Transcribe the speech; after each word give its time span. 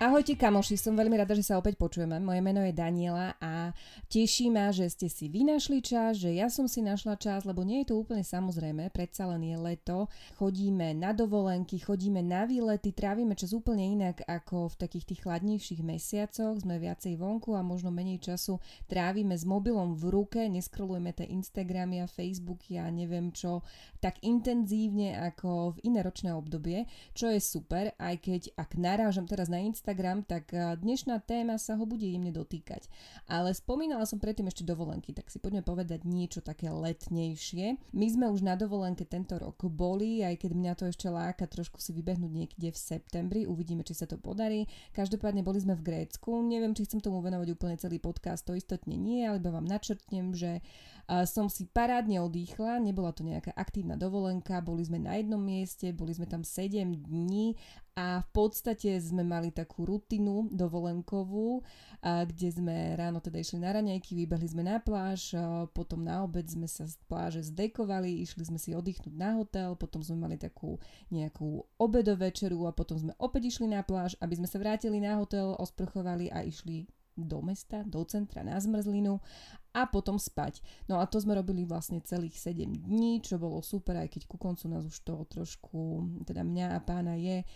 Ahojte 0.00 0.32
kamoši, 0.32 0.80
som 0.80 0.96
veľmi 0.96 1.12
rada, 1.20 1.36
že 1.36 1.44
sa 1.44 1.60
opäť 1.60 1.76
počujeme. 1.76 2.16
Moje 2.24 2.40
meno 2.40 2.64
je 2.64 2.72
Daniela 2.72 3.36
a 3.36 3.76
teší 4.08 4.48
ma, 4.48 4.72
že 4.72 4.88
ste 4.88 5.12
si 5.12 5.28
vy 5.28 5.44
našli 5.44 5.84
čas, 5.84 6.16
že 6.16 6.32
ja 6.32 6.48
som 6.48 6.64
si 6.64 6.80
našla 6.80 7.20
čas, 7.20 7.44
lebo 7.44 7.60
nie 7.68 7.84
je 7.84 7.92
to 7.92 8.00
úplne 8.00 8.24
samozrejme, 8.24 8.88
predsa 8.96 9.28
len 9.28 9.44
je 9.44 9.60
leto, 9.60 10.08
chodíme 10.40 10.96
na 10.96 11.12
dovolenky, 11.12 11.76
chodíme 11.84 12.24
na 12.24 12.48
výlety, 12.48 12.96
trávime 12.96 13.36
čas 13.36 13.52
úplne 13.52 13.92
inak 13.92 14.24
ako 14.24 14.72
v 14.72 14.88
takých 14.88 15.04
tých 15.04 15.20
chladnejších 15.20 15.84
mesiacoch, 15.84 16.56
sme 16.56 16.80
viacej 16.80 17.20
vonku 17.20 17.52
a 17.52 17.60
možno 17.60 17.92
menej 17.92 18.24
času 18.24 18.56
trávime 18.88 19.36
s 19.36 19.44
mobilom 19.44 19.92
v 20.00 20.16
ruke, 20.16 20.40
neskrolujeme 20.48 21.12
tie 21.12 21.28
Instagramy 21.28 22.00
a 22.00 22.08
Facebooky 22.08 22.80
a 22.80 22.88
neviem 22.88 23.36
čo 23.36 23.60
tak 24.00 24.16
intenzívne 24.24 25.12
ako 25.28 25.76
v 25.76 25.92
iné 25.92 26.00
ročné 26.00 26.32
obdobie, 26.32 26.88
čo 27.12 27.28
je 27.28 27.36
super, 27.36 27.92
aj 28.00 28.16
keď 28.16 28.56
ak 28.56 28.80
narážam 28.80 29.28
teraz 29.28 29.52
na 29.52 29.60
Instagram, 29.60 29.89
Instagram, 29.90 30.22
tak 30.22 30.54
dnešná 30.54 31.18
téma 31.26 31.58
sa 31.58 31.74
ho 31.74 31.82
bude 31.82 32.06
jemne 32.06 32.30
dotýkať. 32.30 32.86
Ale 33.26 33.50
spomínala 33.50 34.06
som 34.06 34.22
predtým 34.22 34.46
ešte 34.46 34.62
dovolenky, 34.62 35.10
tak 35.10 35.26
si 35.34 35.42
poďme 35.42 35.66
povedať 35.66 36.06
niečo 36.06 36.38
také 36.38 36.70
letnejšie. 36.70 37.74
My 37.90 38.06
sme 38.06 38.30
už 38.30 38.46
na 38.46 38.54
dovolenke 38.54 39.02
tento 39.02 39.34
rok 39.34 39.58
boli, 39.66 40.22
aj 40.22 40.46
keď 40.46 40.50
mňa 40.54 40.72
to 40.78 40.86
ešte 40.86 41.10
láka 41.10 41.50
trošku 41.50 41.82
si 41.82 41.90
vybehnúť 41.90 42.30
niekde 42.30 42.70
v 42.70 42.78
septembri, 42.78 43.50
uvidíme, 43.50 43.82
či 43.82 43.98
sa 43.98 44.06
to 44.06 44.14
podarí. 44.14 44.70
Každopádne 44.94 45.42
boli 45.42 45.58
sme 45.58 45.74
v 45.74 45.82
Grécku, 45.82 46.38
neviem, 46.38 46.70
či 46.70 46.86
chcem 46.86 47.02
tomu 47.02 47.18
venovať 47.18 47.50
úplne 47.50 47.74
celý 47.74 47.98
podcast, 47.98 48.46
to 48.46 48.54
istotne 48.54 48.94
nie, 48.94 49.26
ale 49.26 49.42
vám 49.42 49.66
načrtnem, 49.66 50.38
že 50.38 50.62
som 51.26 51.50
si 51.50 51.66
parádne 51.66 52.22
odýchla, 52.22 52.78
nebola 52.78 53.10
to 53.10 53.26
nejaká 53.26 53.50
aktívna 53.58 53.98
dovolenka, 53.98 54.62
boli 54.62 54.86
sme 54.86 55.02
na 55.02 55.18
jednom 55.18 55.42
mieste, 55.42 55.90
boli 55.90 56.14
sme 56.14 56.30
tam 56.30 56.46
7 56.46 56.86
dní 56.86 57.58
a 57.98 58.22
v 58.22 58.28
podstate 58.30 58.94
sme 59.02 59.26
mali 59.26 59.50
takú 59.50 59.82
rutinu 59.82 60.46
dovolenkovú, 60.54 61.66
kde 62.00 62.48
sme 62.54 62.94
ráno 62.94 63.18
teda 63.18 63.42
išli 63.42 63.58
na 63.58 63.74
raňajky, 63.74 64.14
vybehli 64.14 64.46
sme 64.46 64.62
na 64.62 64.78
pláž, 64.78 65.34
potom 65.74 66.06
na 66.06 66.22
obed 66.22 66.46
sme 66.46 66.70
sa 66.70 66.86
z 66.86 66.94
pláže 67.10 67.42
zdekovali, 67.42 68.22
išli 68.22 68.46
sme 68.46 68.62
si 68.62 68.70
oddychnúť 68.78 69.14
na 69.18 69.42
hotel, 69.42 69.74
potom 69.74 70.06
sme 70.06 70.30
mali 70.30 70.38
takú 70.38 70.78
nejakú 71.10 71.66
obedovečeru 71.74 72.70
a 72.70 72.72
potom 72.72 73.02
sme 73.02 73.12
opäť 73.18 73.50
išli 73.50 73.66
na 73.66 73.82
pláž, 73.82 74.14
aby 74.22 74.38
sme 74.38 74.46
sa 74.46 74.62
vrátili 74.62 75.02
na 75.02 75.18
hotel, 75.18 75.58
osprchovali 75.58 76.30
a 76.30 76.46
išli 76.46 76.86
do 77.24 77.40
mesta, 77.44 77.82
do 77.84 78.04
centra 78.04 78.44
na 78.44 78.60
zmrzlinu 78.60 79.20
a 79.70 79.86
potom 79.86 80.18
spať. 80.18 80.62
No 80.90 80.98
a 80.98 81.06
to 81.06 81.22
sme 81.22 81.38
robili 81.38 81.62
vlastne 81.62 82.02
celých 82.02 82.36
7 82.38 82.86
dní, 82.86 83.22
čo 83.22 83.38
bolo 83.38 83.62
super, 83.62 83.96
aj 83.98 84.10
keď 84.10 84.22
ku 84.26 84.36
koncu 84.36 84.66
nás 84.66 84.82
už 84.82 84.96
to 85.06 85.14
trošku, 85.30 86.06
teda 86.26 86.42
mňa 86.42 86.66
a 86.74 86.78
pána 86.82 87.14
je 87.14 87.46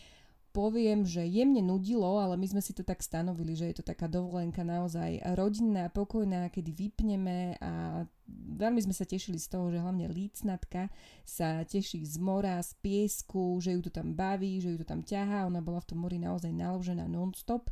poviem, 0.55 1.03
že 1.03 1.27
jemne 1.27 1.59
nudilo, 1.59 2.23
ale 2.23 2.39
my 2.39 2.47
sme 2.47 2.63
si 2.63 2.71
to 2.71 2.87
tak 2.87 3.03
stanovili, 3.03 3.59
že 3.59 3.75
je 3.75 3.83
to 3.83 3.85
taká 3.91 4.07
dovolenka 4.07 4.63
naozaj 4.63 5.19
rodinná, 5.35 5.91
pokojná, 5.91 6.47
kedy 6.47 6.71
vypneme 6.71 7.59
a 7.59 8.07
veľmi 8.55 8.79
sme 8.79 8.95
sa 8.95 9.03
tešili 9.03 9.35
z 9.43 9.51
toho, 9.51 9.75
že 9.75 9.83
hlavne 9.83 10.07
lícnatka 10.07 10.95
sa 11.27 11.67
teší 11.67 12.07
z 12.07 12.23
mora, 12.23 12.63
z 12.63 12.71
piesku, 12.79 13.59
že 13.59 13.75
ju 13.75 13.83
to 13.83 13.91
tam 13.91 14.15
baví, 14.15 14.63
že 14.63 14.71
ju 14.71 14.79
to 14.79 14.87
tam 14.87 15.03
ťahá, 15.03 15.51
ona 15.51 15.59
bola 15.59 15.83
v 15.83 15.91
tom 15.91 16.07
mori 16.07 16.23
naozaj 16.23 16.55
naložená 16.55 17.11
non-stop 17.11 17.67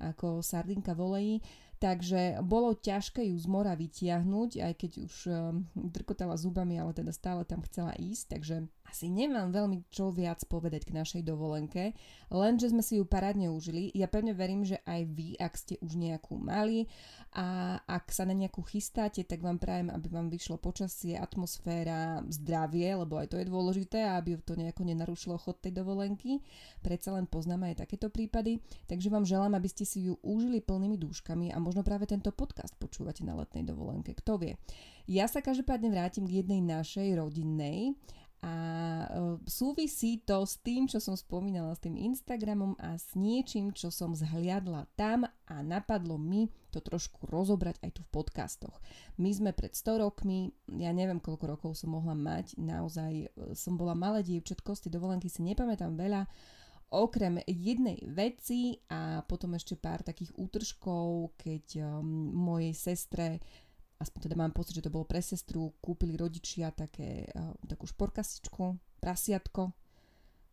ako 0.00 0.42
sardinka 0.42 0.94
volejí 0.94 1.42
takže 1.84 2.40
bolo 2.40 2.72
ťažké 2.72 3.28
ju 3.28 3.36
z 3.36 3.44
mora 3.44 3.76
vytiahnuť, 3.76 4.56
aj 4.56 4.72
keď 4.72 4.92
už 5.04 5.14
ehm, 5.28 5.68
drkotala 5.76 6.32
zubami, 6.40 6.80
ale 6.80 6.96
teda 6.96 7.12
stále 7.12 7.44
tam 7.44 7.60
chcela 7.60 7.92
ísť, 8.00 8.24
takže 8.32 8.64
asi 8.94 9.10
nemám 9.10 9.50
veľmi 9.50 9.90
čo 9.90 10.14
viac 10.14 10.44
povedať 10.46 10.86
k 10.86 10.94
našej 10.94 11.22
dovolenke, 11.26 11.96
lenže 12.30 12.70
sme 12.70 12.78
si 12.78 13.00
ju 13.00 13.04
parádne 13.08 13.50
užili. 13.50 13.90
Ja 13.90 14.06
pevne 14.06 14.36
verím, 14.36 14.62
že 14.62 14.78
aj 14.86 15.00
vy, 15.10 15.28
ak 15.34 15.52
ste 15.58 15.74
už 15.82 15.98
nejakú 15.98 16.38
mali 16.38 16.86
a 17.34 17.76
ak 17.90 18.14
sa 18.14 18.22
na 18.22 18.36
nejakú 18.36 18.62
chystáte, 18.62 19.26
tak 19.26 19.42
vám 19.42 19.58
prajem, 19.58 19.90
aby 19.90 20.06
vám 20.06 20.30
vyšlo 20.30 20.62
počasie, 20.62 21.18
atmosféra, 21.18 22.22
zdravie, 22.30 22.94
lebo 22.94 23.18
aj 23.18 23.34
to 23.34 23.36
je 23.42 23.50
dôležité, 23.50 24.06
aby 24.14 24.38
to 24.38 24.54
nejako 24.54 24.86
nenarušilo 24.86 25.42
chod 25.42 25.58
tej 25.58 25.74
dovolenky. 25.74 26.38
Predsa 26.78 27.18
len 27.18 27.26
poznáme 27.26 27.74
aj 27.74 27.82
takéto 27.88 28.14
prípady, 28.14 28.62
takže 28.86 29.10
vám 29.10 29.26
želám, 29.26 29.58
aby 29.58 29.66
ste 29.66 29.82
si 29.82 30.06
ju 30.06 30.14
užili 30.22 30.62
plnými 30.62 30.94
dúškami 31.00 31.50
a 31.50 31.58
možno 31.58 31.73
možno 31.74 31.90
práve 31.90 32.06
tento 32.06 32.30
podcast 32.30 32.70
počúvate 32.78 33.26
na 33.26 33.34
letnej 33.34 33.66
dovolenke, 33.66 34.14
kto 34.14 34.38
vie. 34.38 34.54
Ja 35.10 35.26
sa 35.26 35.42
každopádne 35.42 35.90
vrátim 35.90 36.22
k 36.22 36.38
jednej 36.38 36.62
našej 36.62 37.18
rodinnej 37.18 37.98
a 38.46 38.54
e, 38.54 39.06
súvisí 39.50 40.22
to 40.22 40.46
s 40.46 40.62
tým, 40.62 40.86
čo 40.86 41.02
som 41.02 41.18
spomínala, 41.18 41.74
s 41.74 41.82
tým 41.82 41.98
Instagramom 41.98 42.78
a 42.78 42.94
s 42.94 43.18
niečím, 43.18 43.74
čo 43.74 43.90
som 43.90 44.14
zhliadla 44.14 44.86
tam 44.94 45.26
a 45.26 45.56
napadlo 45.66 46.14
mi 46.14 46.46
to 46.70 46.78
trošku 46.78 47.26
rozobrať 47.26 47.82
aj 47.82 47.90
tu 47.98 48.06
v 48.06 48.22
podcastoch. 48.22 48.78
My 49.18 49.34
sme 49.34 49.50
pred 49.50 49.74
100 49.74 49.98
rokmi, 49.98 50.54
ja 50.78 50.94
neviem 50.94 51.18
koľko 51.18 51.58
rokov 51.58 51.70
som 51.74 51.90
mohla 51.90 52.14
mať, 52.14 52.54
naozaj 52.54 53.12
e, 53.18 53.26
som 53.58 53.74
bola 53.74 53.98
malé 53.98 54.22
dievčatko, 54.22 54.78
z 54.78 54.86
tej 54.86 54.94
dovolenky 54.94 55.26
si 55.26 55.42
nepamätám 55.42 55.98
veľa, 55.98 56.30
Okrem 56.94 57.42
jednej 57.42 57.98
veci 58.06 58.78
a 58.86 59.26
potom 59.26 59.58
ešte 59.58 59.74
pár 59.74 60.06
takých 60.06 60.30
útržkov, 60.38 61.34
keď 61.34 61.82
um, 61.82 62.06
mojej 62.30 62.70
sestre 62.70 63.42
aspoň 63.98 64.20
teda 64.30 64.36
mám 64.38 64.52
pocit, 64.54 64.78
že 64.78 64.84
to 64.84 64.94
bolo 64.94 65.08
pre 65.08 65.18
sestru, 65.18 65.74
kúpili 65.82 66.14
rodičia 66.14 66.70
také, 66.70 67.26
uh, 67.34 67.56
takú 67.66 67.88
šporkasičku, 67.88 68.78
prasiatko, 69.02 69.72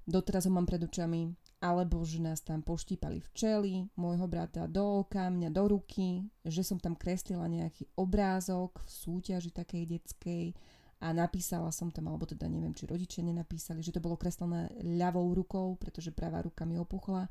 doteraz 0.07 0.47
ho 0.47 0.51
mám 0.53 0.65
pred 0.65 0.81
očami, 0.81 1.29
alebo 1.61 2.01
že 2.01 2.17
nás 2.17 2.41
tam 2.41 2.65
poštípali 2.65 3.21
včely, 3.21 3.85
môjho 3.93 4.25
brata 4.25 4.65
do 4.65 5.05
oka, 5.05 5.29
mňa 5.29 5.49
do 5.53 5.63
ruky, 5.77 6.25
že 6.41 6.65
som 6.65 6.81
tam 6.81 6.97
kreslila 6.97 7.45
nejaký 7.45 7.85
obrázok 7.93 8.81
v 8.81 8.89
súťaži 8.89 9.53
takej 9.53 9.83
detskej, 9.85 10.45
a 11.01 11.09
napísala 11.17 11.73
som 11.73 11.89
tam, 11.89 12.13
alebo 12.13 12.29
teda 12.29 12.45
neviem, 12.45 12.77
či 12.77 12.85
rodičia 12.85 13.25
nenapísali, 13.25 13.81
že 13.81 13.89
to 13.89 13.97
bolo 13.97 14.21
kreslené 14.21 14.69
ľavou 14.85 15.33
rukou, 15.33 15.73
pretože 15.81 16.13
pravá 16.13 16.45
ruka 16.45 16.61
mi 16.61 16.77
opuchla. 16.77 17.25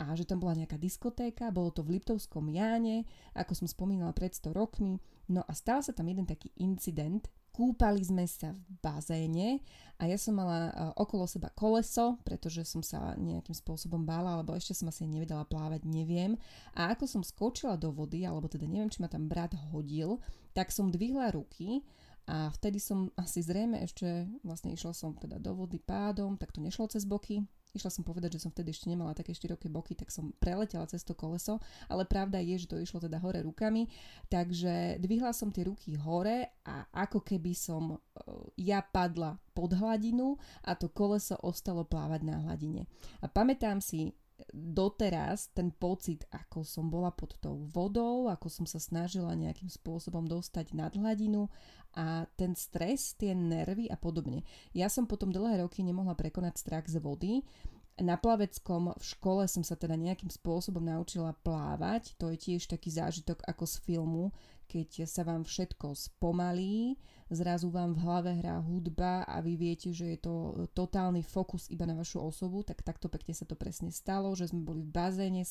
A 0.00 0.16
že 0.16 0.24
tam 0.24 0.40
bola 0.40 0.56
nejaká 0.56 0.80
diskotéka, 0.80 1.52
bolo 1.52 1.72
to 1.72 1.84
v 1.84 1.96
Liptovskom 1.96 2.48
Jáne, 2.52 3.04
ako 3.36 3.52
som 3.52 3.66
spomínala 3.68 4.12
pred 4.16 4.32
100 4.32 4.52
rokmi, 4.52 4.96
no 5.28 5.44
a 5.44 5.52
stal 5.52 5.84
sa 5.84 5.92
tam 5.92 6.08
jeden 6.08 6.24
taký 6.24 6.52
incident, 6.56 7.28
kúpali 7.52 8.00
sme 8.00 8.24
sa 8.24 8.56
v 8.56 8.72
bazéne 8.80 9.60
a 10.00 10.08
ja 10.08 10.16
som 10.16 10.40
mala 10.40 10.70
e, 10.70 10.72
okolo 10.96 11.28
seba 11.28 11.52
koleso, 11.52 12.16
pretože 12.24 12.64
som 12.64 12.80
sa 12.80 13.12
nejakým 13.20 13.52
spôsobom 13.52 14.00
bála, 14.00 14.40
alebo 14.40 14.56
ešte 14.56 14.72
som 14.72 14.88
asi 14.88 15.04
nevedela 15.04 15.44
plávať, 15.44 15.84
neviem. 15.84 16.40
A 16.72 16.96
ako 16.96 17.04
som 17.04 17.20
skočila 17.20 17.76
do 17.76 17.92
vody, 17.92 18.24
alebo 18.24 18.48
teda 18.48 18.64
neviem, 18.64 18.88
či 18.88 19.04
ma 19.04 19.08
tam 19.12 19.28
brat 19.28 19.52
hodil, 19.68 20.16
tak 20.56 20.72
som 20.72 20.88
dvihla 20.88 21.28
ruky 21.36 21.84
a 22.26 22.52
vtedy 22.52 22.82
som 22.82 23.08
asi 23.16 23.40
zrejme 23.40 23.80
ešte, 23.84 24.28
vlastne 24.44 24.74
išla 24.74 24.92
som 24.92 25.16
teda 25.16 25.40
do 25.40 25.56
vody 25.56 25.80
pádom, 25.80 26.36
tak 26.36 26.52
to 26.52 26.60
nešlo 26.60 26.90
cez 26.90 27.08
boky. 27.08 27.44
Išla 27.70 27.90
som 27.90 28.02
povedať, 28.02 28.34
že 28.34 28.42
som 28.42 28.50
vtedy 28.50 28.74
ešte 28.74 28.90
nemala 28.90 29.14
také 29.14 29.30
široké 29.30 29.70
boky, 29.70 29.94
tak 29.94 30.10
som 30.10 30.34
preletela 30.42 30.90
cez 30.90 31.06
to 31.06 31.14
koleso, 31.14 31.62
ale 31.86 32.02
pravda 32.02 32.42
je, 32.42 32.58
že 32.58 32.66
to 32.66 32.82
išlo 32.82 32.98
teda 32.98 33.22
hore 33.22 33.46
rukami, 33.46 33.86
takže 34.26 34.98
dvihla 34.98 35.30
som 35.30 35.54
tie 35.54 35.70
ruky 35.70 35.94
hore 35.94 36.50
a 36.66 36.82
ako 36.90 37.22
keby 37.22 37.54
som 37.54 37.94
e, 37.94 37.96
ja 38.58 38.82
padla 38.82 39.38
pod 39.54 39.70
hladinu 39.78 40.34
a 40.66 40.74
to 40.74 40.90
koleso 40.90 41.38
ostalo 41.46 41.86
plávať 41.86 42.26
na 42.26 42.42
hladine. 42.42 42.90
A 43.22 43.30
pamätám 43.30 43.78
si 43.78 44.18
doteraz 44.52 45.52
ten 45.52 45.70
pocit, 45.70 46.24
ako 46.32 46.64
som 46.64 46.88
bola 46.88 47.12
pod 47.12 47.36
tou 47.38 47.66
vodou, 47.68 48.26
ako 48.32 48.48
som 48.48 48.66
sa 48.66 48.80
snažila 48.80 49.36
nejakým 49.36 49.68
spôsobom 49.68 50.24
dostať 50.24 50.72
nad 50.72 50.92
hladinu 50.96 51.52
a 51.94 52.24
ten 52.38 52.54
stres, 52.54 53.18
tie 53.18 53.34
nervy 53.34 53.90
a 53.90 53.98
podobne. 53.98 54.46
Ja 54.70 54.86
som 54.86 55.10
potom 55.10 55.34
dlhé 55.34 55.62
roky 55.62 55.82
nemohla 55.82 56.14
prekonať 56.14 56.54
strach 56.58 56.86
z 56.86 57.02
vody, 57.02 57.42
na 58.00 58.16
plaveckom 58.16 58.96
v 58.96 59.04
škole 59.04 59.44
som 59.44 59.60
sa 59.60 59.76
teda 59.76 59.94
nejakým 59.94 60.32
spôsobom 60.32 60.80
naučila 60.80 61.36
plávať. 61.44 62.16
To 62.16 62.32
je 62.32 62.40
tiež 62.40 62.66
taký 62.66 62.88
zážitok 62.88 63.44
ako 63.44 63.64
z 63.68 63.76
filmu, 63.84 64.24
keď 64.70 65.04
sa 65.04 65.26
vám 65.26 65.42
všetko 65.42 65.98
spomalí, 65.98 66.94
zrazu 67.26 67.74
vám 67.74 67.98
v 67.98 68.02
hlave 68.06 68.30
hrá 68.38 68.62
hudba 68.62 69.26
a 69.26 69.42
vy 69.42 69.58
viete, 69.58 69.90
že 69.90 70.14
je 70.14 70.18
to 70.22 70.34
totálny 70.74 71.26
fokus 71.26 71.66
iba 71.68 71.84
na 71.86 71.98
vašu 71.98 72.22
osobu, 72.22 72.62
tak 72.62 72.86
takto 72.86 73.10
pekne 73.10 73.34
sa 73.34 73.42
to 73.42 73.58
presne 73.58 73.90
stalo, 73.90 74.30
že 74.38 74.50
sme 74.50 74.62
boli 74.62 74.86
v 74.86 74.94
bazéne 74.94 75.42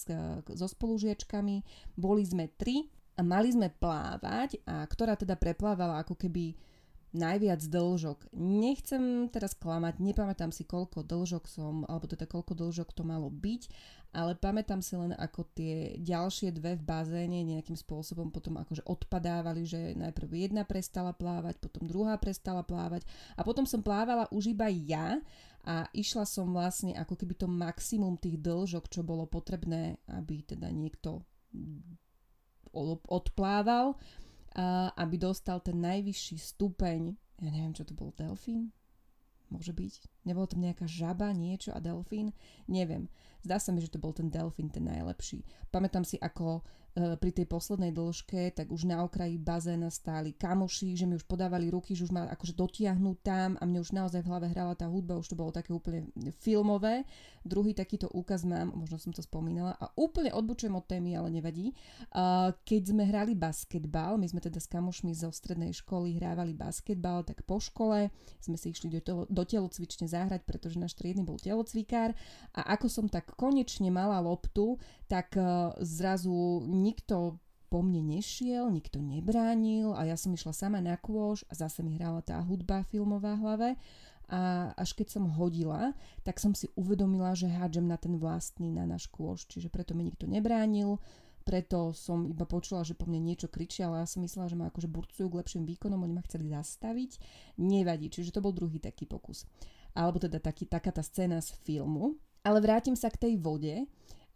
so 0.56 0.68
spolužiačkami, 0.72 1.64
boli 2.00 2.24
sme 2.24 2.48
tri 2.56 2.88
a 3.20 3.22
mali 3.22 3.52
sme 3.52 3.68
plávať 3.68 4.64
a 4.64 4.88
ktorá 4.88 5.20
teda 5.20 5.36
preplávala 5.36 6.00
ako 6.00 6.16
keby 6.16 6.56
najviac 7.10 7.62
dlžok. 7.66 8.30
Nechcem 8.38 9.34
teraz 9.34 9.58
klamať, 9.58 9.98
nepamätám 9.98 10.54
si 10.54 10.62
koľko 10.62 11.02
dlžok 11.02 11.44
som, 11.50 11.82
alebo 11.90 12.06
teda 12.06 12.30
koľko 12.30 12.54
dlžok 12.54 12.94
to 12.94 13.02
malo 13.02 13.34
byť, 13.34 13.62
ale 14.14 14.34
pamätám 14.38 14.82
si 14.82 14.98
len 14.98 15.14
ako 15.14 15.46
tie 15.54 15.98
ďalšie 16.02 16.54
dve 16.54 16.78
v 16.78 16.86
bazéne 16.86 17.46
nejakým 17.46 17.78
spôsobom 17.78 18.34
potom 18.34 18.58
akože 18.58 18.86
odpadávali, 18.86 19.66
že 19.66 19.94
najprv 19.98 20.50
jedna 20.50 20.66
prestala 20.66 21.14
plávať, 21.14 21.62
potom 21.62 21.86
druhá 21.86 22.18
prestala 22.18 22.62
plávať 22.62 23.06
a 23.38 23.42
potom 23.46 23.66
som 23.66 23.86
plávala 23.86 24.26
už 24.34 24.54
iba 24.54 24.70
ja 24.70 25.22
a 25.66 25.86
išla 25.94 26.26
som 26.26 26.50
vlastne 26.54 26.98
ako 26.98 27.14
keby 27.18 27.38
to 27.38 27.46
maximum 27.50 28.18
tých 28.18 28.42
dĺžok, 28.42 28.90
čo 28.90 29.06
bolo 29.06 29.30
potrebné, 29.30 30.02
aby 30.10 30.42
teda 30.46 30.70
niekto 30.74 31.26
odplával, 33.06 33.98
aby 34.96 35.16
dostal 35.18 35.60
ten 35.64 35.80
najvyšší 35.80 36.38
stupeň, 36.38 37.16
ja 37.40 37.50
neviem, 37.50 37.72
čo 37.72 37.88
to 37.88 37.96
bol, 37.96 38.12
delfín? 38.16 38.72
Môže 39.50 39.74
byť? 39.74 39.94
Nebolo 40.30 40.46
tam 40.46 40.62
nejaká 40.62 40.86
žaba, 40.86 41.34
niečo 41.34 41.74
a 41.74 41.82
delfín? 41.82 42.30
Neviem. 42.70 43.10
Zdá 43.42 43.58
sa 43.58 43.74
mi, 43.74 43.82
že 43.82 43.90
to 43.90 43.98
bol 43.98 44.14
ten 44.14 44.30
delfín 44.30 44.70
ten 44.70 44.86
najlepší. 44.86 45.42
Pamätám 45.74 46.06
si, 46.06 46.22
ako 46.22 46.62
E, 46.98 47.16
pri 47.22 47.30
tej 47.30 47.46
poslednej 47.46 47.94
dĺžke, 47.94 48.50
tak 48.52 48.74
už 48.74 48.90
na 48.90 49.06
okraji 49.06 49.38
bazéna 49.38 49.94
stáli 49.94 50.34
kamoši, 50.34 50.98
že 50.98 51.06
mi 51.06 51.14
už 51.16 51.24
podávali 51.30 51.70
ruky, 51.70 51.94
že 51.94 52.10
už 52.10 52.12
ma 52.12 52.26
akože 52.34 52.58
dotiahnu 52.58 53.22
tam 53.22 53.62
a 53.62 53.64
mne 53.70 53.86
už 53.86 53.94
naozaj 53.94 54.26
v 54.26 54.30
hlave 54.30 54.48
hrala 54.50 54.74
tá 54.74 54.90
hudba, 54.90 55.22
už 55.22 55.30
to 55.30 55.38
bolo 55.38 55.54
také 55.54 55.70
úplne 55.70 56.10
filmové. 56.42 57.06
Druhý 57.46 57.78
takýto 57.78 58.10
úkaz 58.10 58.42
mám, 58.42 58.74
možno 58.74 58.98
som 58.98 59.14
to 59.14 59.22
spomínala 59.22 59.78
a 59.78 59.94
úplne 59.96 60.34
odbočujem 60.34 60.74
od 60.74 60.86
témy, 60.90 61.14
ale 61.14 61.30
nevadí. 61.30 61.78
Keď 62.66 62.82
sme 62.84 63.06
hrali 63.06 63.38
basketbal, 63.38 64.18
my 64.18 64.26
sme 64.26 64.42
teda 64.42 64.58
s 64.58 64.68
kamošmi 64.68 65.14
zo 65.14 65.30
strednej 65.30 65.72
školy 65.78 66.18
hrávali 66.18 66.58
basketbal, 66.58 67.22
tak 67.22 67.46
po 67.46 67.62
škole 67.62 68.10
sme 68.42 68.58
si 68.58 68.74
išli 68.74 68.90
do, 68.90 69.00
telo, 69.00 69.24
do 69.30 69.44
telocvične 69.46 70.10
zahrať, 70.20 70.44
pretože 70.44 70.82
náš 70.82 71.00
triedny 71.00 71.24
bol 71.24 71.40
telocvikár 71.40 72.12
a 72.52 72.76
ako 72.76 72.88
som 72.92 73.06
tak 73.08 73.32
konečne 73.40 73.88
mala 73.88 74.20
loptu, 74.20 74.76
tak 75.08 75.40
e, 75.40 75.44
zrazu 75.80 76.60
nikto 76.68 77.40
po 77.70 77.80
mne 77.86 78.18
nešiel, 78.18 78.68
nikto 78.74 79.00
nebránil 79.00 79.94
a 79.94 80.04
ja 80.04 80.18
som 80.18 80.34
išla 80.34 80.52
sama 80.52 80.82
na 80.82 80.98
kôž 80.98 81.46
a 81.48 81.54
zase 81.54 81.86
mi 81.86 81.96
hrala 81.96 82.20
tá 82.26 82.42
hudba 82.42 82.84
filmová 82.90 83.38
hlave 83.38 83.78
a 84.30 84.74
až 84.78 84.94
keď 84.94 85.18
som 85.18 85.26
hodila, 85.26 85.94
tak 86.22 86.38
som 86.38 86.54
si 86.54 86.70
uvedomila, 86.78 87.34
že 87.34 87.50
hádžem 87.50 87.90
na 87.90 87.98
ten 87.98 88.14
vlastný, 88.18 88.70
na 88.70 88.86
náš 88.86 89.10
kôž, 89.10 89.50
čiže 89.50 89.74
preto 89.74 89.98
mi 89.98 90.06
nikto 90.06 90.30
nebránil, 90.30 91.02
preto 91.50 91.98
som 91.98 92.30
iba 92.30 92.46
počula, 92.46 92.86
že 92.86 92.94
po 92.94 93.10
mne 93.10 93.26
niečo 93.26 93.50
kričia, 93.50 93.90
ale 93.90 94.06
ja 94.06 94.08
som 94.10 94.22
myslela, 94.22 94.54
že 94.54 94.54
ma 94.54 94.70
akože 94.70 94.86
burcujú 94.86 95.34
k 95.34 95.40
lepším 95.42 95.66
výkonom, 95.66 95.98
oni 95.98 96.14
ma 96.14 96.22
chceli 96.30 96.46
zastaviť. 96.46 97.18
Nevadí, 97.58 98.14
čiže 98.14 98.38
to 98.38 98.44
bol 98.46 98.54
druhý 98.54 98.78
taký 98.78 99.10
pokus. 99.10 99.50
Alebo 99.94 100.22
teda 100.22 100.38
taký, 100.38 100.70
taká 100.70 100.94
tá 100.94 101.02
scéna 101.02 101.42
z 101.42 101.54
filmu. 101.66 102.18
Ale 102.44 102.64
vrátim 102.64 102.96
sa 102.96 103.12
k 103.12 103.30
tej 103.30 103.34
vode 103.38 103.90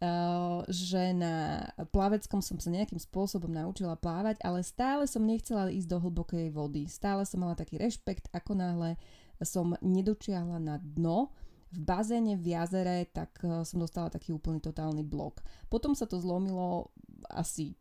Eh, 0.04 0.60
že 0.68 1.16
na 1.16 1.64
plaveckom 1.94 2.44
som 2.44 2.58
sa 2.60 2.68
nejakým 2.68 2.98
spôsobom 3.00 3.48
naučila 3.48 3.96
plávať, 3.96 4.42
ale 4.44 4.60
stále 4.60 5.06
som 5.08 5.24
nechcela 5.24 5.72
ísť 5.72 5.88
do 5.88 5.98
hlbokej 6.02 6.52
vody. 6.52 6.90
Stále 6.90 7.24
som 7.24 7.40
mala 7.40 7.56
taký 7.56 7.80
rešpekt, 7.80 8.28
ako 8.34 8.58
náhle 8.58 9.00
som 9.40 9.72
nedočiahla 9.80 10.58
na 10.58 10.76
dno, 10.82 11.30
v 11.74 11.78
bazéne 11.82 12.38
v 12.38 12.54
jazere, 12.54 13.06
tak 13.08 13.38
eh, 13.46 13.62
som 13.62 13.80
dostala 13.80 14.12
taký 14.12 14.34
úplný 14.34 14.60
totálny 14.60 15.06
blok. 15.06 15.40
Potom 15.70 15.96
sa 15.96 16.04
to 16.04 16.20
zlomilo 16.20 16.90
asi 17.30 17.78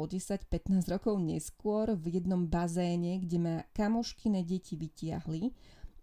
o 0.00 0.08
10-15 0.08 0.80
rokov 0.88 1.20
neskôr 1.20 1.92
v 1.92 2.18
jednom 2.18 2.48
bazéne, 2.48 3.20
kde 3.20 3.36
ma 3.36 3.54
kamoškine 3.76 4.42
deti 4.48 4.80
vytiahli 4.80 5.52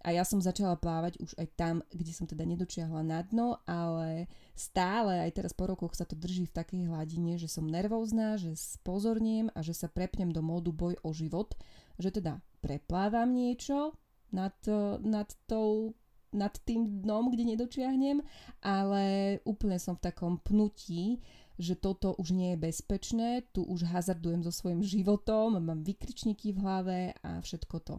a 0.07 0.15
ja 0.15 0.23
som 0.23 0.39
začala 0.39 0.79
plávať 0.79 1.19
už 1.19 1.35
aj 1.35 1.47
tam, 1.59 1.75
kde 1.91 2.15
som 2.15 2.23
teda 2.23 2.47
nedočiahla 2.47 3.03
na 3.03 3.19
dno, 3.27 3.59
ale 3.67 4.31
stále 4.55 5.19
aj 5.27 5.35
teraz 5.35 5.51
po 5.51 5.67
rokoch 5.67 5.99
sa 5.99 6.07
to 6.07 6.15
drží 6.15 6.47
v 6.47 6.55
takej 6.55 6.87
hladine, 6.87 7.35
že 7.35 7.51
som 7.51 7.67
nervózna, 7.67 8.39
že 8.39 8.55
spozorniem 8.55 9.51
a 9.51 9.59
že 9.59 9.75
sa 9.75 9.91
prepnem 9.91 10.31
do 10.31 10.39
módu 10.39 10.71
boj 10.71 10.95
o 11.03 11.11
život, 11.11 11.59
že 11.99 12.15
teda 12.15 12.39
preplávam 12.63 13.35
niečo 13.35 13.99
nad, 14.31 14.55
nad 15.03 15.27
tou 15.43 15.91
nad 16.35 16.51
tým 16.67 17.03
dnom, 17.03 17.31
kde 17.31 17.55
nedočiahnem, 17.55 18.19
ale 18.59 19.03
úplne 19.47 19.79
som 19.79 19.95
v 19.95 20.11
takom 20.11 20.35
pnutí, 20.43 21.23
že 21.57 21.73
toto 21.73 22.13
už 22.19 22.37
nie 22.37 22.53
je 22.53 22.63
bezpečné, 22.69 23.29
tu 23.49 23.65
už 23.65 23.89
hazardujem 23.89 24.45
so 24.45 24.53
svojím 24.53 24.85
životom, 24.85 25.57
mám 25.57 25.81
vykričníky 25.81 26.53
v 26.53 26.61
hlave 26.61 26.99
a 27.25 27.41
všetko 27.41 27.75
to. 27.81 27.95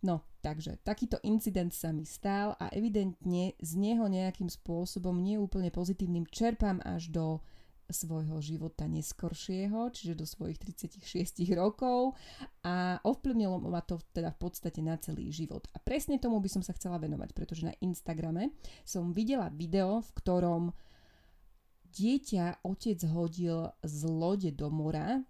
No, 0.00 0.24
takže 0.40 0.80
takýto 0.80 1.20
incident 1.20 1.76
sa 1.76 1.92
mi 1.92 2.08
stal 2.08 2.56
a 2.56 2.72
evidentne 2.72 3.52
z 3.60 3.70
neho 3.76 4.08
nejakým 4.08 4.48
spôsobom 4.48 5.20
neúplne 5.20 5.68
pozitívnym 5.68 6.24
čerpám 6.24 6.80
až 6.80 7.12
do 7.12 7.26
svojho 7.90 8.38
života 8.38 8.86
neskoršieho, 8.86 9.90
čiže 9.90 10.14
do 10.14 10.22
svojich 10.22 10.62
36 10.62 11.42
rokov 11.58 12.14
a 12.62 13.02
ovplyvnilo 13.02 13.58
ma 13.66 13.82
to 13.82 13.98
teda 14.14 14.30
v 14.30 14.38
podstate 14.38 14.78
na 14.78 14.94
celý 14.94 15.34
život. 15.34 15.66
A 15.74 15.82
presne 15.82 16.16
tomu 16.22 16.38
by 16.38 16.46
som 16.46 16.62
sa 16.62 16.70
chcela 16.78 17.02
venovať, 17.02 17.34
pretože 17.34 17.66
na 17.66 17.74
Instagrame 17.82 18.54
som 18.86 19.10
videla 19.10 19.50
video, 19.50 20.06
v 20.06 20.10
ktorom 20.16 20.62
dieťa 21.90 22.62
otec 22.62 23.02
hodil 23.10 23.74
z 23.82 23.98
lode 24.06 24.54
do 24.54 24.70
mora. 24.70 25.26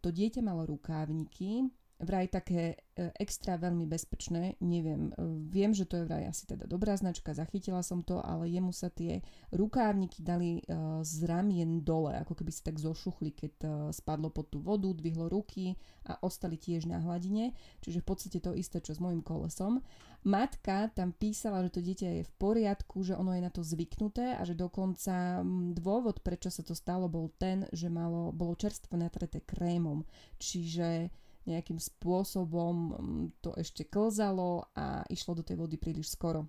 To 0.00 0.08
dieťa 0.14 0.38
malo 0.38 0.70
rukávniky, 0.70 1.66
vraj 1.98 2.30
také 2.30 2.78
e, 2.94 3.10
extra 3.18 3.58
veľmi 3.58 3.82
bezpečné, 3.90 4.54
neviem, 4.62 5.10
e, 5.10 5.12
viem, 5.50 5.74
že 5.74 5.82
to 5.82 5.98
je 5.98 6.06
vraj 6.06 6.30
asi 6.30 6.46
teda 6.46 6.70
dobrá 6.70 6.94
značka, 6.94 7.34
zachytila 7.34 7.82
som 7.82 8.06
to, 8.06 8.22
ale 8.22 8.46
jemu 8.46 8.70
sa 8.70 8.86
tie 8.86 9.18
rukávniky 9.50 10.22
dali 10.22 10.62
e, 10.62 10.72
z 11.02 11.26
ramien 11.26 11.82
dole, 11.82 12.14
ako 12.22 12.38
keby 12.38 12.54
si 12.54 12.62
tak 12.62 12.78
zošuchli, 12.78 13.34
keď 13.34 13.52
spadlo 13.90 14.30
pod 14.30 14.54
tú 14.54 14.62
vodu, 14.62 14.86
dvihlo 14.94 15.26
ruky 15.26 15.74
a 16.06 16.14
ostali 16.22 16.54
tiež 16.54 16.86
na 16.86 17.02
hladine, 17.02 17.58
čiže 17.82 17.98
v 18.00 18.06
podstate 18.06 18.38
to 18.38 18.54
isté, 18.54 18.78
čo 18.78 18.94
s 18.94 19.02
mojim 19.02 19.20
kolesom. 19.20 19.82
Matka 20.26 20.90
tam 20.94 21.14
písala, 21.14 21.62
že 21.66 21.78
to 21.78 21.80
dieťa 21.82 22.08
je 22.18 22.22
v 22.26 22.32
poriadku, 22.42 23.06
že 23.06 23.14
ono 23.14 23.38
je 23.38 23.42
na 23.42 23.54
to 23.54 23.62
zvyknuté 23.62 24.34
a 24.34 24.42
že 24.42 24.58
dokonca 24.58 25.46
dôvod, 25.78 26.26
prečo 26.26 26.50
sa 26.50 26.66
to 26.66 26.74
stalo, 26.74 27.06
bol 27.06 27.30
ten, 27.38 27.70
že 27.70 27.86
malo, 27.86 28.34
bolo 28.34 28.58
čerstvo 28.58 28.98
natreté 28.98 29.42
krémom, 29.46 30.02
čiže 30.42 31.10
nejakým 31.48 31.80
spôsobom 31.80 32.74
mm, 32.74 33.26
to 33.40 33.56
ešte 33.56 33.88
klzalo 33.88 34.68
a 34.76 35.02
išlo 35.08 35.40
do 35.40 35.44
tej 35.46 35.56
vody 35.56 35.80
príliš 35.80 36.12
skoro. 36.12 36.44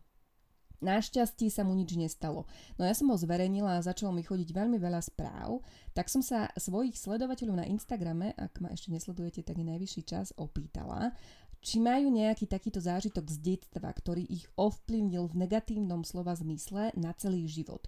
Našťastí 0.80 1.52
sa 1.52 1.68
mu 1.68 1.76
nič 1.76 2.00
nestalo. 2.00 2.48
No 2.80 2.88
ja 2.88 2.96
som 2.96 3.12
ho 3.12 3.18
zverejnila 3.20 3.80
a 3.80 3.84
začalo 3.84 4.16
mi 4.16 4.24
chodiť 4.24 4.56
veľmi 4.56 4.80
veľa 4.80 5.04
správ, 5.04 5.60
tak 5.92 6.08
som 6.08 6.24
sa 6.24 6.48
svojich 6.56 6.96
sledovateľov 6.96 7.60
na 7.60 7.66
Instagrame, 7.68 8.32
ak 8.40 8.64
ma 8.64 8.72
ešte 8.72 8.96
nesledujete, 8.96 9.44
tak 9.44 9.60
je 9.60 9.68
najvyšší 9.68 10.02
čas, 10.08 10.32
opýtala, 10.40 11.12
či 11.60 11.84
majú 11.84 12.08
nejaký 12.08 12.48
takýto 12.48 12.80
zážitok 12.80 13.28
z 13.28 13.38
detstva, 13.44 13.92
ktorý 13.92 14.24
ich 14.24 14.48
ovplyvnil 14.56 15.28
v 15.28 15.40
negatívnom 15.44 16.08
slova 16.08 16.32
zmysle 16.40 16.96
na 16.96 17.12
celý 17.12 17.44
život 17.52 17.84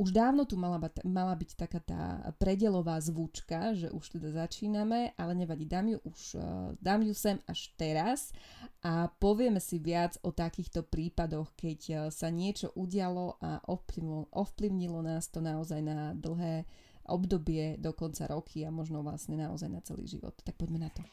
už 0.00 0.16
dávno 0.16 0.48
tu 0.48 0.56
mala, 0.56 0.80
mala 1.04 1.36
byť 1.36 1.50
taká 1.60 1.80
tá 1.84 2.32
predelová 2.40 2.96
zvučka, 3.04 3.76
že 3.76 3.92
už 3.92 4.16
teda 4.16 4.32
začíname, 4.32 5.12
ale 5.20 5.36
nevadí, 5.36 5.68
dám 5.68 5.92
ju 5.92 5.98
už, 6.08 6.20
eh, 6.40 6.42
dám 6.80 7.04
ju 7.04 7.12
sem 7.12 7.36
až 7.44 7.68
teraz 7.76 8.32
a 8.80 9.12
povieme 9.20 9.60
si 9.60 9.76
viac 9.76 10.16
o 10.24 10.32
takýchto 10.32 10.88
prípadoch, 10.88 11.52
keď 11.52 11.80
eh, 11.92 11.96
sa 12.08 12.32
niečo 12.32 12.72
udialo 12.72 13.36
a 13.44 13.60
ovplyvnilo, 13.68 14.32
ovplyvnilo 14.32 15.04
nás 15.04 15.28
to 15.28 15.44
naozaj 15.44 15.84
na 15.84 16.16
dlhé 16.16 16.64
obdobie, 17.04 17.76
dokonca 17.76 18.24
roky 18.24 18.64
a 18.64 18.72
možno 18.72 19.04
vlastne 19.04 19.36
naozaj 19.36 19.68
na 19.68 19.84
celý 19.84 20.08
život. 20.08 20.32
Tak 20.40 20.56
poďme 20.56 20.88
na 20.88 20.90
to. 20.94 21.04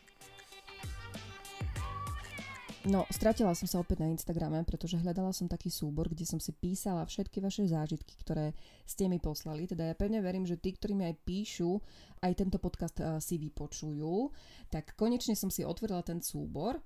No, 2.87 3.03
stratila 3.11 3.51
som 3.51 3.67
sa 3.67 3.83
opäť 3.83 3.99
na 3.99 4.07
Instagrame, 4.07 4.63
pretože 4.63 4.95
hľadala 4.95 5.35
som 5.35 5.51
taký 5.51 5.67
súbor, 5.67 6.07
kde 6.07 6.23
som 6.23 6.39
si 6.39 6.55
písala 6.55 7.03
všetky 7.03 7.43
vaše 7.43 7.67
zážitky, 7.67 8.15
ktoré 8.23 8.55
ste 8.87 9.11
mi 9.11 9.19
poslali. 9.19 9.67
Teda 9.67 9.91
ja 9.91 9.91
pevne 9.91 10.23
verím, 10.23 10.47
že 10.47 10.55
tí, 10.55 10.71
ktorí 10.71 10.95
mi 10.95 11.03
aj 11.03 11.19
píšu, 11.27 11.83
aj 12.23 12.31
tento 12.39 12.63
podcast 12.63 12.95
uh, 13.03 13.19
si 13.19 13.35
vypočujú. 13.43 14.31
Tak 14.71 14.95
konečne 14.95 15.35
som 15.35 15.51
si 15.51 15.67
otvorila 15.67 15.99
ten 15.99 16.23
súbor 16.23 16.79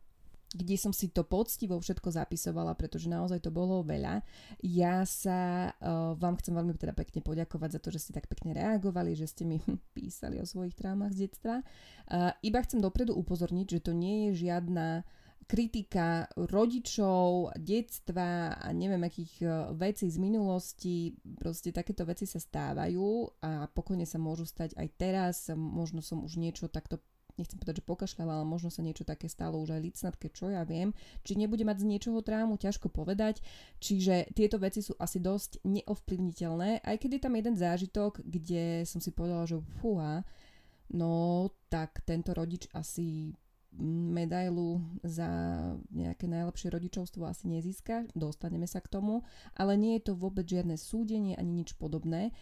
kde 0.52 0.76
som 0.76 0.92
si 0.92 1.08
to 1.08 1.24
poctivo 1.24 1.80
všetko 1.80 2.12
zapisovala, 2.12 2.76
pretože 2.76 3.08
naozaj 3.08 3.40
to 3.40 3.56
bolo 3.56 3.88
veľa. 3.88 4.20
Ja 4.60 5.08
sa 5.08 5.72
uh, 5.72 6.12
vám 6.20 6.36
chcem 6.44 6.52
veľmi 6.52 6.76
teda 6.76 6.92
pekne 6.92 7.24
poďakovať 7.24 7.70
za 7.72 7.80
to, 7.80 7.88
že 7.88 8.04
ste 8.04 8.12
tak 8.12 8.28
pekne 8.28 8.52
reagovali, 8.52 9.16
že 9.16 9.32
ste 9.32 9.48
mi 9.48 9.64
písali 9.96 10.44
o 10.44 10.46
svojich 10.46 10.76
traumách 10.76 11.16
z 11.16 11.32
detstva. 11.32 11.64
Uh, 12.12 12.36
iba 12.44 12.60
chcem 12.60 12.84
dopredu 12.84 13.16
upozorniť, 13.16 13.80
že 13.80 13.80
to 13.80 13.96
nie 13.96 14.28
je 14.28 14.52
žiadna 14.52 15.08
kritika 15.48 16.30
rodičov, 16.36 17.54
detstva 17.60 18.56
a 18.56 18.68
neviem 18.72 19.04
akých 19.04 19.34
e, 19.42 19.48
vecí 19.76 20.08
z 20.08 20.18
minulosti, 20.22 21.16
proste 21.38 21.76
takéto 21.76 22.08
veci 22.08 22.24
sa 22.24 22.40
stávajú 22.40 23.42
a 23.44 23.68
pokojne 23.72 24.08
sa 24.08 24.22
môžu 24.22 24.48
stať 24.48 24.78
aj 24.78 24.88
teraz, 24.96 25.36
možno 25.54 26.00
som 26.00 26.24
už 26.24 26.40
niečo 26.40 26.72
takto 26.72 27.02
nechcem 27.40 27.58
povedať, 27.58 27.82
že 27.82 27.90
pokašľala, 27.90 28.44
ale 28.44 28.46
možno 28.46 28.70
sa 28.70 28.84
niečo 28.84 29.08
také 29.08 29.26
stalo 29.32 29.58
už 29.64 29.74
aj 29.74 29.82
licnatke, 29.82 30.28
čo 30.30 30.52
ja 30.52 30.62
viem. 30.68 30.92
Či 31.24 31.40
nebude 31.40 31.64
mať 31.64 31.82
z 31.82 31.90
niečoho 31.90 32.20
trámu, 32.22 32.60
ťažko 32.60 32.92
povedať. 32.92 33.40
Čiže 33.80 34.36
tieto 34.36 34.62
veci 34.62 34.84
sú 34.84 34.94
asi 35.00 35.18
dosť 35.18 35.64
neovplyvniteľné, 35.66 36.86
aj 36.86 36.96
keď 37.02 37.10
je 37.18 37.22
tam 37.24 37.34
jeden 37.34 37.56
zážitok, 37.58 38.22
kde 38.22 38.84
som 38.86 39.00
si 39.00 39.10
povedala, 39.10 39.48
že 39.48 39.64
fúha, 39.82 40.22
no 40.92 41.48
tak 41.72 42.04
tento 42.04 42.36
rodič 42.36 42.68
asi 42.76 43.32
medailu 43.80 44.84
za 45.00 45.32
nejaké 45.96 46.28
najlepšie 46.28 46.76
rodičovstvo 46.76 47.24
asi 47.24 47.48
nezíska, 47.48 48.12
dostaneme 48.12 48.68
sa 48.68 48.84
k 48.84 48.92
tomu, 48.92 49.24
ale 49.56 49.80
nie 49.80 49.96
je 49.96 50.12
to 50.12 50.14
vôbec 50.20 50.44
žiadne 50.44 50.76
súdenie 50.76 51.40
ani 51.40 51.64
nič 51.64 51.80
podobné. 51.80 52.36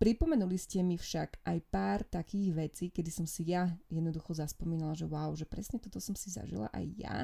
Pripomenuli 0.00 0.56
ste 0.56 0.80
mi 0.80 0.96
však 0.96 1.44
aj 1.44 1.58
pár 1.68 2.08
takých 2.08 2.56
vecí, 2.56 2.84
kedy 2.88 3.10
som 3.12 3.26
si 3.28 3.52
ja 3.52 3.68
jednoducho 3.92 4.32
zaspomínala, 4.32 4.96
že 4.96 5.04
wow, 5.04 5.36
že 5.36 5.44
presne 5.44 5.76
toto 5.76 6.00
som 6.00 6.16
si 6.16 6.32
zažila 6.32 6.72
aj 6.72 6.84
ja, 6.96 7.16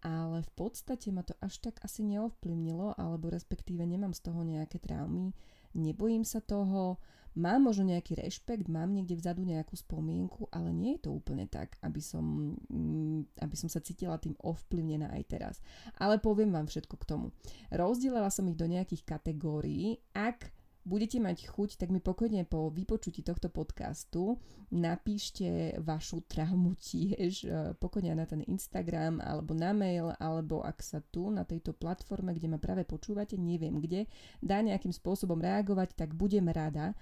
ale 0.00 0.40
v 0.40 0.50
podstate 0.56 1.12
ma 1.12 1.20
to 1.20 1.36
až 1.44 1.60
tak 1.60 1.80
asi 1.84 2.04
neovplyvnilo, 2.08 2.96
alebo 2.96 3.28
respektíve 3.28 3.84
nemám 3.84 4.16
z 4.16 4.32
toho 4.32 4.40
nejaké 4.44 4.80
traumy, 4.80 5.36
nebojím 5.76 6.24
sa 6.24 6.40
toho, 6.40 6.96
Mám 7.38 7.70
možno 7.70 7.86
nejaký 7.86 8.18
rešpekt, 8.18 8.66
mám 8.66 8.90
niekde 8.90 9.14
vzadu 9.14 9.46
nejakú 9.46 9.78
spomienku, 9.78 10.50
ale 10.50 10.74
nie 10.74 10.98
je 10.98 11.06
to 11.06 11.14
úplne 11.14 11.46
tak, 11.46 11.78
aby 11.86 12.02
som, 12.02 12.58
mm, 12.66 13.38
aby 13.38 13.54
som 13.54 13.70
sa 13.70 13.78
cítila 13.78 14.18
tým 14.18 14.34
ovplyvnená 14.42 15.14
aj 15.14 15.22
teraz. 15.30 15.54
Ale 16.02 16.18
poviem 16.18 16.50
vám 16.50 16.66
všetko 16.66 16.98
k 16.98 17.08
tomu. 17.14 17.26
Rozdielala 17.70 18.34
som 18.34 18.42
ich 18.50 18.58
do 18.58 18.66
nejakých 18.66 19.06
kategórií. 19.06 20.02
Ak 20.18 20.50
budete 20.88 21.20
mať 21.20 21.52
chuť, 21.52 21.76
tak 21.76 21.92
mi 21.92 22.00
pokojne 22.00 22.48
po 22.48 22.72
vypočutí 22.72 23.20
tohto 23.20 23.52
podcastu 23.52 24.40
napíšte 24.72 25.76
vašu 25.84 26.24
traumu 26.24 26.72
tiež 26.88 27.32
e, 27.44 27.48
pokojne 27.76 28.16
na 28.16 28.24
ten 28.24 28.40
Instagram 28.48 29.20
alebo 29.20 29.52
na 29.52 29.76
mail, 29.76 30.16
alebo 30.16 30.64
ak 30.64 30.80
sa 30.80 31.04
tu 31.04 31.28
na 31.28 31.44
tejto 31.44 31.76
platforme, 31.76 32.32
kde 32.32 32.48
ma 32.48 32.56
práve 32.56 32.88
počúvate, 32.88 33.36
neviem 33.36 33.76
kde, 33.76 34.08
dá 34.40 34.64
nejakým 34.64 34.90
spôsobom 34.90 35.36
reagovať, 35.36 35.92
tak 35.92 36.16
budem 36.16 36.48
rada, 36.48 36.96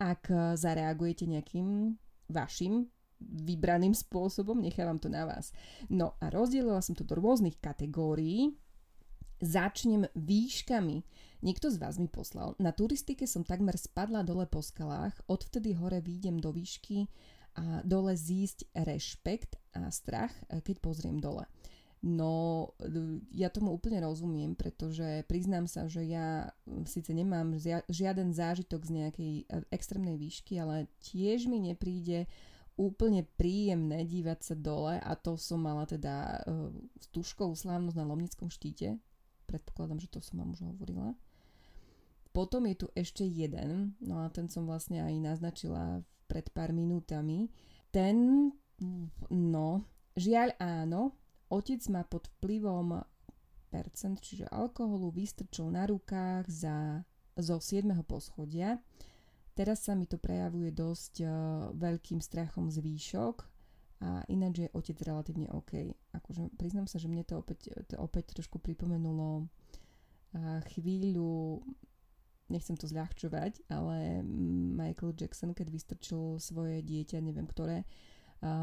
ak 0.00 0.32
e, 0.32 0.36
zareagujete 0.56 1.28
nejakým 1.28 1.94
vašim 2.32 2.88
vybraným 3.20 3.92
spôsobom, 3.92 4.64
nechávam 4.64 4.96
to 4.96 5.12
na 5.12 5.28
vás. 5.28 5.52
No 5.92 6.16
a 6.24 6.32
rozdielila 6.32 6.80
som 6.80 6.96
to 6.96 7.04
do 7.04 7.20
rôznych 7.20 7.60
kategórií, 7.60 8.56
Začnem 9.40 10.04
výškami. 10.12 11.00
Niekto 11.40 11.72
z 11.72 11.80
vás 11.80 11.96
mi 11.96 12.12
poslal. 12.12 12.52
Na 12.60 12.76
turistike 12.76 13.24
som 13.24 13.40
takmer 13.40 13.72
spadla 13.72 14.20
dole 14.20 14.44
po 14.44 14.60
skalách, 14.60 15.16
odvtedy 15.32 15.72
hore 15.72 16.04
výjdem 16.04 16.36
do 16.36 16.52
výšky 16.52 17.08
a 17.56 17.80
dole 17.80 18.12
zísť 18.12 18.68
rešpekt 18.84 19.56
a 19.72 19.88
strach, 19.88 20.36
e, 20.52 20.60
keď 20.60 20.76
pozriem 20.84 21.16
dole. 21.16 21.48
No, 22.00 22.72
ja 23.28 23.52
tomu 23.52 23.76
úplne 23.76 24.00
rozumiem, 24.00 24.56
pretože 24.56 25.20
priznám 25.28 25.68
sa, 25.68 25.84
že 25.84 26.00
ja 26.08 26.48
síce 26.88 27.12
nemám 27.12 27.60
žiaden 27.92 28.32
zážitok 28.32 28.88
z 28.88 28.90
nejakej 29.04 29.32
e, 29.44 29.44
extrémnej 29.68 30.16
výšky, 30.16 30.56
ale 30.56 30.88
tiež 31.04 31.44
mi 31.44 31.60
nepríde 31.60 32.24
úplne 32.80 33.28
príjemné 33.36 34.08
dívať 34.08 34.38
sa 34.40 34.54
dole 34.56 34.96
a 34.96 35.12
to 35.12 35.36
som 35.36 35.60
mala 35.60 35.84
teda 35.84 36.40
uh, 36.48 36.72
stužkovú 37.12 37.52
slávnosť 37.52 37.96
na 38.00 38.08
Lomnickom 38.08 38.48
štíte, 38.48 38.96
predpokladám, 39.44 40.00
že 40.00 40.08
to 40.08 40.24
som 40.24 40.40
vám 40.40 40.56
už 40.56 40.64
hovorila. 40.64 41.12
Potom 42.32 42.64
je 42.64 42.80
tu 42.80 42.86
ešte 42.96 43.26
jeden, 43.26 43.92
no 44.00 44.24
a 44.24 44.32
ten 44.32 44.48
som 44.48 44.64
vlastne 44.64 45.04
aj 45.04 45.12
naznačila 45.18 46.00
pred 46.24 46.48
pár 46.54 46.72
minútami. 46.72 47.52
Ten, 47.92 48.48
no, 49.28 49.68
žiaľ 50.16 50.54
áno, 50.62 51.20
otec 51.50 51.82
ma 51.90 52.06
pod 52.06 52.30
vplyvom 52.38 53.02
percent, 53.70 54.18
čiže 54.18 54.50
alkoholu, 54.50 55.14
vystrčil 55.14 55.70
na 55.70 55.86
rukách 55.86 56.50
za, 56.50 57.06
zo 57.38 57.62
7. 57.62 57.86
poschodia. 58.02 58.82
Teraz 59.54 59.86
sa 59.86 59.94
mi 59.94 60.10
to 60.10 60.18
prejavuje 60.18 60.74
dosť 60.74 61.14
uh, 61.22 61.30
veľkým 61.74 62.18
strachom 62.18 62.70
z 62.70 62.82
výšok 62.82 63.36
a 64.00 64.24
ináč 64.32 64.64
je 64.64 64.72
otec 64.72 64.96
relatívne 65.04 65.52
OK. 65.52 65.92
Akože 66.16 66.48
priznám 66.56 66.88
sa, 66.88 66.96
že 66.96 67.06
mne 67.06 67.20
to 67.20 67.36
opäť, 67.36 67.68
to 67.84 68.00
opäť 68.00 68.32
trošku 68.32 68.56
pripomenulo 68.56 69.52
chvíľu, 70.72 71.60
nechcem 72.48 72.78
to 72.78 72.86
zľahčovať, 72.86 73.66
ale 73.66 74.22
Michael 74.78 75.14
Jackson, 75.18 75.54
keď 75.54 75.74
vystrčil 75.74 76.38
svoje 76.38 76.82
dieťa, 76.86 77.18
neviem 77.18 77.46
ktoré, 77.50 77.82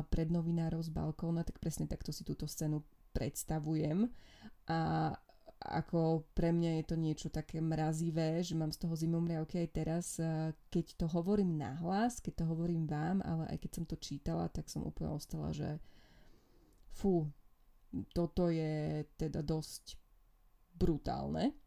pred 0.09 0.27
novinárov 0.33 0.81
z 0.81 0.89
balkóna, 0.89 1.45
tak 1.45 1.61
presne 1.61 1.85
takto 1.85 2.09
si 2.09 2.25
túto 2.25 2.49
scénu 2.49 2.81
predstavujem. 3.13 4.09
A 4.67 5.13
ako 5.57 6.21
pre 6.37 6.53
mňa 6.53 6.81
je 6.81 6.85
to 6.85 6.95
niečo 7.01 7.29
také 7.33 7.57
mrazivé, 7.57 8.45
že 8.45 8.53
mám 8.53 8.69
z 8.69 8.77
toho 8.77 8.93
zimomriavky 8.93 9.65
aj 9.65 9.69
teraz, 9.73 10.05
keď 10.69 10.85
to 11.01 11.05
hovorím 11.09 11.57
nahlas, 11.57 12.21
keď 12.21 12.45
to 12.45 12.45
hovorím 12.45 12.85
vám, 12.85 13.25
ale 13.25 13.49
aj 13.49 13.57
keď 13.65 13.71
som 13.73 13.85
to 13.89 13.97
čítala, 13.97 14.53
tak 14.53 14.69
som 14.69 14.85
úplne 14.85 15.17
ostala, 15.17 15.49
že 15.49 15.81
fú, 16.93 17.25
toto 18.13 18.53
je 18.53 19.01
teda 19.17 19.41
dosť 19.41 19.97
brutálne. 20.77 21.57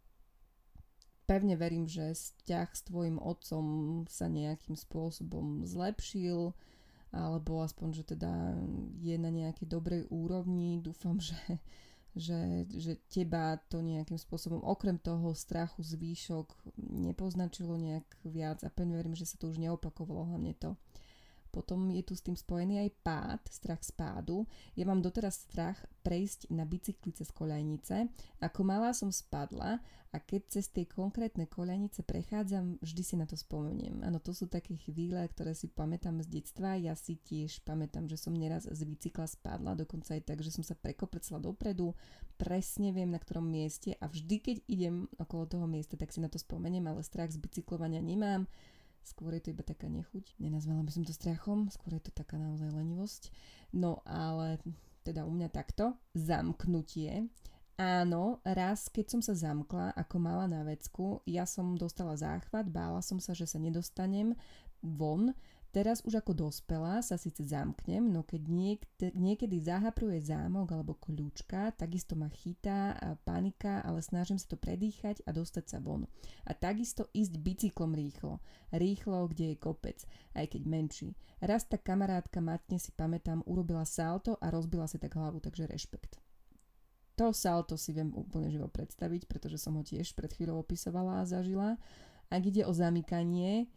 Pevne 1.26 1.58
verím, 1.58 1.86
že 1.86 2.14
vzťah 2.14 2.68
s 2.70 2.82
tvojim 2.86 3.18
otcom 3.18 3.66
sa 4.06 4.30
nejakým 4.30 4.78
spôsobom 4.78 5.66
zlepšil, 5.66 6.54
alebo 7.10 7.62
aspoň, 7.62 7.88
že 8.02 8.04
teda 8.14 8.30
je 9.02 9.16
na 9.18 9.30
nejakej 9.34 9.66
dobrej 9.66 10.02
úrovni. 10.10 10.78
Dúfam, 10.78 11.18
že 11.18 11.36
že, 12.16 12.66
že 12.74 12.98
teba 13.06 13.54
to 13.70 13.78
nejakým 13.78 14.18
spôsobom 14.18 14.58
okrem 14.66 14.98
toho 14.98 15.30
strachu 15.30 15.78
z 15.86 15.94
výšok 15.94 16.74
nepoznačilo 17.06 17.78
nejak 17.78 18.06
viac 18.26 18.66
a 18.66 18.70
pevne 18.72 18.98
verím, 18.98 19.14
že 19.14 19.30
sa 19.30 19.38
to 19.38 19.46
už 19.46 19.62
neopakovalo 19.62 20.26
hlavne 20.34 20.58
to. 20.58 20.74
Potom 21.50 21.90
je 21.90 22.02
tu 22.06 22.14
s 22.14 22.22
tým 22.22 22.38
spojený 22.38 22.86
aj 22.86 22.90
pád, 23.02 23.42
strach 23.50 23.82
z 23.82 23.90
pádu. 23.90 24.46
Ja 24.78 24.86
mám 24.86 25.02
doteraz 25.02 25.42
strach 25.42 25.82
prejsť 26.06 26.48
na 26.54 26.62
bicykli 26.62 27.10
cez 27.10 27.34
koľajnice. 27.34 28.06
Ako 28.40 28.62
malá 28.62 28.94
som 28.94 29.10
spadla 29.10 29.82
a 30.10 30.18
keď 30.18 30.42
cez 30.58 30.66
tie 30.70 30.90
konkrétne 30.90 31.46
koľajnice 31.46 32.02
prechádzam, 32.02 32.82
vždy 32.82 33.02
si 33.02 33.14
na 33.14 33.30
to 33.30 33.38
spomeniem. 33.38 34.02
Áno, 34.02 34.18
to 34.18 34.34
sú 34.34 34.50
také 34.50 34.74
chvíle, 34.74 35.22
ktoré 35.30 35.54
si 35.54 35.70
pamätám 35.70 36.18
z 36.22 36.40
detstva. 36.40 36.74
Ja 36.74 36.98
si 36.98 37.14
tiež 37.18 37.62
pamätám, 37.62 38.10
že 38.10 38.18
som 38.18 38.34
neraz 38.34 38.66
z 38.66 38.80
bicykla 38.86 39.30
spadla, 39.30 39.78
dokonca 39.78 40.18
aj 40.18 40.26
tak, 40.26 40.42
že 40.42 40.50
som 40.50 40.66
sa 40.66 40.74
prekoprcla 40.74 41.38
dopredu. 41.38 41.94
Presne 42.34 42.90
viem, 42.90 43.10
na 43.10 43.22
ktorom 43.22 43.46
mieste 43.46 43.94
a 44.02 44.10
vždy, 44.10 44.36
keď 44.42 44.56
idem 44.66 45.06
okolo 45.14 45.46
toho 45.46 45.66
miesta, 45.70 45.94
tak 45.94 46.10
si 46.10 46.18
na 46.18 46.26
to 46.26 46.42
spomeniem, 46.42 46.90
ale 46.90 47.06
strach 47.06 47.30
z 47.30 47.38
bicyklovania 47.38 48.02
nemám 48.02 48.50
skôr 49.04 49.34
je 49.36 49.48
to 49.48 49.52
iba 49.52 49.64
taká 49.64 49.88
nechuť. 49.88 50.36
Nenazvala 50.40 50.84
by 50.84 50.90
som 50.92 51.02
to 51.04 51.14
strachom, 51.14 51.68
skôr 51.72 51.96
je 51.96 52.08
to 52.08 52.12
taká 52.12 52.36
naozaj 52.36 52.70
lenivosť. 52.72 53.32
No 53.74 54.04
ale 54.04 54.60
teda 55.02 55.24
u 55.24 55.32
mňa 55.32 55.48
takto. 55.50 55.96
Zamknutie. 56.12 57.28
Áno, 57.80 58.44
raz, 58.44 58.92
keď 58.92 59.06
som 59.16 59.20
sa 59.24 59.32
zamkla 59.32 59.96
ako 59.96 60.16
mala 60.20 60.44
na 60.44 60.60
vecku, 60.68 61.24
ja 61.24 61.48
som 61.48 61.80
dostala 61.80 62.12
záchvat, 62.12 62.68
bála 62.68 63.00
som 63.00 63.16
sa, 63.16 63.32
že 63.32 63.48
sa 63.48 63.56
nedostanem 63.56 64.36
von, 64.84 65.32
Teraz 65.70 66.02
už 66.02 66.18
ako 66.18 66.34
dospelá 66.34 66.98
sa 66.98 67.14
síce 67.14 67.46
zamknem, 67.46 68.02
no 68.10 68.26
keď 68.26 68.42
niekde, 68.50 69.06
niekedy 69.14 69.62
zahapruje 69.62 70.18
zámok 70.18 70.74
alebo 70.74 70.98
kľúčka, 70.98 71.70
takisto 71.78 72.18
ma 72.18 72.26
chytá 72.26 72.98
panika, 73.22 73.78
ale 73.86 74.02
snažím 74.02 74.34
sa 74.34 74.50
to 74.50 74.58
predýchať 74.58 75.22
a 75.24 75.30
dostať 75.30 75.64
sa 75.70 75.78
von. 75.78 76.10
A 76.42 76.58
takisto 76.58 77.06
ísť 77.14 77.38
bicyklom 77.38 77.94
rýchlo. 77.94 78.42
Rýchlo, 78.74 79.30
kde 79.30 79.54
je 79.54 79.62
kopec, 79.62 80.02
aj 80.34 80.50
keď 80.50 80.62
menší. 80.66 81.08
Raz 81.38 81.62
tá 81.70 81.78
kamarátka 81.78 82.42
matne 82.42 82.82
si 82.82 82.90
pamätám, 82.90 83.46
urobila 83.46 83.86
salto 83.86 84.34
a 84.42 84.50
rozbila 84.50 84.90
si 84.90 84.98
tak 84.98 85.14
hlavu, 85.14 85.38
takže 85.38 85.70
rešpekt. 85.70 86.18
To 87.14 87.30
salto 87.30 87.78
si 87.78 87.94
viem 87.94 88.10
úplne 88.10 88.50
živo 88.50 88.66
predstaviť, 88.66 89.30
pretože 89.30 89.62
som 89.62 89.78
ho 89.78 89.86
tiež 89.86 90.18
pred 90.18 90.34
chvíľou 90.34 90.66
opisovala 90.66 91.22
a 91.22 91.28
zažila. 91.30 91.78
Ak 92.26 92.42
ide 92.42 92.66
o 92.66 92.74
zamykanie, 92.74 93.70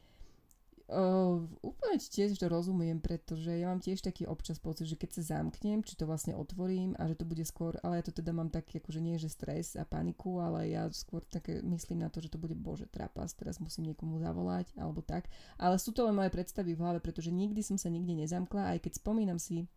Uh, 0.84 1.48
úplne 1.64 1.96
tiež 1.96 2.36
to 2.36 2.52
rozumiem, 2.52 3.00
pretože 3.00 3.56
ja 3.56 3.72
mám 3.72 3.80
tiež 3.80 4.04
taký 4.04 4.28
občas 4.28 4.60
pocit, 4.60 4.84
že 4.84 5.00
keď 5.00 5.16
sa 5.16 5.40
zamknem, 5.40 5.80
či 5.80 5.96
to 5.96 6.04
vlastne 6.04 6.36
otvorím 6.36 6.92
a 7.00 7.08
že 7.08 7.16
to 7.16 7.24
bude 7.24 7.40
skôr, 7.48 7.80
ale 7.88 8.04
ja 8.04 8.04
to 8.04 8.12
teda 8.12 8.36
mám 8.36 8.52
taký 8.52 8.84
akože 8.84 9.00
nie 9.00 9.16
že 9.16 9.32
stres 9.32 9.80
a 9.80 9.88
paniku, 9.88 10.44
ale 10.44 10.76
ja 10.76 10.84
skôr 10.92 11.24
také 11.24 11.64
myslím 11.64 12.04
na 12.04 12.12
to, 12.12 12.20
že 12.20 12.36
to 12.36 12.36
bude 12.36 12.60
bože 12.60 12.92
trapas, 12.92 13.32
teraz 13.32 13.64
musím 13.64 13.96
niekomu 13.96 14.20
zavolať 14.20 14.76
alebo 14.76 15.00
tak. 15.00 15.32
Ale 15.56 15.80
sú 15.80 15.96
to 15.96 16.04
len 16.04 16.20
moje 16.20 16.36
predstavy 16.36 16.76
v 16.76 16.84
hlave, 16.84 17.00
pretože 17.00 17.32
nikdy 17.32 17.64
som 17.64 17.80
sa 17.80 17.88
nikde 17.88 18.20
nezamkla, 18.20 18.76
aj 18.76 18.84
keď 18.84 19.00
spomínam 19.00 19.40
si 19.40 19.72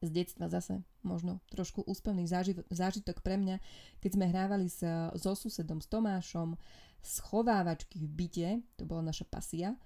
z 0.00 0.10
detstva 0.10 0.48
zase 0.48 0.80
možno 1.04 1.44
trošku 1.52 1.84
úspevný 1.84 2.24
zážitok 2.72 3.20
pre 3.20 3.36
mňa, 3.36 3.60
keď 4.00 4.10
sme 4.16 4.26
hrávali 4.32 4.66
sa 4.72 5.12
so 5.12 5.36
susedom, 5.36 5.78
s 5.78 5.86
Tomášom, 5.92 6.56
schovávačky 7.04 8.00
v 8.00 8.08
byte, 8.10 8.50
to 8.80 8.88
bola 8.88 9.04
naša 9.04 9.28
pasia, 9.28 9.76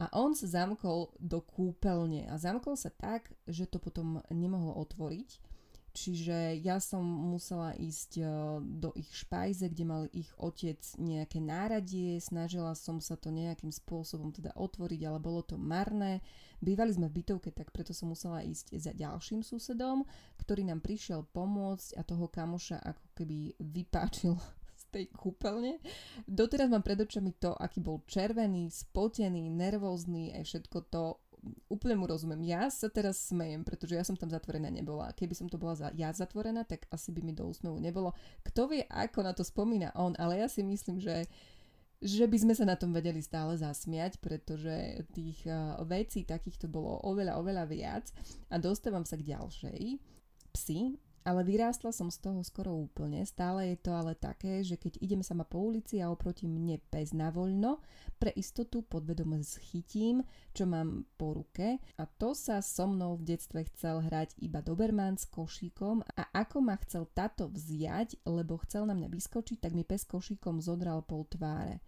a 0.00 0.08
on 0.16 0.32
sa 0.32 0.48
zamkol 0.48 1.12
do 1.20 1.44
kúpeľne 1.44 2.24
a 2.32 2.40
zamkol 2.40 2.72
sa 2.72 2.88
tak, 2.88 3.28
že 3.44 3.68
to 3.68 3.76
potom 3.76 4.24
nemohol 4.32 4.80
otvoriť. 4.80 5.52
Čiže 5.90 6.54
ja 6.62 6.78
som 6.78 7.02
musela 7.02 7.74
ísť 7.74 8.22
do 8.62 8.94
ich 8.94 9.10
špajze, 9.10 9.66
kde 9.74 9.84
mal 9.84 10.02
ich 10.14 10.30
otec 10.38 10.78
nejaké 11.02 11.42
náradie, 11.42 12.22
snažila 12.22 12.78
som 12.78 13.02
sa 13.02 13.18
to 13.18 13.34
nejakým 13.34 13.74
spôsobom 13.74 14.30
teda 14.30 14.54
otvoriť, 14.54 15.00
ale 15.02 15.18
bolo 15.18 15.42
to 15.42 15.58
marné. 15.58 16.22
Bývali 16.62 16.94
sme 16.94 17.10
v 17.10 17.20
bytovke, 17.20 17.50
tak 17.50 17.74
preto 17.74 17.90
som 17.90 18.14
musela 18.14 18.46
ísť 18.46 18.70
za 18.78 18.94
ďalším 18.94 19.42
susedom, 19.42 20.06
ktorý 20.38 20.62
nám 20.70 20.78
prišiel 20.78 21.26
pomôcť 21.34 21.98
a 21.98 22.06
toho 22.06 22.30
kamoša 22.30 22.78
ako 22.86 23.04
keby 23.18 23.58
vypáčil 23.58 24.38
tej 24.90 25.08
kúpeľne. 25.14 25.78
Doteraz 26.26 26.66
mám 26.66 26.82
pred 26.82 26.98
očami 26.98 27.32
to, 27.38 27.54
aký 27.54 27.78
bol 27.78 28.02
červený, 28.10 28.68
spotený, 28.68 29.46
nervózny, 29.48 30.34
aj 30.34 30.44
všetko 30.44 30.78
to 30.90 31.02
úplne 31.72 31.96
mu 31.96 32.04
rozumiem. 32.04 32.44
Ja 32.44 32.68
sa 32.68 32.92
teraz 32.92 33.32
smejem, 33.32 33.64
pretože 33.64 33.96
ja 33.96 34.04
som 34.04 34.18
tam 34.18 34.28
zatvorená 34.28 34.68
nebola. 34.68 35.16
Keby 35.16 35.32
som 35.32 35.48
to 35.48 35.56
bola 35.56 35.72
za, 35.72 35.88
ja 35.96 36.12
zatvorená, 36.12 36.68
tak 36.68 36.84
asi 36.92 37.16
by 37.16 37.24
mi 37.24 37.32
do 37.32 37.48
úsmevu 37.48 37.80
nebolo. 37.80 38.12
Kto 38.44 38.68
vie, 38.68 38.84
ako 38.84 39.24
na 39.24 39.32
to 39.32 39.40
spomína 39.40 39.96
on, 39.96 40.12
ale 40.20 40.44
ja 40.44 40.48
si 40.52 40.60
myslím, 40.60 41.00
že 41.00 41.24
že 42.00 42.24
by 42.24 42.32
sme 42.40 42.54
sa 42.56 42.64
na 42.64 42.80
tom 42.80 42.96
vedeli 42.96 43.20
stále 43.20 43.60
zasmiať, 43.60 44.24
pretože 44.24 45.04
tých 45.12 45.44
vecí 45.84 46.24
takýchto 46.24 46.64
bolo 46.64 46.96
oveľa, 47.04 47.36
oveľa 47.36 47.64
viac. 47.68 48.08
A 48.48 48.56
dostávam 48.56 49.04
sa 49.04 49.20
k 49.20 49.36
ďalšej. 49.36 50.00
Psi 50.56 50.96
ale 51.20 51.44
vyrástla 51.44 51.92
som 51.92 52.08
z 52.08 52.18
toho 52.20 52.40
skoro 52.40 52.72
úplne. 52.72 53.20
Stále 53.28 53.74
je 53.74 53.78
to 53.80 53.92
ale 53.92 54.16
také, 54.16 54.64
že 54.64 54.80
keď 54.80 55.00
idem 55.04 55.20
sama 55.20 55.44
po 55.44 55.60
ulici 55.60 56.00
a 56.00 56.08
oproti 56.08 56.48
mne 56.48 56.80
pes 56.88 57.12
na 57.12 57.28
voľno, 57.28 57.84
pre 58.16 58.32
istotu 58.36 58.80
podvedome 58.84 59.40
schytím, 59.44 60.24
čo 60.56 60.64
mám 60.64 61.04
po 61.20 61.36
ruke 61.36 61.80
a 62.00 62.04
to 62.04 62.32
sa 62.32 62.64
so 62.64 62.88
mnou 62.88 63.20
v 63.20 63.36
detstve 63.36 63.68
chcel 63.72 64.00
hrať 64.04 64.36
iba 64.40 64.64
Doberman 64.64 65.20
s 65.20 65.28
košíkom 65.28 66.04
a 66.16 66.22
ako 66.32 66.64
ma 66.64 66.76
chcel 66.84 67.08
táto 67.12 67.52
vziať, 67.52 68.24
lebo 68.24 68.60
chcel 68.64 68.88
na 68.88 68.96
mňa 68.96 69.08
vyskočiť, 69.12 69.60
tak 69.60 69.76
mi 69.76 69.84
pes 69.84 70.08
košíkom 70.08 70.60
zodral 70.64 71.04
pol 71.04 71.28
tváre. 71.28 71.84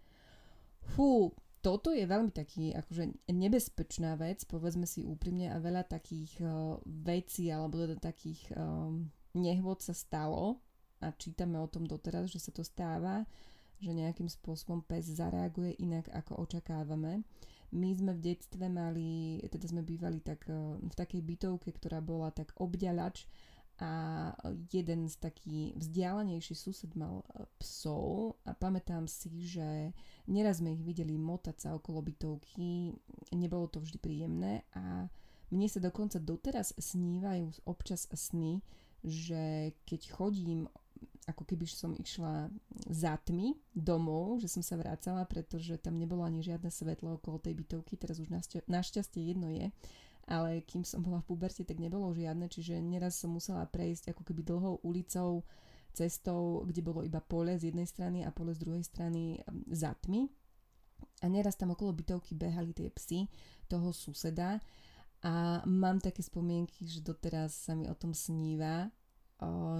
Fú, 0.82 1.32
toto 1.62 1.94
je 1.94 2.02
veľmi 2.02 2.34
taký 2.34 2.74
akože 2.74 3.30
nebezpečná 3.30 4.18
vec, 4.18 4.42
povedzme 4.50 4.82
si 4.82 5.06
úprimne 5.06 5.54
a 5.54 5.62
veľa 5.62 5.86
takých 5.86 6.42
uh, 6.42 6.76
vecí 6.84 7.54
alebo 7.54 7.78
teda 7.78 8.02
takých 8.02 8.50
um, 8.58 9.06
nehôd 9.32 9.80
sa 9.80 9.96
stalo 9.96 10.60
a 11.02 11.10
čítame 11.16 11.58
o 11.58 11.66
tom 11.66 11.88
doteraz, 11.88 12.30
že 12.30 12.38
sa 12.38 12.54
to 12.54 12.62
stáva, 12.62 13.26
že 13.82 13.90
nejakým 13.90 14.30
spôsobom 14.30 14.86
pes 14.86 15.10
zareaguje 15.10 15.74
inak 15.82 16.06
ako 16.14 16.46
očakávame. 16.46 17.26
My 17.72 17.88
sme 17.96 18.12
v 18.14 18.20
detstve 18.32 18.68
mali, 18.68 19.40
teda 19.48 19.66
sme 19.66 19.82
bývali 19.82 20.20
tak 20.20 20.44
e, 20.46 20.76
v 20.78 20.94
takej 20.94 21.24
bytovke, 21.24 21.72
ktorá 21.72 22.04
bola 22.04 22.28
tak 22.28 22.52
obďalač 22.60 23.24
a 23.80 23.90
jeden 24.68 25.08
z 25.08 25.16
taký 25.16 25.58
vzdialenejší 25.80 26.52
sused 26.52 26.92
mal 26.94 27.24
e, 27.32 27.48
psov 27.58 28.36
a 28.44 28.52
pamätám 28.52 29.08
si, 29.08 29.32
že 29.48 29.96
neraz 30.28 30.60
sme 30.60 30.76
ich 30.76 30.84
videli 30.84 31.16
motať 31.16 31.56
sa 31.56 31.68
okolo 31.72 32.04
bytovky, 32.04 32.92
nebolo 33.32 33.66
to 33.72 33.80
vždy 33.80 33.98
príjemné 33.98 34.68
a 34.76 35.08
mne 35.48 35.68
sa 35.68 35.80
dokonca 35.80 36.20
doteraz 36.20 36.76
snívajú 36.76 37.64
občas 37.64 38.04
sny, 38.12 38.60
že 39.02 39.74
keď 39.84 40.00
chodím 40.14 40.70
ako 41.22 41.46
keby 41.46 41.70
som 41.70 41.94
išla 41.94 42.50
za 42.90 43.14
tmy 43.22 43.54
domov, 43.70 44.42
že 44.42 44.50
som 44.50 44.58
sa 44.58 44.74
vracala, 44.74 45.22
pretože 45.22 45.78
tam 45.78 45.94
nebolo 45.94 46.26
ani 46.26 46.42
žiadne 46.42 46.66
svetlo 46.66 47.22
okolo 47.22 47.38
tej 47.38 47.54
bytovky, 47.62 47.94
teraz 47.94 48.18
už 48.18 48.34
našťastie 48.66 49.30
jedno 49.30 49.46
je, 49.46 49.70
ale 50.26 50.66
kým 50.66 50.82
som 50.82 50.98
bola 50.98 51.22
v 51.22 51.30
puberte, 51.30 51.62
tak 51.62 51.78
nebolo 51.78 52.10
žiadne, 52.10 52.50
čiže 52.50 52.82
neraz 52.82 53.22
som 53.22 53.30
musela 53.30 53.62
prejsť 53.70 54.10
ako 54.10 54.22
keby 54.26 54.42
dlhou 54.42 54.82
ulicou, 54.82 55.46
cestou, 55.92 56.64
kde 56.64 56.80
bolo 56.80 57.04
iba 57.04 57.20
pole 57.20 57.54
z 57.60 57.68
jednej 57.70 57.84
strany 57.84 58.24
a 58.24 58.32
pole 58.32 58.56
z 58.56 58.64
druhej 58.64 58.84
strany 58.84 59.38
um, 59.44 59.62
za 59.68 59.92
tmy. 60.00 60.26
A 61.22 61.30
neraz 61.30 61.54
tam 61.54 61.76
okolo 61.76 61.94
bytovky 61.94 62.34
behali 62.34 62.74
tie 62.74 62.90
psy 62.90 63.28
toho 63.68 63.92
suseda 63.94 64.58
a 65.22 65.62
mám 65.66 66.02
také 66.02 66.22
spomienky, 66.22 66.86
že 66.86 66.98
doteraz 66.98 67.54
sa 67.54 67.78
mi 67.78 67.86
o 67.86 67.94
tom 67.94 68.10
sníva, 68.10 68.90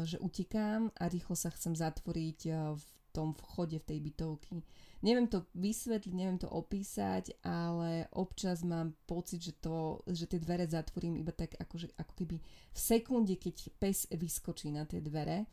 že 0.06 0.18
utekám 0.18 0.90
a 0.94 1.04
rýchlo 1.10 1.34
sa 1.34 1.50
chcem 1.50 1.74
zatvoriť 1.74 2.40
v 2.78 2.86
tom 3.12 3.36
vchode 3.36 3.76
v 3.76 3.86
tej 3.86 3.98
bytovky. 4.00 4.64
Neviem 5.04 5.28
to 5.28 5.44
vysvetliť, 5.52 6.14
neviem 6.14 6.38
to 6.40 6.48
opísať, 6.48 7.36
ale 7.44 8.08
občas 8.14 8.64
mám 8.64 8.96
pocit, 9.04 9.42
že, 9.42 9.52
to, 9.58 10.00
že 10.08 10.30
tie 10.30 10.40
dvere 10.40 10.64
zatvorím 10.64 11.20
iba 11.20 11.34
tak 11.34 11.58
akože, 11.58 11.92
ako 11.98 12.12
keby 12.16 12.36
v 12.72 12.78
sekunde, 12.78 13.34
keď 13.36 13.68
pes 13.76 14.08
vyskočí 14.08 14.72
na 14.72 14.88
tie 14.88 15.02
dvere. 15.04 15.44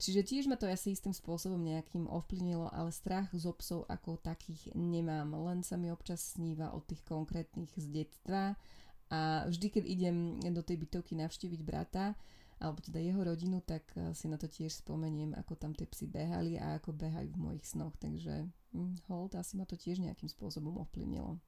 Čiže 0.00 0.24
tiež 0.24 0.44
ma 0.48 0.56
to 0.56 0.64
asi 0.64 0.96
istým 0.96 1.12
spôsobom 1.12 1.60
nejakým 1.60 2.08
ovplyvnilo, 2.08 2.72
ale 2.72 2.88
strach 2.88 3.28
z 3.36 3.44
psov 3.52 3.84
ako 3.84 4.16
takých 4.16 4.72
nemám. 4.72 5.28
Len 5.36 5.60
sa 5.60 5.76
mi 5.76 5.92
občas 5.92 6.36
sníva 6.36 6.72
o 6.72 6.80
tých 6.80 7.04
konkrétnych 7.04 7.68
z 7.76 7.84
detstva 7.92 8.56
a 9.10 9.44
vždy, 9.50 9.66
keď 9.74 9.84
idem 9.90 10.16
do 10.54 10.62
tej 10.62 10.78
bytovky 10.86 11.18
navštíviť 11.18 11.60
brata, 11.66 12.14
alebo 12.60 12.78
teda 12.84 13.00
jeho 13.00 13.24
rodinu, 13.24 13.64
tak 13.64 13.82
eh, 13.96 14.12
si 14.12 14.28
na 14.28 14.36
to 14.36 14.46
tiež 14.46 14.84
spomeniem, 14.84 15.32
ako 15.34 15.56
tam 15.56 15.72
tie 15.72 15.88
psy 15.88 16.06
behali 16.06 16.60
a 16.60 16.76
ako 16.76 16.92
behajú 16.92 17.32
v 17.32 17.42
mojich 17.42 17.64
snoch, 17.64 17.96
takže 17.96 18.46
hm, 18.76 19.08
hold, 19.08 19.34
asi 19.34 19.56
ma 19.56 19.64
to 19.64 19.74
tiež 19.74 19.98
nejakým 20.04 20.28
spôsobom 20.28 20.76
ovplyvnilo. 20.84 21.40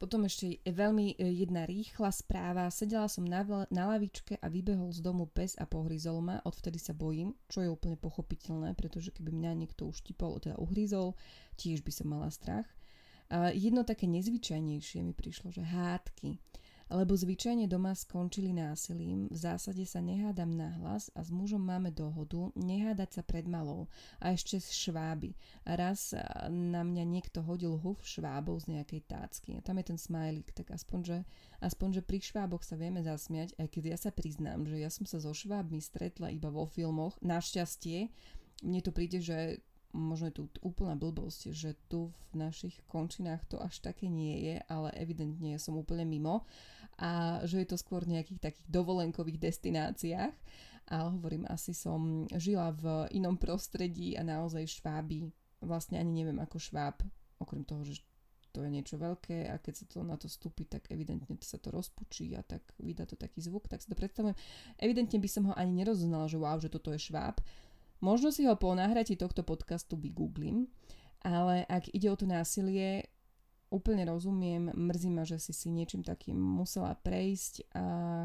Potom 0.00 0.24
ešte 0.24 0.64
veľmi 0.64 1.18
eh, 1.18 1.44
jedna 1.44 1.66
rýchla 1.68 2.08
správa. 2.14 2.72
Sedela 2.72 3.10
som 3.10 3.26
na, 3.26 3.44
na 3.68 3.84
lavičke 3.90 4.38
a 4.40 4.46
vybehol 4.48 4.94
z 4.94 5.04
domu 5.04 5.28
pes 5.28 5.58
a 5.60 5.66
pohryzol 5.66 6.22
ma. 6.22 6.40
Odvtedy 6.46 6.80
sa 6.80 6.96
bojím, 6.96 7.36
čo 7.50 7.60
je 7.60 7.68
úplne 7.68 8.00
pochopiteľné, 8.00 8.72
pretože 8.78 9.12
keby 9.12 9.34
mňa 9.34 9.52
niekto 9.60 9.90
uštipol, 9.90 10.40
teda 10.40 10.56
uhryzol, 10.56 11.18
tiež 11.60 11.84
by 11.84 11.92
som 11.92 12.06
mala 12.14 12.32
strach. 12.32 12.64
A 13.30 13.54
jedno 13.54 13.86
také 13.86 14.10
nezvyčajnejšie 14.10 15.06
mi 15.06 15.14
prišlo, 15.14 15.54
že 15.54 15.62
hádky 15.62 16.42
lebo 16.90 17.14
zvyčajne 17.14 17.70
doma 17.70 17.94
skončili 17.94 18.50
násilím, 18.50 19.30
v 19.30 19.38
zásade 19.38 19.86
sa 19.86 20.02
nehádam 20.02 20.50
nahlas 20.50 21.06
a 21.14 21.22
s 21.22 21.30
mužom 21.30 21.62
máme 21.62 21.94
dohodu 21.94 22.50
nehádať 22.58 23.10
sa 23.14 23.22
pred 23.22 23.46
malou 23.46 23.86
a 24.18 24.34
ešte 24.34 24.58
z 24.58 24.68
šváby. 24.74 25.38
A 25.70 25.78
raz 25.78 26.10
na 26.50 26.82
mňa 26.82 27.06
niekto 27.06 27.46
hodil 27.46 27.78
huf 27.78 28.02
švábov 28.02 28.66
z 28.66 28.74
nejakej 28.74 29.06
tácky. 29.06 29.54
A 29.54 29.62
tam 29.62 29.78
je 29.78 29.94
ten 29.94 29.98
smajlik, 30.02 30.50
tak 30.50 30.74
aspoň 30.74 31.00
že, 31.06 31.18
aspoň, 31.62 31.88
že 32.00 32.02
pri 32.02 32.18
šváboch 32.18 32.66
sa 32.66 32.74
vieme 32.74 33.06
zasmiať, 33.06 33.54
aj 33.56 33.68
keď 33.70 33.82
ja 33.94 33.98
sa 33.98 34.10
priznám, 34.10 34.66
že 34.66 34.82
ja 34.82 34.90
som 34.90 35.06
sa 35.06 35.22
so 35.22 35.30
švábmi 35.30 35.78
stretla 35.78 36.34
iba 36.34 36.50
vo 36.50 36.66
filmoch. 36.66 37.14
Našťastie, 37.22 38.10
mne 38.66 38.80
to 38.82 38.90
príde, 38.90 39.22
že 39.22 39.62
možno 39.92 40.30
je 40.30 40.36
tu 40.38 40.44
úplná 40.62 40.94
blbosť, 40.94 41.50
že 41.50 41.74
tu 41.90 42.14
v 42.30 42.34
našich 42.38 42.78
končinách 42.86 43.42
to 43.50 43.58
až 43.58 43.82
také 43.82 44.06
nie 44.06 44.38
je, 44.46 44.56
ale 44.70 44.94
evidentne 44.94 45.58
som 45.58 45.78
úplne 45.78 46.06
mimo 46.06 46.46
a 47.00 47.42
že 47.48 47.64
je 47.64 47.68
to 47.68 47.80
skôr 47.80 48.06
v 48.06 48.18
nejakých 48.18 48.40
takých 48.50 48.68
dovolenkových 48.70 49.40
destináciách. 49.40 50.34
Ale 50.90 51.08
hovorím, 51.14 51.46
asi 51.46 51.70
som 51.70 52.26
žila 52.34 52.74
v 52.74 53.06
inom 53.14 53.38
prostredí 53.38 54.18
a 54.18 54.26
naozaj 54.26 54.82
šváby, 54.82 55.30
vlastne 55.62 56.02
ani 56.02 56.10
neviem 56.10 56.38
ako 56.42 56.58
šváb, 56.58 57.06
okrem 57.38 57.62
toho, 57.62 57.86
že 57.86 58.02
to 58.50 58.66
je 58.66 58.70
niečo 58.70 58.98
veľké 58.98 59.46
a 59.46 59.62
keď 59.62 59.74
sa 59.74 59.84
to 59.86 60.02
na 60.02 60.18
to 60.18 60.26
stúpi, 60.26 60.66
tak 60.66 60.90
evidentne 60.90 61.38
sa 61.38 61.62
to 61.62 61.70
rozpučí 61.70 62.34
a 62.34 62.42
tak 62.42 62.66
vydá 62.82 63.06
to 63.06 63.14
taký 63.14 63.38
zvuk, 63.38 63.70
tak 63.70 63.78
si 63.78 63.86
to 63.86 63.94
predstavujem. 63.94 64.34
Evidentne 64.82 65.22
by 65.22 65.30
som 65.30 65.46
ho 65.46 65.54
ani 65.54 65.70
nerozoznala, 65.82 66.26
že 66.26 66.38
wow, 66.42 66.58
že 66.58 66.66
toto 66.66 66.90
je 66.90 66.98
šváb, 66.98 67.38
Možno 68.00 68.32
si 68.32 68.48
ho 68.48 68.56
po 68.56 68.72
nahratí 68.72 69.16
tohto 69.16 69.44
podcastu 69.44 69.96
vygooglím, 70.00 70.72
ale 71.20 71.68
ak 71.68 71.92
ide 71.92 72.08
o 72.08 72.16
to 72.16 72.24
násilie, 72.24 73.04
úplne 73.70 74.02
rozumiem, 74.08 74.72
mrzí 74.72 75.10
ma, 75.12 75.22
že 75.22 75.38
si 75.38 75.52
si 75.52 75.68
niečím 75.70 76.02
takým 76.02 76.34
musela 76.34 76.96
prejsť 76.96 77.70
a 77.76 77.84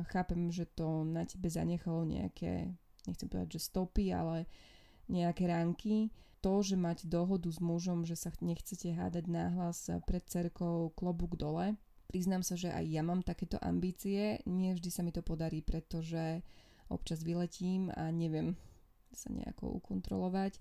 chápem, 0.09 0.49
že 0.49 0.65
to 0.65 1.05
na 1.05 1.27
tebe 1.27 1.51
zanechalo 1.51 2.07
nejaké, 2.07 2.73
nechcem 3.05 3.29
povedať, 3.29 3.59
že 3.59 3.67
stopy, 3.69 4.15
ale 4.15 4.49
nejaké 5.11 5.45
ránky. 5.45 6.09
To, 6.41 6.61
že 6.61 6.77
mať 6.77 7.09
dohodu 7.09 7.49
s 7.49 7.57
mužom, 7.57 8.05
že 8.05 8.13
sa 8.13 8.29
nechcete 8.38 8.93
hádať 8.93 9.25
náhlas 9.25 9.89
pred 10.05 10.21
cerkou 10.29 10.93
klobúk 10.93 11.41
dole. 11.41 11.73
Priznám 12.05 12.45
sa, 12.45 12.53
že 12.53 12.69
aj 12.69 12.85
ja 12.85 13.01
mám 13.01 13.25
takéto 13.25 13.57
ambície. 13.65 14.45
Nie 14.45 14.77
vždy 14.77 14.89
sa 14.93 15.01
mi 15.01 15.09
to 15.09 15.25
podarí, 15.25 15.65
pretože 15.65 16.45
občas 16.85 17.25
vyletím 17.25 17.89
a 17.97 18.13
neviem, 18.13 18.53
sa 19.13 19.29
nejako 19.29 19.77
ukontrolovať. 19.81 20.57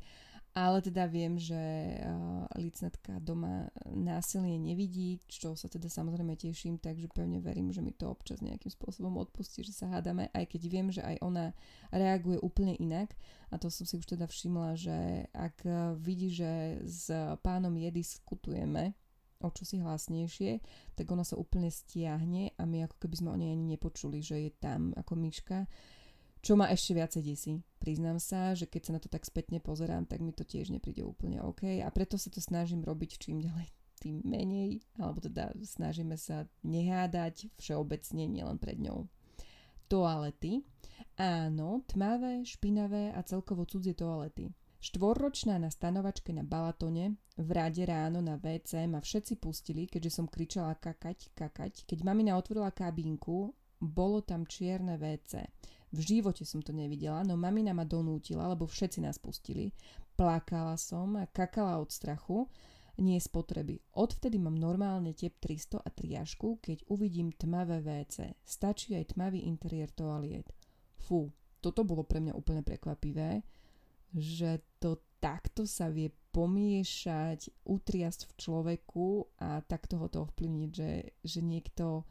Ale 0.55 0.79
teda 0.79 1.11
viem, 1.11 1.35
že 1.35 1.59
uh, 1.59 2.47
licnetka 2.55 3.19
doma 3.19 3.75
násilie 3.91 4.55
nevidí, 4.55 5.19
čo 5.27 5.59
sa 5.59 5.67
teda 5.67 5.91
samozrejme 5.91 6.39
teším, 6.39 6.79
takže 6.79 7.11
pevne 7.11 7.43
verím, 7.43 7.75
že 7.75 7.83
mi 7.83 7.91
to 7.91 8.07
občas 8.07 8.39
nejakým 8.39 8.71
spôsobom 8.71 9.19
odpustí, 9.19 9.67
že 9.67 9.75
sa 9.75 9.91
hádame, 9.91 10.31
aj 10.31 10.47
keď 10.55 10.63
viem, 10.71 10.95
že 10.95 11.03
aj 11.03 11.19
ona 11.27 11.51
reaguje 11.91 12.39
úplne 12.39 12.79
inak. 12.79 13.19
A 13.51 13.59
to 13.59 13.67
som 13.67 13.83
si 13.83 13.99
už 13.99 14.07
teda 14.07 14.31
všimla, 14.31 14.79
že 14.79 15.27
ak 15.35 15.67
vidí, 15.99 16.31
že 16.31 16.79
s 16.87 17.11
pánom 17.43 17.75
je 17.75 17.91
diskutujeme, 17.91 18.95
o 19.43 19.51
čo 19.51 19.67
si 19.67 19.83
hlasnejšie, 19.83 20.63
tak 20.97 21.11
ona 21.11 21.27
sa 21.27 21.37
úplne 21.37 21.69
stiahne 21.69 22.57
a 22.57 22.63
my 22.65 22.89
ako 22.89 22.97
keby 23.03 23.15
sme 23.19 23.29
o 23.35 23.37
nej 23.37 23.53
ani 23.53 23.77
nepočuli, 23.77 24.25
že 24.25 24.41
je 24.41 24.51
tam 24.57 24.97
ako 24.97 25.19
myška 25.19 25.69
Čo 26.45 26.61
ma 26.61 26.69
ešte 26.69 26.93
viacej 26.93 27.23
desí. 27.25 27.57
Priznám 27.81 28.21
sa, 28.21 28.53
že 28.53 28.69
keď 28.69 28.83
sa 28.85 28.93
na 28.93 29.01
to 29.01 29.09
tak 29.09 29.25
spätne 29.25 29.65
pozerám, 29.65 30.05
tak 30.05 30.21
mi 30.21 30.29
to 30.29 30.45
tiež 30.45 30.69
nepríde 30.69 31.01
úplne 31.01 31.41
OK 31.41 31.81
a 31.81 31.89
preto 31.89 32.21
sa 32.21 32.29
to 32.29 32.37
snažím 32.37 32.85
robiť 32.85 33.17
čím 33.17 33.41
ďalej 33.41 33.73
tým 33.97 34.21
menej, 34.21 34.85
alebo 35.01 35.25
teda 35.25 35.57
snažíme 35.65 36.21
sa 36.21 36.45
nehádať 36.61 37.49
všeobecne, 37.57 38.29
nielen 38.29 38.61
pred 38.61 38.77
ňou. 38.77 39.09
Toalety. 39.89 40.61
Áno, 41.17 41.81
tmavé, 41.89 42.45
špinavé 42.45 43.17
a 43.17 43.25
celkovo 43.25 43.65
cudzie 43.65 43.97
toalety. 43.97 44.53
Štvorročná 44.85 45.57
na 45.57 45.73
stanovačke 45.73 46.29
na 46.37 46.45
Balatone 46.45 47.17
v 47.41 47.49
rade 47.57 47.89
ráno 47.89 48.21
na 48.21 48.37
WC 48.37 48.85
ma 48.85 49.01
všetci 49.01 49.41
pustili, 49.41 49.89
keďže 49.89 50.21
som 50.21 50.29
kričala 50.29 50.77
kakať, 50.77 51.33
kakať. 51.33 51.89
Keď 51.89 52.05
mamina 52.05 52.37
otvorila 52.37 52.69
kabínku, 52.69 53.57
bolo 53.81 54.21
tam 54.21 54.45
čierne 54.45 55.01
WC. 55.01 55.49
V 55.95 56.01
živote 56.03 56.43
som 56.43 56.59
to 56.59 56.75
nevidela, 56.75 57.23
no 57.23 57.39
mamina 57.39 57.71
ma 57.71 57.87
donútila, 57.87 58.51
lebo 58.51 58.67
všetci 58.67 58.99
nás 58.99 59.23
pustili. 59.23 59.71
Plakala 60.19 60.75
som 60.75 61.15
a 61.15 61.31
kakala 61.31 61.79
od 61.79 61.95
strachu 61.95 62.51
nie 62.99 63.19
spotreby. 63.19 63.83
Odvtedy 63.99 64.39
mám 64.39 64.55
normálne 64.55 65.15
tep 65.15 65.39
300 65.43 65.83
a 65.83 65.89
triažku, 65.91 66.63
keď 66.63 66.87
uvidím 66.91 67.35
tmavé 67.35 67.83
WC. 67.83 68.39
Stačí 68.43 68.95
aj 68.95 69.19
tmavý 69.19 69.47
interiér 69.47 69.91
toaliet. 69.91 70.47
Fú, 70.99 71.31
toto 71.59 71.83
bolo 71.83 72.07
pre 72.07 72.23
mňa 72.23 72.39
úplne 72.39 72.63
prekvapivé, 72.63 73.43
že 74.15 74.63
to 74.79 75.03
takto 75.19 75.67
sa 75.67 75.91
vie 75.91 76.13
pomiešať, 76.31 77.67
utriasť 77.67 78.21
v 78.31 78.33
človeku 78.39 79.07
a 79.43 79.63
takto 79.65 79.99
ho 80.03 80.07
to 80.07 80.27
ovplyvniť, 80.27 80.71
že, 80.71 80.91
že 81.23 81.41
niekto 81.41 82.05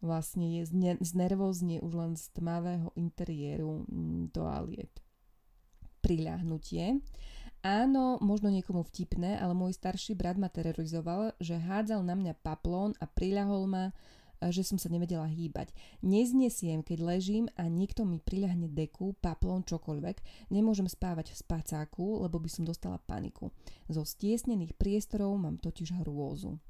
vlastne 0.00 0.60
je 0.60 0.62
znervozne 1.00 1.80
už 1.80 1.92
len 1.96 2.12
z 2.14 2.28
tmavého 2.36 2.92
interiéru 2.96 3.84
mm, 3.88 4.32
toaliet. 4.36 4.92
Priľahnutie. 6.04 7.02
Áno, 7.66 8.22
možno 8.22 8.46
niekomu 8.52 8.86
vtipné, 8.86 9.42
ale 9.42 9.50
môj 9.50 9.74
starší 9.74 10.14
brat 10.14 10.38
ma 10.38 10.46
terorizoval, 10.46 11.34
že 11.42 11.58
hádzal 11.58 12.06
na 12.06 12.14
mňa 12.14 12.38
paplón 12.38 12.94
a 13.02 13.10
priľahol 13.10 13.66
ma, 13.66 13.84
e, 13.90 14.54
že 14.54 14.62
som 14.62 14.78
sa 14.78 14.86
nevedela 14.86 15.26
hýbať. 15.26 15.74
Neznesiem, 15.98 16.86
keď 16.86 16.98
ležím 17.02 17.50
a 17.58 17.66
niekto 17.66 18.06
mi 18.06 18.22
priľahne 18.22 18.70
deku, 18.70 19.18
paplón, 19.18 19.66
čokoľvek. 19.66 20.46
Nemôžem 20.54 20.86
spávať 20.86 21.34
v 21.34 21.40
spacáku, 21.42 22.22
lebo 22.22 22.38
by 22.38 22.46
som 22.46 22.62
dostala 22.62 23.02
paniku. 23.02 23.50
Zo 23.90 24.06
stiesnených 24.06 24.78
priestorov 24.78 25.34
mám 25.34 25.58
totiž 25.58 26.06
hrôzu. 26.06 26.62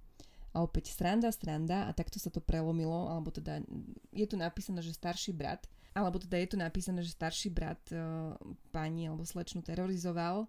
A 0.57 0.65
opäť 0.65 0.89
stranda, 0.97 1.29
stranda 1.29 1.85
a 1.85 1.93
takto 1.93 2.17
sa 2.17 2.33
to 2.33 2.41
prelomilo, 2.41 3.13
alebo 3.13 3.29
teda 3.29 3.61
je 4.09 4.25
tu 4.25 4.41
napísané, 4.41 4.81
že 4.81 4.97
starší 4.97 5.37
brat, 5.37 5.69
alebo 5.93 6.17
teda 6.17 6.41
je 6.41 6.49
tu 6.49 6.57
napísané, 6.57 7.05
že 7.05 7.13
starší 7.13 7.53
brat 7.53 7.85
e, 7.93 8.01
pani 8.73 9.05
alebo 9.05 9.29
slečnu 9.29 9.61
terorizoval 9.61 10.49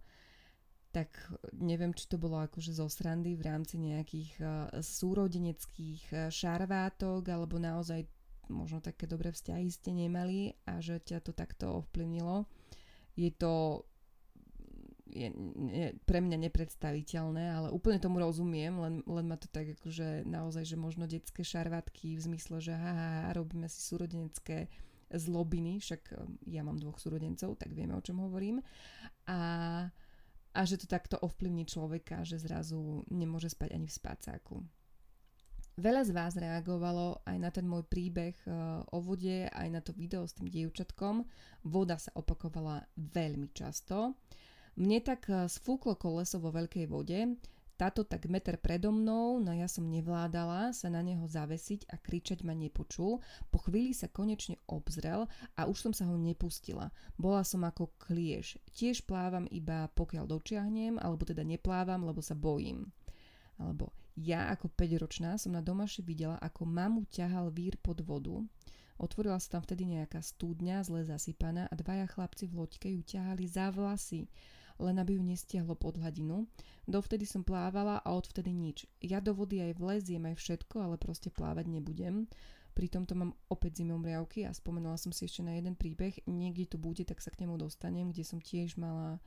tak 0.96 1.14
neviem, 1.54 1.94
či 1.94 2.10
to 2.10 2.18
bolo 2.18 2.42
akože 2.42 2.74
zo 2.74 2.90
srandy 2.90 3.38
v 3.38 3.46
rámci 3.46 3.78
nejakých 3.78 4.32
uh, 4.42 4.50
súrodeneckých 4.82 6.02
uh, 6.10 6.18
šarvátok, 6.34 7.22
alebo 7.28 7.62
naozaj 7.62 8.08
možno 8.50 8.80
také 8.80 9.06
dobré 9.06 9.30
vzťahy 9.30 9.68
ste 9.70 9.92
nemali 9.94 10.56
a 10.66 10.80
že 10.80 10.98
ťa 11.04 11.22
to 11.22 11.36
takto 11.36 11.84
ovplyvnilo. 11.84 12.48
Je 13.14 13.30
to 13.36 13.84
je, 15.12 15.28
je 15.74 15.88
pre 16.04 16.20
mňa 16.20 16.50
nepredstaviteľné, 16.50 17.44
ale 17.52 17.68
úplne 17.72 18.00
tomu 18.00 18.20
rozumiem, 18.20 18.74
len, 18.78 18.96
len 19.04 19.26
ma 19.28 19.40
to 19.40 19.48
tak 19.48 19.76
akože 19.80 20.28
naozaj, 20.28 20.64
že 20.68 20.78
možno 20.80 21.08
detské 21.08 21.44
šarvátky 21.44 22.18
v 22.18 22.26
zmysle, 22.32 22.60
že 22.60 22.74
ha, 22.76 22.92
ha, 22.94 23.34
robíme 23.36 23.68
si 23.72 23.80
súrodenecké 23.84 24.68
zlobiny, 25.08 25.80
však 25.80 26.20
ja 26.52 26.62
mám 26.68 26.80
dvoch 26.80 27.00
súrodencov, 27.00 27.56
tak 27.56 27.72
vieme, 27.72 27.96
o 27.96 28.04
čom 28.04 28.20
hovorím. 28.20 28.60
A 29.28 29.40
a 30.58 30.66
že 30.66 30.82
to 30.82 30.90
takto 30.90 31.22
ovplyvní 31.22 31.70
človeka, 31.70 32.26
že 32.26 32.42
zrazu 32.42 33.06
nemôže 33.14 33.54
spať 33.54 33.78
ani 33.78 33.86
v 33.86 33.94
spacáku. 33.94 34.56
Veľa 35.78 36.10
z 36.10 36.12
vás 36.18 36.34
reagovalo 36.34 37.22
aj 37.22 37.38
na 37.38 37.54
ten 37.54 37.70
môj 37.70 37.86
príbeh 37.86 38.34
e, 38.34 38.50
o 38.90 38.98
vode, 38.98 39.46
aj 39.46 39.68
na 39.70 39.78
to 39.78 39.94
video 39.94 40.26
s 40.26 40.34
tým 40.34 40.50
dievčatkom. 40.50 41.22
Voda 41.70 42.02
sa 42.02 42.10
opakovala 42.18 42.82
veľmi 42.98 43.54
často. 43.54 44.18
Mne 44.78 45.02
tak 45.02 45.26
e, 45.34 45.50
sfúklo 45.50 45.98
koleso 45.98 46.38
vo 46.38 46.54
veľkej 46.54 46.86
vode, 46.86 47.18
táto 47.78 48.02
tak 48.02 48.26
meter 48.26 48.58
predo 48.58 48.90
mnou, 48.90 49.38
no 49.38 49.54
ja 49.54 49.70
som 49.70 49.86
nevládala 49.86 50.74
sa 50.74 50.90
na 50.90 51.06
neho 51.06 51.30
zavesiť 51.30 51.86
a 51.94 52.02
kričať 52.02 52.42
ma 52.42 52.58
nepočul. 52.58 53.22
Po 53.54 53.58
chvíli 53.62 53.94
sa 53.94 54.10
konečne 54.10 54.58
obzrel 54.66 55.30
a 55.54 55.70
už 55.70 55.78
som 55.86 55.94
sa 55.94 56.10
ho 56.10 56.18
nepustila. 56.18 56.90
Bola 57.22 57.46
som 57.46 57.62
ako 57.62 57.94
kliež. 58.02 58.58
Tiež 58.74 59.06
plávam 59.06 59.46
iba 59.54 59.94
pokiaľ 59.94 60.26
dočiahnem, 60.26 60.98
alebo 60.98 61.22
teda 61.22 61.46
neplávam, 61.46 62.02
lebo 62.02 62.18
sa 62.18 62.34
bojím. 62.34 62.90
Alebo 63.62 63.94
ja 64.18 64.50
ako 64.50 64.74
5-ročná 64.74 65.38
som 65.38 65.54
na 65.54 65.62
domaši 65.62 66.02
videla, 66.02 66.42
ako 66.42 66.66
mamu 66.66 67.06
ťahal 67.14 67.54
vír 67.54 67.78
pod 67.78 68.02
vodu. 68.02 68.42
Otvorila 68.98 69.38
sa 69.38 69.58
tam 69.58 69.62
vtedy 69.62 69.86
nejaká 69.86 70.18
studňa, 70.26 70.82
zle 70.82 71.06
zasypaná 71.06 71.70
a 71.70 71.74
dvaja 71.78 72.10
chlapci 72.10 72.50
v 72.50 72.58
loďke 72.58 72.90
ju 72.90 73.06
ťahali 73.06 73.46
za 73.46 73.70
vlasy 73.70 74.26
len 74.78 74.98
aby 75.02 75.18
ju 75.18 75.24
nestiahlo 75.26 75.74
pod 75.74 75.98
hladinu. 75.98 76.46
Dovtedy 76.86 77.26
som 77.26 77.44
plávala 77.44 78.00
a 78.02 78.10
odvtedy 78.14 78.54
nič. 78.54 78.88
Ja 79.02 79.20
do 79.20 79.34
vody 79.34 79.60
aj 79.62 79.78
vleziem 79.78 80.24
aj 80.30 80.40
všetko, 80.40 80.80
ale 80.80 80.96
proste 81.02 81.34
plávať 81.34 81.68
nebudem. 81.68 82.30
Pri 82.78 82.88
tomto 82.94 83.18
mám 83.18 83.34
opäť 83.50 83.82
zimomriavky 83.82 84.46
a 84.46 84.54
spomenula 84.54 85.02
som 85.02 85.10
si 85.10 85.26
ešte 85.26 85.42
na 85.42 85.58
jeden 85.58 85.74
príbeh. 85.74 86.22
Niekde 86.30 86.70
tu 86.70 86.78
bude, 86.78 87.02
tak 87.02 87.18
sa 87.26 87.34
k 87.34 87.42
nemu 87.42 87.58
dostanem, 87.58 88.14
kde 88.14 88.22
som 88.22 88.38
tiež 88.38 88.78
mala... 88.78 89.18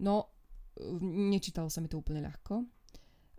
No, 0.00 0.32
nečítalo 1.04 1.68
sa 1.68 1.84
mi 1.84 1.92
to 1.92 2.00
úplne 2.00 2.24
ľahko. 2.24 2.64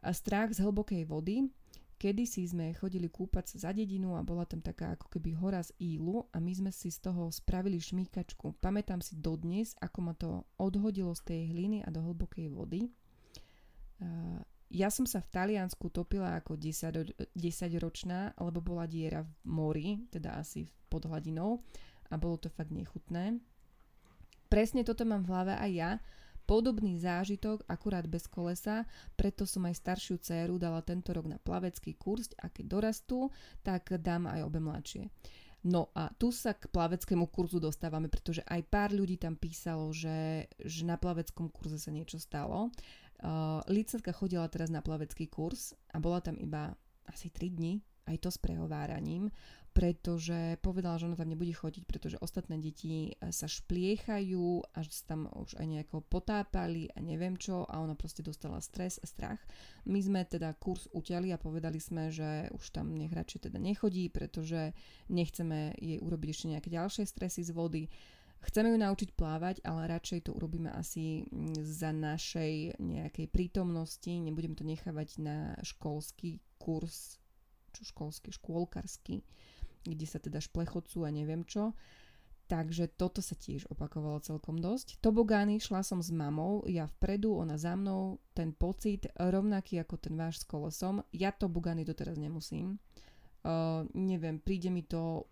A 0.06 0.14
strach 0.14 0.54
z 0.54 0.62
hlbokej 0.62 1.10
vody, 1.10 1.50
Kedysi 1.98 2.46
sme 2.46 2.78
chodili 2.78 3.10
kúpať 3.10 3.58
za 3.58 3.74
dedinu 3.74 4.14
a 4.14 4.22
bola 4.22 4.46
tam 4.46 4.62
taká 4.62 4.94
ako 4.94 5.10
keby 5.18 5.34
hora 5.34 5.66
z 5.66 5.74
ílu 5.82 6.30
a 6.30 6.38
my 6.38 6.54
sme 6.54 6.70
si 6.70 6.94
z 6.94 7.10
toho 7.10 7.34
spravili 7.34 7.82
šmíkačku. 7.82 8.62
Pamätám 8.62 9.02
si 9.02 9.18
dodnes, 9.18 9.74
ako 9.82 10.00
ma 10.06 10.14
to 10.14 10.46
odhodilo 10.62 11.18
z 11.18 11.22
tej 11.26 11.42
hliny 11.50 11.82
a 11.82 11.90
do 11.90 12.06
hlbokej 12.06 12.54
vody. 12.54 12.94
Ja 14.70 14.94
som 14.94 15.10
sa 15.10 15.26
v 15.26 15.32
Taliansku 15.34 15.90
topila 15.90 16.38
ako 16.38 16.54
10, 16.54 17.34
10 17.34 17.82
ročná, 17.82 18.38
lebo 18.38 18.62
bola 18.62 18.86
diera 18.86 19.26
v 19.26 19.34
mori, 19.50 19.90
teda 20.14 20.38
asi 20.38 20.70
pod 20.94 21.10
hladinou 21.10 21.66
a 22.12 22.20
bolo 22.22 22.38
to 22.38 22.52
fakt 22.54 22.70
nechutné. 22.70 23.42
Presne 24.54 24.86
toto 24.86 25.02
mám 25.02 25.26
v 25.26 25.32
hlave 25.34 25.54
aj 25.58 25.72
ja, 25.74 25.92
Podobný 26.48 26.96
zážitok, 26.96 27.68
akurát 27.68 28.08
bez 28.08 28.24
kolesa, 28.24 28.88
preto 29.20 29.44
som 29.44 29.68
aj 29.68 29.84
staršiu 29.84 30.16
dceru 30.24 30.56
dala 30.56 30.80
tento 30.80 31.12
rok 31.12 31.28
na 31.28 31.36
plavecký 31.36 32.00
kurz 32.00 32.32
a 32.40 32.48
keď 32.48 32.66
dorastú, 32.80 33.28
tak 33.68 33.92
dám 34.00 34.32
aj 34.32 34.48
obe 34.48 34.64
mladšie. 34.64 35.12
No 35.68 35.92
a 35.92 36.08
tu 36.16 36.32
sa 36.32 36.56
k 36.56 36.72
plaveckému 36.72 37.28
kurzu 37.28 37.60
dostávame, 37.60 38.08
pretože 38.08 38.40
aj 38.48 38.64
pár 38.72 38.96
ľudí 38.96 39.20
tam 39.20 39.36
písalo, 39.36 39.92
že, 39.92 40.48
že 40.64 40.88
na 40.88 40.96
plaveckom 40.96 41.52
kurze 41.52 41.76
sa 41.76 41.92
niečo 41.92 42.16
stalo. 42.16 42.72
Uh, 43.20 43.60
Licetka 43.68 44.16
chodila 44.16 44.48
teraz 44.48 44.72
na 44.72 44.80
plavecký 44.80 45.28
kurz 45.28 45.76
a 45.92 46.00
bola 46.00 46.24
tam 46.24 46.40
iba 46.40 46.72
asi 47.12 47.28
3 47.28 47.60
dní, 47.60 47.84
aj 48.08 48.18
to 48.24 48.30
s 48.32 48.40
prehováraním 48.40 49.28
pretože 49.78 50.58
povedala, 50.66 50.98
že 50.98 51.06
ona 51.06 51.14
tam 51.14 51.30
nebude 51.30 51.54
chodiť, 51.54 51.86
pretože 51.86 52.18
ostatné 52.18 52.58
deti 52.58 53.14
eh, 53.14 53.30
sa 53.30 53.46
špliechajú 53.46 54.74
a 54.74 54.78
že 54.82 54.90
sa 54.90 55.14
tam 55.14 55.30
už 55.30 55.54
aj 55.54 55.66
nejako 55.70 56.02
potápali 56.02 56.90
a 56.90 57.00
neviem 57.06 57.38
čo 57.38 57.62
a 57.62 57.78
ona 57.78 57.94
proste 57.94 58.26
dostala 58.26 58.58
stres 58.58 58.98
a 58.98 59.06
strach. 59.06 59.38
My 59.86 60.02
sme 60.02 60.26
teda 60.26 60.58
kurz 60.58 60.90
uťali 60.90 61.30
a 61.30 61.38
povedali 61.38 61.78
sme, 61.78 62.10
že 62.10 62.50
už 62.58 62.74
tam 62.74 62.98
nech 62.98 63.14
radšej 63.14 63.54
teda 63.54 63.62
nechodí, 63.62 64.10
pretože 64.10 64.74
nechceme 65.14 65.78
jej 65.78 66.02
urobiť 66.02 66.30
ešte 66.34 66.50
nejaké 66.58 66.70
ďalšie 66.74 67.06
stresy 67.06 67.46
z 67.46 67.54
vody. 67.54 67.86
Chceme 68.42 68.74
ju 68.74 68.78
naučiť 68.82 69.14
plávať, 69.14 69.62
ale 69.62 69.94
radšej 69.94 70.26
to 70.26 70.32
urobíme 70.34 70.74
asi 70.74 71.22
mm, 71.30 71.54
za 71.62 71.94
našej 71.94 72.82
nejakej 72.82 73.30
prítomnosti. 73.30 74.10
Nebudem 74.10 74.58
to 74.58 74.66
nechávať 74.66 75.22
na 75.22 75.54
školský 75.62 76.42
kurz, 76.58 77.22
čo 77.78 77.86
školský, 77.86 78.34
škôlkarský 78.34 79.22
kde 79.88 80.06
sa 80.06 80.20
teda 80.20 80.44
šplechodcú 80.44 81.08
a 81.08 81.10
neviem 81.10 81.48
čo. 81.48 81.72
Takže 82.48 82.88
toto 82.96 83.20
sa 83.20 83.36
tiež 83.36 83.68
opakovalo 83.68 84.24
celkom 84.24 84.56
dosť. 84.56 85.04
Tobogány 85.04 85.60
šla 85.60 85.84
som 85.84 86.00
s 86.00 86.16
mamou, 86.16 86.64
ja 86.64 86.88
vpredu, 86.88 87.36
ona 87.36 87.60
za 87.60 87.76
mnou, 87.76 88.24
ten 88.32 88.56
pocit 88.56 89.12
rovnaký 89.20 89.84
ako 89.84 90.00
ten 90.00 90.16
váš 90.16 90.44
s 90.44 90.48
kolesom. 90.48 91.04
Ja 91.12 91.36
tobogány 91.36 91.84
doteraz 91.84 92.16
nemusím. 92.16 92.80
Uh, 93.44 93.84
neviem, 93.92 94.40
príde 94.40 94.72
mi 94.72 94.88
to 94.88 95.28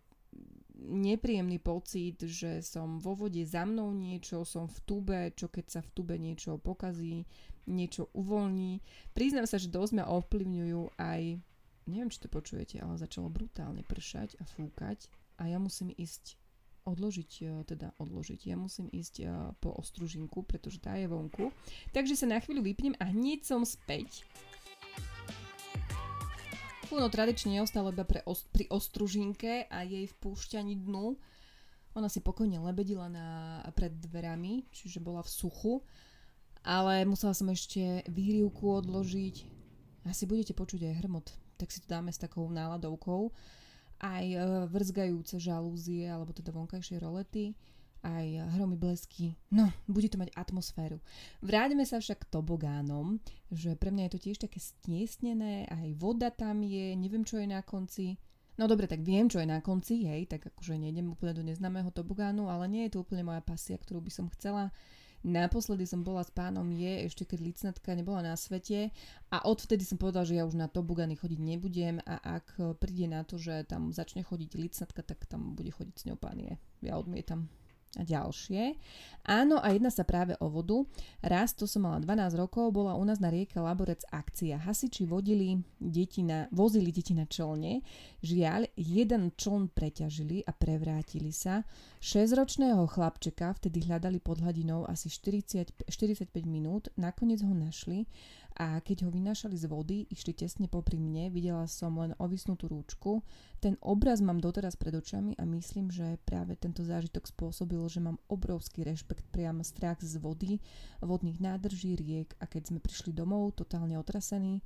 nepríjemný 0.75 1.55
pocit, 1.63 2.19
že 2.19 2.59
som 2.59 2.99
vo 2.99 3.15
vode 3.15 3.47
za 3.47 3.63
mnou 3.63 3.95
niečo, 3.95 4.43
som 4.43 4.67
v 4.67 4.77
tube, 4.83 5.19
čo 5.39 5.47
keď 5.47 5.65
sa 5.71 5.81
v 5.81 5.89
tube 5.95 6.15
niečo 6.19 6.59
pokazí, 6.59 7.23
niečo 7.63 8.11
uvoľní. 8.11 8.83
Priznám 9.15 9.47
sa, 9.47 9.55
že 9.55 9.71
dosť 9.71 10.03
ma 10.03 10.05
ovplyvňujú 10.11 10.99
aj 10.99 11.21
neviem, 11.87 12.09
či 12.11 12.21
to 12.21 12.29
počujete, 12.29 12.81
ale 12.81 13.01
začalo 13.01 13.29
brutálne 13.29 13.85
pršať 13.85 14.37
a 14.41 14.43
fúkať 14.45 15.09
a 15.37 15.49
ja 15.49 15.57
musím 15.61 15.93
ísť 15.93 16.37
odložiť, 16.85 17.31
e, 17.41 17.45
teda 17.65 17.97
odložiť. 17.97 18.45
Ja 18.45 18.55
musím 18.55 18.87
ísť 18.93 19.15
e, 19.19 19.25
po 19.57 19.73
ostružinku, 19.73 20.45
pretože 20.45 20.77
tá 20.77 20.93
je 20.95 21.09
vonku. 21.09 21.49
Takže 21.91 22.13
sa 22.13 22.29
na 22.29 22.37
chvíľu 22.37 22.61
vypnem 22.61 22.93
a 23.01 23.09
hneď 23.09 23.41
som 23.41 23.65
späť. 23.65 24.23
No 26.93 27.11
tradične 27.11 27.59
ostalo 27.59 27.91
iba 27.91 28.07
pre 28.07 28.23
ost- 28.23 28.47
pri 28.55 28.71
ostružinke 28.71 29.67
a 29.67 29.83
jej 29.83 30.07
vpúšťaní 30.07 30.79
dnu. 30.79 31.19
Ona 31.97 32.07
si 32.07 32.23
pokojne 32.23 32.61
lebedila 32.63 33.11
na, 33.11 33.59
pred 33.75 33.91
dverami, 33.91 34.69
čiže 34.71 35.03
bola 35.03 35.19
v 35.19 35.33
suchu. 35.33 35.73
Ale 36.63 37.03
musela 37.03 37.35
som 37.35 37.51
ešte 37.51 38.05
výrivku 38.07 38.79
odložiť. 38.79 39.35
Asi 40.05 40.23
budete 40.29 40.53
počuť 40.53 40.87
aj 40.87 40.97
hrmot, 41.03 41.27
tak 41.55 41.71
si 41.71 41.79
to 41.83 41.87
dáme 41.89 42.11
s 42.11 42.19
takou 42.19 42.47
náladovkou 42.47 43.31
aj 43.99 44.25
e, 44.27 44.39
vrzgajúce 44.67 45.39
žalúzie, 45.39 46.07
alebo 46.09 46.35
teda 46.35 46.51
vonkajšie 46.51 46.99
rolety, 46.99 47.55
aj 48.05 48.53
hromy 48.57 48.77
blesky. 48.77 49.33
No, 49.49 49.71
bude 49.89 50.11
to 50.11 50.19
mať 50.21 50.29
atmosféru. 50.35 51.01
Vráťme 51.41 51.87
sa 51.87 51.97
však 51.97 52.27
k 52.27 52.31
tobogánom, 52.31 53.17
že 53.49 53.73
pre 53.79 53.89
mňa 53.89 54.09
je 54.09 54.13
to 54.13 54.23
tiež 54.29 54.37
také 54.45 54.59
stiesnené, 54.61 55.65
aj 55.71 55.95
voda 55.97 56.29
tam 56.29 56.61
je, 56.61 56.93
neviem 56.93 57.25
čo 57.25 57.41
je 57.41 57.47
na 57.49 57.63
konci. 57.65 58.19
No 58.55 58.71
dobre, 58.71 58.87
tak 58.87 59.03
viem, 59.03 59.27
čo 59.27 59.43
je 59.43 59.47
na 59.51 59.59
konci, 59.59 60.07
hej, 60.07 60.31
tak 60.31 60.47
akože 60.47 60.79
nejdem 60.79 61.11
úplne 61.11 61.35
do 61.35 61.43
neznámeho 61.43 61.91
tobogánu, 61.91 62.47
ale 62.47 62.71
nie 62.71 62.87
je 62.87 62.95
to 62.95 63.03
úplne 63.03 63.27
moja 63.27 63.43
pasia, 63.43 63.75
ktorú 63.75 63.99
by 63.99 64.11
som 64.13 64.31
chcela 64.31 64.71
Naposledy 65.25 65.89
som 65.89 66.05
bola 66.05 66.21
s 66.21 66.29
pánom 66.29 66.69
je, 66.69 67.09
ešte 67.09 67.25
keď 67.25 67.39
licnatka 67.41 67.97
nebola 67.97 68.21
na 68.21 68.37
svete 68.37 68.93
a 69.33 69.41
odvtedy 69.41 69.81
som 69.81 69.97
povedal, 69.97 70.21
že 70.21 70.37
ja 70.37 70.45
už 70.45 70.53
na 70.53 70.69
tobugany 70.69 71.17
chodiť 71.17 71.41
nebudem 71.41 71.97
a 72.05 72.37
ak 72.37 72.77
príde 72.77 73.09
na 73.09 73.25
to, 73.25 73.41
že 73.41 73.65
tam 73.65 73.89
začne 73.89 74.21
chodiť 74.21 74.53
licnatka, 74.53 75.01
tak 75.01 75.25
tam 75.25 75.57
bude 75.57 75.73
chodiť 75.73 75.95
s 75.97 76.05
ňou 76.05 76.17
pán 76.21 76.37
je. 76.37 76.53
Ja 76.85 77.01
odmietam 77.01 77.49
a 77.95 78.03
ďalšie. 78.03 78.75
Áno, 79.25 79.57
a 79.57 79.73
jedna 79.73 79.89
sa 79.89 80.05
práve 80.05 80.37
o 80.37 80.45
vodu. 80.53 80.85
Raz, 81.25 81.57
to 81.57 81.65
som 81.65 81.89
mala 81.89 81.97
12 81.97 82.37
rokov, 82.37 82.69
bola 82.69 82.93
u 82.93 83.01
nás 83.01 83.17
na 83.17 83.33
rieke 83.33 83.57
Laborec 83.57 84.05
akcia. 84.13 84.61
Hasiči 84.61 85.09
vodili 85.09 85.57
deti 85.81 86.21
na, 86.21 86.45
vozili 86.53 86.93
deti 86.93 87.17
na 87.17 87.25
člne. 87.25 87.81
Žiaľ, 88.21 88.77
jeden 88.77 89.33
čln 89.33 89.73
preťažili 89.73 90.45
a 90.45 90.53
prevrátili 90.53 91.33
sa. 91.33 91.65
6-ročného 92.05 92.85
chlapčeka 92.85 93.57
vtedy 93.57 93.89
hľadali 93.89 94.21
pod 94.21 94.45
hladinou 94.45 94.85
asi 94.85 95.09
40, 95.09 95.89
45 95.89 96.29
minút, 96.45 96.93
nakoniec 96.93 97.41
ho 97.41 97.49
našli 97.49 98.05
a 98.55 98.79
keď 98.79 99.03
ho 99.03 99.09
vynášali 99.11 99.59
z 99.59 99.67
vody, 99.67 100.07
išli 100.07 100.31
tesne 100.31 100.71
popri 100.71 100.95
mne, 100.95 101.27
videla 101.27 101.67
som 101.67 101.91
len 101.99 102.15
ovisnutú 102.15 102.71
rúčku. 102.71 103.19
Ten 103.59 103.75
obraz 103.83 104.23
mám 104.23 104.39
doteraz 104.39 104.79
pred 104.79 104.95
očami 104.95 105.35
a 105.35 105.43
myslím, 105.43 105.91
že 105.91 106.15
práve 106.23 106.55
tento 106.55 106.79
zážitok 106.79 107.27
spôsobil, 107.27 107.83
že 107.91 107.99
mám 107.99 108.15
obrovský 108.31 108.87
rešpekt, 108.87 109.27
priam 109.35 109.59
strach 109.59 109.99
z 109.99 110.15
vody, 110.23 110.63
vodných 111.03 111.43
nádrží, 111.43 111.99
riek 111.99 112.31
a 112.39 112.47
keď 112.47 112.71
sme 112.71 112.79
prišli 112.79 113.11
domov, 113.11 113.59
totálne 113.59 113.99
otrasení, 113.99 114.63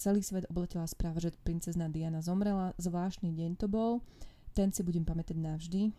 celý 0.00 0.24
svet 0.24 0.48
obletela 0.50 0.88
správa, 0.88 1.22
že 1.22 1.36
princezna 1.44 1.86
Diana 1.92 2.24
zomrela, 2.24 2.74
zvláštny 2.80 3.30
deň 3.36 3.52
to 3.60 3.68
bol, 3.70 4.02
ten 4.56 4.74
si 4.74 4.82
budem 4.82 5.06
pamätať 5.06 5.38
navždy. 5.38 5.92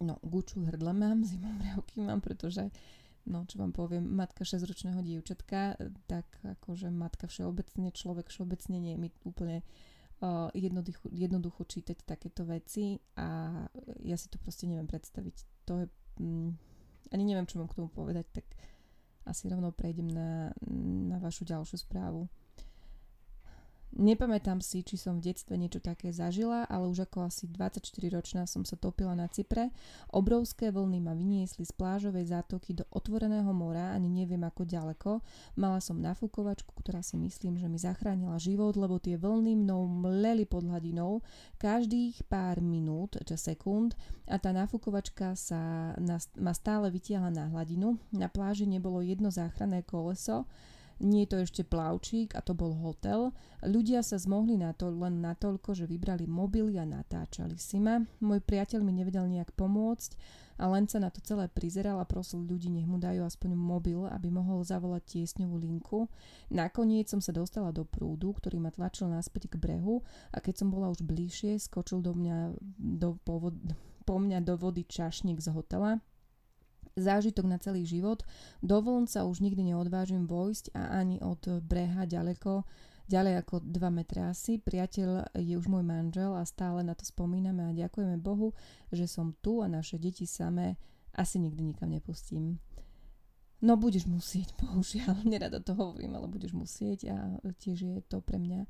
No, 0.00 0.16
guču 0.24 0.64
hrdle 0.64 0.92
mám, 0.92 1.24
zimomriavky 1.28 2.00
mám, 2.02 2.20
pretože 2.20 2.68
no 3.26 3.44
čo 3.44 3.60
vám 3.60 3.72
poviem, 3.76 4.04
matka 4.04 4.46
6-ročného 4.46 5.00
dievčatka, 5.04 5.76
tak 6.08 6.26
akože 6.40 6.88
matka 6.88 7.28
všeobecne, 7.28 7.92
človek 7.92 8.32
všeobecne 8.32 8.76
nie 8.80 8.92
je 8.96 9.00
mi 9.00 9.08
úplne 9.26 9.66
uh, 10.24 10.48
jednoducho, 10.56 11.08
jednoducho 11.12 11.62
čítať 11.68 12.04
takéto 12.04 12.48
veci 12.48 12.96
a 13.20 13.60
ja 14.00 14.16
si 14.16 14.32
to 14.32 14.40
proste 14.40 14.64
neviem 14.68 14.88
predstaviť. 14.88 15.36
To 15.68 15.84
je, 15.84 15.86
mm, 16.20 16.50
ani 17.12 17.24
neviem, 17.24 17.48
čo 17.48 17.60
mám 17.60 17.68
k 17.68 17.76
tomu 17.82 17.92
povedať, 17.92 18.26
tak 18.32 18.46
asi 19.28 19.52
rovno 19.52 19.70
prejdem 19.70 20.08
na, 20.08 20.50
na 21.10 21.16
vašu 21.20 21.44
ďalšiu 21.44 21.76
správu. 21.84 22.26
Nepamätám 23.90 24.62
si, 24.62 24.86
či 24.86 24.94
som 24.94 25.18
v 25.18 25.34
detstve 25.34 25.58
niečo 25.58 25.82
také 25.82 26.14
zažila, 26.14 26.62
ale 26.70 26.86
už 26.86 27.10
ako 27.10 27.26
asi 27.26 27.50
24-ročná 27.50 28.46
som 28.46 28.62
sa 28.62 28.78
topila 28.78 29.18
na 29.18 29.26
Cypre. 29.26 29.74
Obrovské 30.14 30.70
vlny 30.70 31.02
ma 31.02 31.10
vyniesli 31.10 31.66
z 31.66 31.74
plážovej 31.74 32.30
zátoky 32.30 32.70
do 32.78 32.86
otvoreného 32.94 33.50
mora, 33.50 33.90
ani 33.90 34.06
neviem 34.06 34.46
ako 34.46 34.62
ďaleko. 34.62 35.10
Mala 35.58 35.82
som 35.82 35.98
nafúkovačku, 35.98 36.70
ktorá 36.70 37.02
si 37.02 37.18
myslím, 37.18 37.58
že 37.58 37.66
mi 37.66 37.82
zachránila 37.82 38.38
život, 38.38 38.78
lebo 38.78 39.02
tie 39.02 39.18
vlny 39.18 39.58
mnou 39.58 39.90
mleli 39.90 40.46
pod 40.46 40.70
hladinou 40.70 41.18
každých 41.58 42.30
pár 42.30 42.62
minút, 42.62 43.18
či 43.26 43.34
sekúnd 43.34 43.98
a 44.30 44.38
tá 44.38 44.54
nafúkovačka 44.54 45.34
sa 45.34 45.92
ma 46.38 46.54
stále 46.54 46.94
vytiahla 46.94 47.34
na 47.34 47.44
hladinu. 47.50 47.98
Na 48.14 48.30
pláži 48.30 48.70
nebolo 48.70 49.02
jedno 49.02 49.34
záchranné 49.34 49.82
koleso, 49.82 50.46
nie 51.00 51.24
je 51.24 51.30
to 51.32 51.36
ešte 51.40 51.62
plavčík 51.64 52.36
a 52.36 52.44
to 52.44 52.52
bol 52.52 52.76
hotel. 52.76 53.32
Ľudia 53.64 54.04
sa 54.04 54.20
zmohli 54.20 54.60
na 54.60 54.76
to 54.76 54.92
len 54.92 55.24
natoľko, 55.24 55.72
že 55.72 55.88
vybrali 55.88 56.28
mobily 56.28 56.76
a 56.76 56.84
natáčali 56.84 57.56
si 57.56 57.80
ma. 57.80 58.04
Môj 58.20 58.44
priateľ 58.44 58.84
mi 58.84 58.92
nevedel 58.92 59.24
nejak 59.24 59.56
pomôcť 59.56 60.14
a 60.60 60.68
len 60.68 60.84
sa 60.84 61.00
na 61.00 61.08
to 61.08 61.24
celé 61.24 61.48
prizeral 61.48 61.96
a 61.96 62.04
prosil 62.04 62.44
ľudí, 62.44 62.68
nech 62.68 62.84
mu 62.84 63.00
dajú 63.00 63.24
aspoň 63.24 63.56
mobil, 63.56 64.04
aby 64.12 64.28
mohol 64.28 64.60
zavolať 64.60 65.16
tiesňovú 65.16 65.56
linku. 65.56 66.04
Nakoniec 66.52 67.08
som 67.08 67.24
sa 67.24 67.32
dostala 67.32 67.72
do 67.72 67.88
prúdu, 67.88 68.36
ktorý 68.36 68.60
ma 68.60 68.68
tlačil 68.68 69.08
naspäť 69.08 69.56
k 69.56 69.56
brehu 69.56 70.04
a 70.36 70.38
keď 70.44 70.60
som 70.60 70.68
bola 70.68 70.92
už 70.92 71.00
bližšie, 71.00 71.56
skočil 71.56 72.04
do 72.04 72.12
mňa 72.12 72.60
do, 72.76 73.16
po, 73.24 73.48
po 74.04 74.14
mňa 74.20 74.44
do 74.44 74.60
vody 74.60 74.84
čašník 74.84 75.40
z 75.40 75.48
hotela 75.48 76.04
zážitok 76.96 77.46
na 77.46 77.58
celý 77.58 77.86
život. 77.86 78.22
Do 78.64 78.80
vln 78.80 79.06
sa 79.06 79.26
už 79.26 79.44
nikdy 79.44 79.74
neodvážim 79.74 80.26
vojsť 80.26 80.74
a 80.74 81.02
ani 81.02 81.22
od 81.22 81.62
breha 81.62 82.06
ďaleko, 82.06 82.64
ďalej 83.10 83.34
ako 83.46 83.54
2 83.66 83.98
metre 83.98 84.24
asi. 84.26 84.58
Priateľ 84.58 85.34
je 85.38 85.54
už 85.58 85.66
môj 85.66 85.82
manžel 85.82 86.34
a 86.34 86.46
stále 86.46 86.82
na 86.82 86.94
to 86.94 87.06
spomíname 87.06 87.70
a 87.70 87.76
ďakujeme 87.76 88.16
Bohu, 88.18 88.54
že 88.90 89.10
som 89.10 89.36
tu 89.42 89.60
a 89.62 89.66
naše 89.68 89.98
deti 89.98 90.26
samé 90.26 90.78
asi 91.14 91.38
nikdy 91.38 91.74
nikam 91.74 91.90
nepustím. 91.90 92.62
No 93.60 93.76
budeš 93.76 94.08
musieť, 94.08 94.56
bohužiaľ, 94.62 95.26
nerada 95.28 95.60
to 95.60 95.76
hovorím, 95.76 96.16
ale 96.16 96.30
budeš 96.30 96.56
musieť 96.56 97.12
a 97.12 97.16
tiež 97.60 97.78
je 97.82 97.96
to 98.08 98.24
pre 98.24 98.40
mňa 98.40 98.64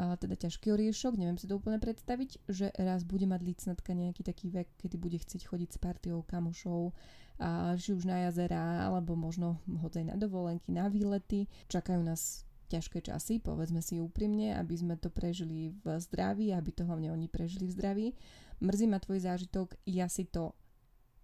a 0.00 0.16
teda 0.16 0.32
ťažký 0.32 0.72
oriešok, 0.72 1.20
neviem 1.20 1.36
si 1.36 1.44
to 1.44 1.60
úplne 1.60 1.76
predstaviť, 1.76 2.48
že 2.48 2.72
raz 2.80 3.04
bude 3.04 3.28
mať 3.28 3.40
licnatka 3.44 3.92
nejaký 3.92 4.24
taký 4.24 4.48
vek, 4.48 4.80
kedy 4.80 4.96
bude 4.96 5.20
chcieť 5.20 5.44
chodiť 5.44 5.76
s 5.76 5.78
partiou 5.78 6.24
kamošov 6.24 6.96
a 7.40 7.72
či 7.80 7.96
už 7.96 8.04
na 8.04 8.28
jazera, 8.28 8.84
alebo 8.84 9.16
možno 9.16 9.56
hodzaj 9.64 10.12
na 10.12 10.16
dovolenky, 10.20 10.68
na 10.68 10.92
výlety. 10.92 11.48
Čakajú 11.72 12.04
nás 12.04 12.44
ťažké 12.68 13.02
časy, 13.02 13.42
povedzme 13.42 13.80
si 13.82 13.98
úprimne, 13.98 14.54
aby 14.54 14.76
sme 14.76 14.94
to 15.00 15.10
prežili 15.10 15.74
v 15.82 15.86
zdraví, 15.98 16.52
aby 16.52 16.70
to 16.70 16.86
hlavne 16.86 17.10
oni 17.10 17.26
prežili 17.26 17.66
v 17.66 17.74
zdraví. 17.74 18.06
Mrzí 18.60 18.86
ma 18.86 19.00
tvoj 19.00 19.24
zážitok, 19.24 19.74
ja 19.88 20.06
si 20.06 20.28
to 20.28 20.54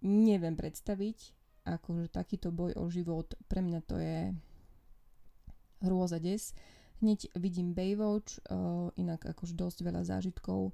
neviem 0.03 0.57
predstaviť, 0.57 1.17
akože 1.63 2.11
takýto 2.11 2.51
boj 2.51 2.75
o 2.75 2.89
život, 2.91 3.37
pre 3.47 3.61
mňa 3.63 3.79
to 3.85 3.95
je 4.01 4.33
hrôza 5.85 6.17
des. 6.17 6.51
Hneď 6.97 7.29
vidím 7.37 7.77
Baywatch, 7.77 8.41
uh, 8.49 8.89
inak 8.97 9.21
akože 9.21 9.53
dosť 9.53 9.85
veľa 9.85 10.01
zážitkov, 10.01 10.73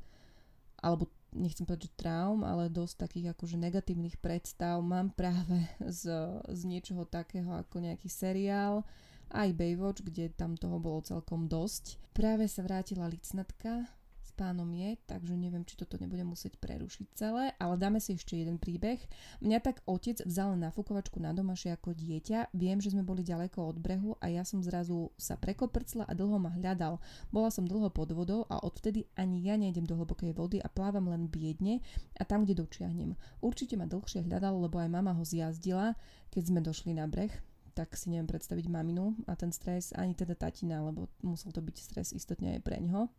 alebo 0.80 1.12
nechcem 1.34 1.66
povedať, 1.66 1.90
že 1.90 2.00
traum, 2.00 2.42
ale 2.46 2.72
dosť 2.72 3.10
takých 3.10 3.28
akože 3.38 3.58
negatívnych 3.58 4.18
predstav 4.22 4.80
mám 4.80 5.12
práve 5.14 5.66
z, 5.82 6.10
z 6.48 6.62
niečoho 6.66 7.04
takého 7.06 7.52
ako 7.54 7.84
nejaký 7.84 8.08
seriál, 8.08 8.86
aj 9.34 9.50
Baywatch, 9.58 10.06
kde 10.06 10.30
tam 10.30 10.54
toho 10.54 10.78
bolo 10.78 11.02
celkom 11.02 11.50
dosť. 11.50 11.98
Práve 12.14 12.46
sa 12.46 12.62
vrátila 12.62 13.10
licnatka, 13.10 13.90
pánom 14.34 14.68
je, 14.74 14.98
takže 15.06 15.38
neviem, 15.38 15.62
či 15.64 15.78
toto 15.78 15.96
nebudem 16.02 16.26
musieť 16.26 16.58
prerušiť 16.58 17.08
celé, 17.14 17.54
ale 17.62 17.78
dáme 17.78 18.02
si 18.02 18.18
ešte 18.18 18.34
jeden 18.34 18.58
príbeh. 18.58 18.98
Mňa 19.40 19.60
tak 19.62 19.86
otec 19.86 20.20
vzal 20.26 20.58
na 20.58 20.74
fúkovačku 20.74 21.22
na 21.22 21.32
domaši 21.32 21.72
ako 21.72 21.94
dieťa, 21.94 22.52
viem, 22.58 22.82
že 22.82 22.92
sme 22.92 23.06
boli 23.06 23.22
ďaleko 23.22 23.62
od 23.62 23.78
brehu 23.78 24.18
a 24.20 24.28
ja 24.34 24.42
som 24.44 24.66
zrazu 24.66 25.14
sa 25.16 25.38
prekoprcla 25.38 26.10
a 26.10 26.14
dlho 26.18 26.42
ma 26.42 26.52
hľadal. 26.58 26.98
Bola 27.30 27.54
som 27.54 27.64
dlho 27.64 27.94
pod 27.94 28.12
vodou 28.12 28.50
a 28.50 28.60
odvtedy 28.60 29.06
ani 29.14 29.46
ja 29.46 29.56
nejdem 29.56 29.86
do 29.86 29.94
hlbokej 29.96 30.34
vody 30.34 30.58
a 30.60 30.68
plávam 30.68 31.08
len 31.08 31.30
biedne 31.30 31.80
a 32.18 32.26
tam, 32.26 32.44
kde 32.44 32.60
dočiahnem. 32.60 33.14
Určite 33.40 33.78
ma 33.78 33.86
dlhšie 33.86 34.26
hľadal, 34.26 34.58
lebo 34.58 34.82
aj 34.82 34.90
mama 34.90 35.14
ho 35.14 35.24
zjazdila, 35.24 35.94
keď 36.34 36.44
sme 36.50 36.60
došli 36.66 36.92
na 36.98 37.06
breh, 37.06 37.32
tak 37.74 37.98
si 37.98 38.14
neviem 38.14 38.30
predstaviť 38.30 38.70
maminu 38.70 39.18
a 39.26 39.34
ten 39.34 39.50
stres, 39.50 39.92
ani 39.98 40.14
teda 40.14 40.38
tatina, 40.38 40.86
lebo 40.86 41.10
musel 41.26 41.50
to 41.50 41.62
byť 41.62 41.78
stres 41.78 42.14
istotne 42.14 42.58
aj 42.58 42.62
pre 42.62 42.78
ňoho 42.78 43.10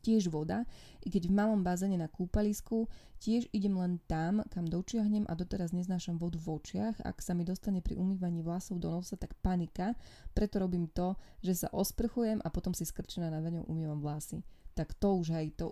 tiež 0.00 0.28
voda, 0.32 0.68
i 1.02 1.08
keď 1.12 1.28
v 1.28 1.36
malom 1.36 1.60
bazéne 1.60 1.96
na 1.96 2.08
kúpalisku, 2.10 2.88
tiež 3.20 3.48
idem 3.52 3.76
len 3.78 3.98
tam, 4.10 4.44
kam 4.52 4.68
dočiahnem 4.68 5.24
a 5.28 5.32
doteraz 5.32 5.72
neznášam 5.72 6.20
vodu 6.20 6.36
v 6.36 6.60
očiach. 6.60 7.00
Ak 7.04 7.24
sa 7.24 7.32
mi 7.32 7.46
dostane 7.46 7.80
pri 7.80 7.96
umývaní 7.96 8.44
vlasov 8.44 8.80
do 8.82 8.92
nosa, 8.92 9.16
tak 9.16 9.32
panika, 9.40 9.96
preto 10.36 10.60
robím 10.60 10.90
to, 10.92 11.16
že 11.40 11.66
sa 11.66 11.68
osprchujem 11.72 12.44
a 12.44 12.48
potom 12.52 12.76
si 12.76 12.84
skrčená 12.84 13.32
na 13.32 13.40
veňou 13.40 13.64
umývam 13.66 13.98
vlasy. 14.02 14.44
Tak 14.76 14.92
to 15.00 15.16
už 15.16 15.32
aj 15.32 15.46
to 15.56 15.66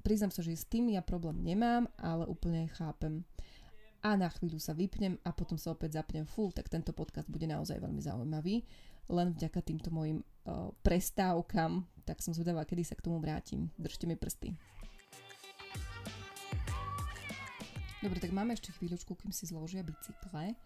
priznám 0.00 0.32
sa, 0.32 0.40
že 0.40 0.56
s 0.56 0.66
tým 0.66 0.90
ja 0.90 1.04
problém 1.04 1.44
nemám, 1.44 1.86
ale 2.00 2.26
úplne 2.26 2.66
chápem. 2.74 3.22
A 4.00 4.16
na 4.16 4.32
chvíľu 4.32 4.56
sa 4.56 4.72
vypnem 4.72 5.20
a 5.28 5.30
potom 5.36 5.60
sa 5.60 5.76
opäť 5.76 6.00
zapnem. 6.00 6.24
Fú, 6.24 6.48
tak 6.48 6.72
tento 6.72 6.96
podcast 6.96 7.28
bude 7.28 7.44
naozaj 7.44 7.76
veľmi 7.76 8.00
zaujímavý. 8.00 8.64
Len 9.12 9.36
vďaka 9.36 9.60
týmto 9.60 9.92
mojim 9.92 10.24
uh, 10.24 10.72
prestávkam, 10.80 11.84
tak 12.10 12.26
som 12.26 12.34
zvedavá, 12.34 12.66
kedy 12.66 12.82
sa 12.82 12.98
k 12.98 13.06
tomu 13.06 13.22
vrátim. 13.22 13.70
Držte 13.78 14.10
mi 14.10 14.18
prsty. 14.18 14.58
Dobre, 18.02 18.18
tak 18.18 18.34
máme 18.34 18.58
ešte 18.58 18.74
chvíľočku, 18.74 19.14
kým 19.14 19.30
si 19.30 19.46
zložia 19.46 19.86
bicykle. 19.86 20.58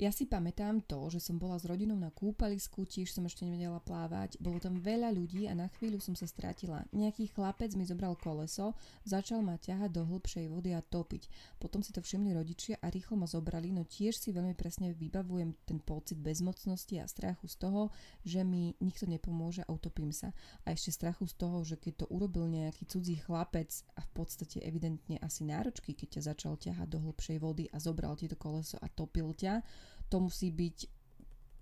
Ja 0.00 0.08
si 0.08 0.24
pamätám 0.24 0.80
to, 0.88 1.12
že 1.12 1.20
som 1.20 1.36
bola 1.36 1.60
s 1.60 1.68
rodinou 1.68 1.92
na 1.92 2.08
kúpalisku, 2.08 2.88
tiež 2.88 3.12
som 3.12 3.28
ešte 3.28 3.44
nevedela 3.44 3.84
plávať, 3.84 4.40
bolo 4.40 4.56
tam 4.56 4.80
veľa 4.80 5.12
ľudí 5.12 5.44
a 5.44 5.52
na 5.52 5.68
chvíľu 5.76 6.00
som 6.00 6.16
sa 6.16 6.24
stratila. 6.24 6.88
Nejaký 6.96 7.28
chlapec 7.36 7.76
mi 7.76 7.84
zobral 7.84 8.16
koleso, 8.16 8.72
začal 9.04 9.44
ma 9.44 9.60
ťahať 9.60 9.92
do 9.92 10.08
hĺbšej 10.08 10.48
vody 10.48 10.72
a 10.72 10.80
topiť. 10.80 11.28
Potom 11.60 11.84
si 11.84 11.92
to 11.92 12.00
všimli 12.00 12.32
rodičia 12.32 12.80
a 12.80 12.88
rýchlo 12.88 13.20
ma 13.20 13.28
zobrali, 13.28 13.76
no 13.76 13.84
tiež 13.84 14.16
si 14.16 14.32
veľmi 14.32 14.56
presne 14.56 14.96
vybavujem 14.96 15.52
ten 15.68 15.76
pocit 15.84 16.16
bezmocnosti 16.16 16.96
a 16.96 17.04
strachu 17.04 17.44
z 17.52 17.60
toho, 17.60 17.92
že 18.24 18.40
mi 18.40 18.72
nikto 18.80 19.04
nepomôže 19.04 19.68
a 19.68 19.72
utopím 19.76 20.16
sa. 20.16 20.32
A 20.64 20.72
ešte 20.72 20.96
strachu 20.96 21.28
z 21.28 21.36
toho, 21.36 21.60
že 21.60 21.76
keď 21.76 22.08
to 22.08 22.16
urobil 22.16 22.48
nejaký 22.48 22.88
cudzí 22.88 23.20
chlapec 23.20 23.68
a 23.92 24.00
v 24.00 24.10
podstate 24.16 24.64
evidentne 24.64 25.20
asi 25.20 25.44
náročky, 25.44 25.92
keď 25.92 26.08
ťa 26.16 26.22
začal 26.32 26.56
ťahať 26.56 26.88
do 26.88 27.04
hĺbšej 27.04 27.36
vody 27.36 27.68
a 27.68 27.76
zobral 27.76 28.16
ti 28.16 28.32
to 28.32 28.40
koleso 28.40 28.80
a 28.80 28.88
topil 28.88 29.36
ťa, 29.36 29.60
to 30.10 30.16
musí 30.18 30.50
byť 30.50 30.78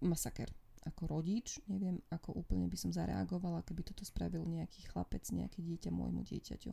masaker. 0.02 0.48
Ako 0.88 1.04
rodič, 1.04 1.61
neviem, 1.68 2.00
ako 2.08 2.40
úplne 2.40 2.64
by 2.64 2.78
som 2.80 2.88
zareagovala, 2.88 3.61
keby 3.61 3.84
toto 3.84 4.08
spravil 4.08 4.40
nejaký 4.48 4.88
chlapec, 4.88 5.20
nejaké 5.28 5.61
dieťa 5.61 5.92
môjmu 5.92 6.24
dieťaťu. 6.24 6.72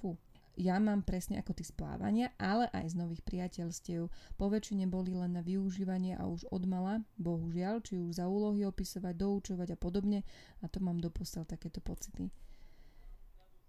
Fú. 0.00 0.16
Ja 0.56 0.80
mám 0.80 1.04
presne 1.04 1.38
ako 1.38 1.52
ty 1.54 1.62
splávania, 1.62 2.32
ale 2.40 2.72
aj 2.72 2.96
z 2.96 2.98
nových 2.98 3.22
priateľstiev. 3.22 4.08
Po 4.34 4.46
väčšine 4.48 4.88
boli 4.88 5.12
len 5.12 5.36
na 5.36 5.44
využívanie 5.44 6.16
a 6.16 6.24
už 6.26 6.48
odmala, 6.48 7.04
bohužiaľ, 7.20 7.84
či 7.84 8.00
už 8.00 8.18
za 8.18 8.26
úlohy 8.26 8.64
opisovať, 8.64 9.14
doučovať 9.14 9.68
a 9.72 9.78
podobne. 9.78 10.24
A 10.64 10.66
to 10.66 10.80
mám 10.80 10.98
doposiaľ 10.98 11.44
takéto 11.44 11.84
pocity. 11.84 12.32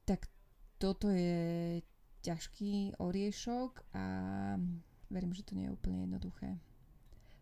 Tak 0.07 0.25
toto 0.79 1.11
je 1.11 1.79
ťažký 2.25 2.97
oriešok 2.97 3.93
a 3.93 4.05
verím, 5.11 5.35
že 5.35 5.45
to 5.45 5.53
nie 5.53 5.69
je 5.69 5.75
úplne 5.75 6.07
jednoduché. 6.07 6.57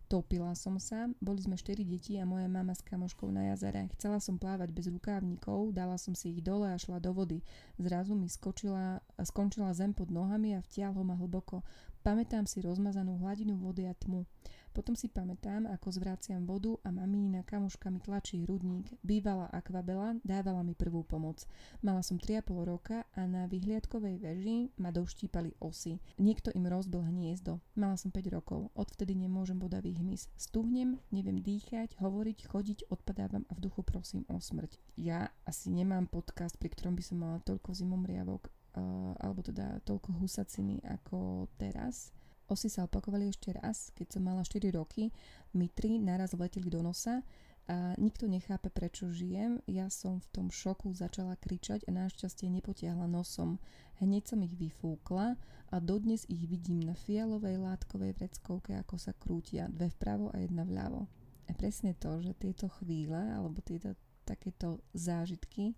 Topila 0.09 0.57
som 0.57 0.81
sa, 0.81 1.05
boli 1.21 1.37
sme 1.37 1.53
4 1.53 1.85
deti 1.85 2.17
a 2.17 2.25
moja 2.25 2.49
mama 2.49 2.73
s 2.73 2.81
kamoškou 2.81 3.29
na 3.29 3.53
jazere. 3.53 3.93
Chcela 3.93 4.17
som 4.17 4.41
plávať 4.41 4.73
bez 4.73 4.89
rukávnikov, 4.89 5.69
dala 5.69 6.01
som 6.01 6.17
si 6.17 6.33
ich 6.33 6.41
dole 6.41 6.65
a 6.65 6.81
šla 6.81 6.97
do 6.97 7.13
vody. 7.13 7.45
Zrazu 7.77 8.17
mi 8.17 8.25
skočila, 8.25 9.05
skončila 9.21 9.69
zem 9.77 9.93
pod 9.93 10.09
nohami 10.09 10.57
a 10.57 10.65
vtiahlo 10.65 11.05
ma 11.05 11.13
hlboko. 11.13 11.61
Pamätám 12.01 12.49
si 12.49 12.57
rozmazanú 12.57 13.21
hladinu 13.21 13.53
vody 13.61 13.85
a 13.85 13.93
tmu. 13.93 14.25
Potom 14.69 14.93
si 14.93 15.09
pamätám, 15.09 15.65
ako 15.65 15.91
zvraciam 15.91 16.45
vodu 16.45 16.77
a 16.85 16.93
mamína 16.93 17.41
kamuška 17.43 17.89
mi 17.89 17.99
tlačí 17.99 18.45
hrudník. 18.45 18.93
Bývala 19.01 19.49
akvabela, 19.49 20.15
dávala 20.21 20.61
mi 20.61 20.77
prvú 20.77 21.01
pomoc. 21.01 21.43
Mala 21.81 22.05
som 22.05 22.21
3,5 22.21 22.69
roka 22.69 23.03
a 23.17 23.25
na 23.25 23.49
vyhliadkovej 23.49 24.21
veži 24.21 24.69
ma 24.77 24.93
doštípali 24.93 25.57
osy. 25.57 25.97
Niekto 26.21 26.53
im 26.53 26.69
rozbil 26.69 27.01
hniezdo. 27.01 27.57
Mala 27.73 27.97
som 27.97 28.13
5 28.13 28.29
rokov. 28.29 28.69
Odvtedy 28.77 29.17
nemôžem 29.17 29.57
bodavý 29.57 29.97
hmyz. 29.97 30.29
Stuhnem, 30.37 31.01
neviem 31.09 31.41
dýchať, 31.41 31.97
hovoriť, 31.97 32.45
chodiť, 32.45 32.79
odpadávam 32.93 33.43
a 33.49 33.53
v 33.57 33.63
duchu 33.65 33.81
prosím 33.81 34.23
o 34.29 34.37
smrť. 34.37 34.77
Ja 34.95 35.33
asi 35.43 35.73
nemám 35.73 36.05
podcast, 36.07 36.55
pri 36.61 36.69
ktorom 36.71 36.93
by 36.93 37.03
som 37.03 37.17
mala 37.19 37.37
toľko 37.41 37.73
zimomriavok 37.73 38.47
uh, 38.75 39.13
alebo 39.19 39.41
teda 39.41 39.81
toľko 39.85 40.21
husaciny 40.21 40.81
ako 40.85 41.49
teraz 41.57 42.13
Osy 42.49 42.65
sa 42.65 42.89
opakovali 42.89 43.29
ešte 43.29 43.53
raz, 43.53 43.93
keď 43.93 44.17
som 44.17 44.25
mala 44.25 44.41
4 44.41 44.73
roky, 44.73 45.13
mi 45.53 45.69
tri 45.69 46.01
naraz 46.01 46.33
vleteli 46.33 46.65
do 46.73 46.81
nosa 46.81 47.21
a 47.69 47.93
nikto 48.01 48.25
nechápe, 48.25 48.73
prečo 48.73 49.13
žijem. 49.13 49.61
Ja 49.69 49.93
som 49.93 50.17
v 50.17 50.27
tom 50.33 50.47
šoku 50.49 50.89
začala 50.97 51.37
kričať 51.37 51.85
a 51.85 51.93
našťastie 51.93 52.49
nepotiahla 52.49 53.05
nosom. 53.05 53.61
Hneď 54.01 54.33
som 54.33 54.41
ich 54.41 54.57
vyfúkla 54.57 55.37
a 55.69 55.75
dodnes 55.77 56.25
ich 56.25 56.49
vidím 56.49 56.81
na 56.81 56.97
fialovej 56.97 57.61
látkovej 57.61 58.17
vreckovke, 58.17 58.73
ako 58.81 58.97
sa 58.97 59.13
krútia, 59.13 59.69
dve 59.69 59.93
vpravo 59.93 60.33
a 60.33 60.41
jedna 60.41 60.65
vľavo. 60.65 61.05
A 61.45 61.53
presne 61.53 61.93
to, 61.93 62.17
že 62.25 62.33
tieto 62.33 62.65
chvíle, 62.81 63.37
alebo 63.37 63.61
tieto 63.61 63.93
takéto 64.25 64.81
zážitky 64.97 65.77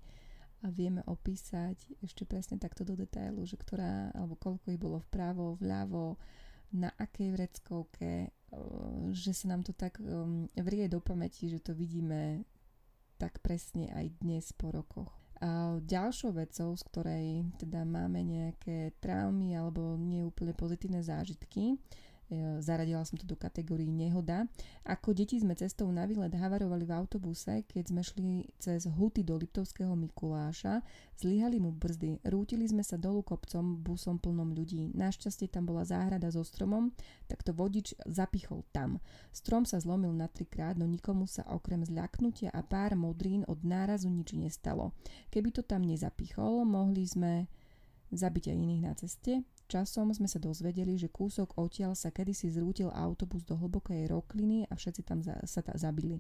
a 0.64 0.72
vieme 0.72 1.04
opísať 1.04 1.76
ešte 2.00 2.24
presne 2.24 2.56
takto 2.56 2.88
do 2.88 2.96
detailu, 2.96 3.44
že 3.44 3.60
ktorá, 3.60 4.16
alebo 4.16 4.40
koľko 4.40 4.72
ich 4.72 4.80
bolo 4.80 5.04
vpravo, 5.12 5.60
vľavo, 5.60 6.16
na 6.72 6.90
akej 6.96 7.36
vreckovke, 7.36 8.32
že 9.12 9.32
sa 9.32 9.56
nám 9.56 9.64
to 9.64 9.72
tak 9.72 10.00
um, 10.04 10.48
vrie 10.60 10.88
do 10.92 11.00
pamäti, 11.00 11.48
že 11.48 11.64
to 11.64 11.72
vidíme 11.72 12.44
tak 13.16 13.40
presne 13.40 13.92
aj 13.94 14.06
dnes 14.20 14.50
po 14.56 14.74
rokoch. 14.74 15.12
A 15.42 15.78
ďalšou 15.82 16.38
vecou, 16.38 16.74
z 16.78 16.84
ktorej 16.86 17.26
teda 17.58 17.82
máme 17.82 18.22
nejaké 18.22 18.94
traumy 19.02 19.58
alebo 19.58 19.98
neúplne 19.98 20.54
pozitívne 20.54 21.02
zážitky, 21.02 21.82
zaradila 22.64 23.04
som 23.04 23.20
to 23.20 23.28
do 23.28 23.36
kategórií 23.36 23.92
nehoda. 23.92 24.48
Ako 24.88 25.12
deti 25.12 25.36
sme 25.38 25.54
cestou 25.54 25.92
na 25.92 26.08
výlet 26.08 26.32
havarovali 26.32 26.88
v 26.88 26.96
autobuse, 26.96 27.68
keď 27.68 27.84
sme 27.92 28.02
šli 28.02 28.30
cez 28.58 28.88
huty 28.88 29.22
do 29.22 29.36
Liptovského 29.36 29.92
Mikuláša, 29.94 30.80
zlyhali 31.20 31.60
mu 31.60 31.76
brzdy, 31.76 32.24
rútili 32.32 32.66
sme 32.66 32.82
sa 32.82 32.96
dolu 32.96 33.22
kopcom 33.22 33.78
busom 33.84 34.18
plnom 34.18 34.56
ľudí. 34.56 34.90
Našťastie 34.96 35.52
tam 35.52 35.68
bola 35.68 35.84
záhrada 35.84 36.32
so 36.32 36.42
stromom, 36.42 36.96
tak 37.28 37.44
to 37.44 37.52
vodič 37.52 37.94
zapichol 38.08 38.64
tam. 38.72 39.04
Strom 39.36 39.68
sa 39.68 39.78
zlomil 39.84 40.16
na 40.16 40.32
trikrát, 40.32 40.80
no 40.80 40.88
nikomu 40.88 41.28
sa 41.28 41.46
okrem 41.52 41.84
zľaknutia 41.84 42.50
a 42.56 42.64
pár 42.64 42.96
modrín 42.98 43.44
od 43.46 43.62
nárazu 43.62 44.08
nič 44.10 44.34
nestalo. 44.34 44.96
Keby 45.30 45.52
to 45.52 45.62
tam 45.62 45.84
nezapichol, 45.84 46.64
mohli 46.64 47.04
sme 47.06 47.52
zabiť 48.12 48.52
aj 48.52 48.58
iných 48.60 48.84
na 48.84 48.94
ceste, 48.94 49.34
Časom 49.72 50.12
sme 50.12 50.28
sa 50.28 50.36
dozvedeli, 50.36 51.00
že 51.00 51.08
kúsok 51.08 51.56
odtiaľ 51.56 51.96
sa 51.96 52.12
kedysi 52.12 52.52
zrútil 52.52 52.92
autobus 52.92 53.48
do 53.48 53.56
hlbokej 53.56 54.12
rokliny 54.12 54.68
a 54.68 54.76
všetci 54.76 55.08
tam 55.08 55.24
za, 55.24 55.40
sa 55.48 55.64
ta, 55.64 55.80
zabili. 55.80 56.20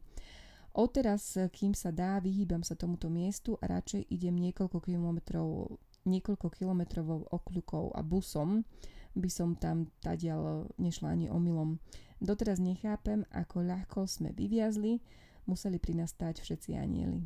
Odteraz, 0.71 1.35
kým 1.51 1.75
sa 1.75 1.91
dá, 1.91 2.23
vyhýbam 2.23 2.63
sa 2.63 2.79
tomuto 2.79 3.11
miestu 3.11 3.59
a 3.59 3.67
radšej 3.67 4.07
idem 4.07 4.39
niekoľko 4.39 4.79
kilometrov 4.79 5.67
niekoľko 6.07 6.47
kilometrovou 6.47 7.27
okľukou 7.27 7.93
a 7.93 8.01
busom 8.01 8.63
by 9.11 9.27
som 9.27 9.59
tam 9.59 9.91
tadiaľ 9.99 10.71
nešla 10.79 11.11
ani 11.11 11.27
omylom. 11.27 11.75
Doteraz 12.23 12.63
nechápem, 12.63 13.27
ako 13.35 13.67
ľahko 13.67 14.07
sme 14.07 14.31
vyviazli, 14.31 15.03
museli 15.43 15.75
pri 15.75 15.99
nás 15.99 16.15
stáť 16.15 16.39
všetci 16.39 16.79
anieli. 16.79 17.19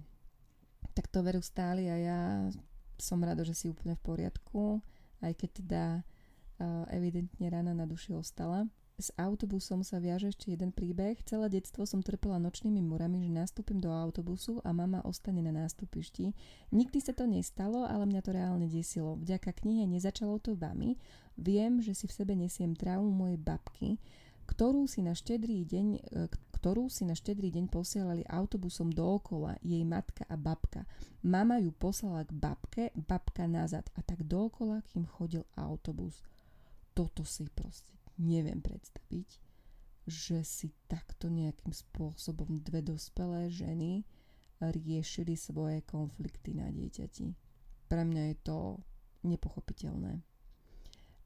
Tak 0.98 1.14
to 1.14 1.22
veru 1.22 1.46
stáli 1.46 1.86
a 1.86 1.96
ja 2.02 2.20
som 2.98 3.22
rada, 3.22 3.46
že 3.46 3.54
si 3.54 3.70
úplne 3.70 3.94
v 3.94 4.02
poriadku, 4.02 4.82
aj 5.22 5.34
keď 5.38 5.50
teda 5.62 5.84
evidentne 6.90 7.50
rana 7.50 7.74
na 7.74 7.86
duši 7.86 8.14
ostala. 8.16 8.68
S 8.96 9.12
autobusom 9.20 9.84
sa 9.84 10.00
viaže 10.00 10.32
ešte 10.32 10.56
jeden 10.56 10.72
príbeh. 10.72 11.20
Celé 11.28 11.52
detstvo 11.52 11.84
som 11.84 12.00
trpela 12.00 12.40
nočnými 12.40 12.80
morami, 12.80 13.28
že 13.28 13.28
nastúpim 13.28 13.76
do 13.76 13.92
autobusu 13.92 14.64
a 14.64 14.72
mama 14.72 15.04
ostane 15.04 15.44
na 15.44 15.52
nástupišti. 15.52 16.32
Nikdy 16.72 17.04
sa 17.04 17.12
to 17.12 17.28
nestalo, 17.28 17.84
ale 17.84 18.08
mňa 18.08 18.22
to 18.24 18.32
reálne 18.32 18.72
desilo. 18.72 19.20
Vďaka 19.20 19.52
knihe 19.52 19.84
Nezačalo 19.84 20.40
to 20.40 20.56
vami 20.56 20.96
viem, 21.36 21.84
že 21.84 21.92
si 21.92 22.08
v 22.08 22.16
sebe 22.16 22.40
nesiem 22.40 22.72
traumu 22.72 23.12
mojej 23.12 23.36
babky, 23.36 24.00
ktorú 24.48 24.88
si 24.88 25.04
na 25.04 25.12
štedrý 25.12 25.68
deň, 25.68 25.88
e, 26.00 26.32
ktorú 26.56 26.88
si 26.88 27.04
na 27.04 27.20
štedrý 27.20 27.52
deň 27.52 27.68
posielali 27.68 28.24
autobusom 28.32 28.96
dookola 28.96 29.60
jej 29.60 29.84
matka 29.84 30.24
a 30.32 30.40
babka. 30.40 30.88
Mama 31.20 31.60
ju 31.60 31.76
poslala 31.76 32.24
k 32.24 32.32
babke, 32.32 32.84
babka 32.96 33.44
nazad 33.44 33.92
a 34.00 34.00
tak 34.00 34.24
dookola, 34.24 34.88
kým 34.88 35.04
chodil 35.04 35.44
autobus 35.60 36.24
toto 36.96 37.28
si 37.28 37.44
proste 37.52 37.92
neviem 38.16 38.64
predstaviť, 38.64 39.30
že 40.08 40.40
si 40.48 40.72
takto 40.88 41.28
nejakým 41.28 41.76
spôsobom 41.76 42.64
dve 42.64 42.80
dospelé 42.80 43.52
ženy 43.52 44.08
riešili 44.64 45.36
svoje 45.36 45.84
konflikty 45.84 46.56
na 46.56 46.72
dieťati. 46.72 47.36
Pre 47.92 48.02
mňa 48.08 48.24
je 48.32 48.38
to 48.42 48.58
nepochopiteľné 49.28 50.24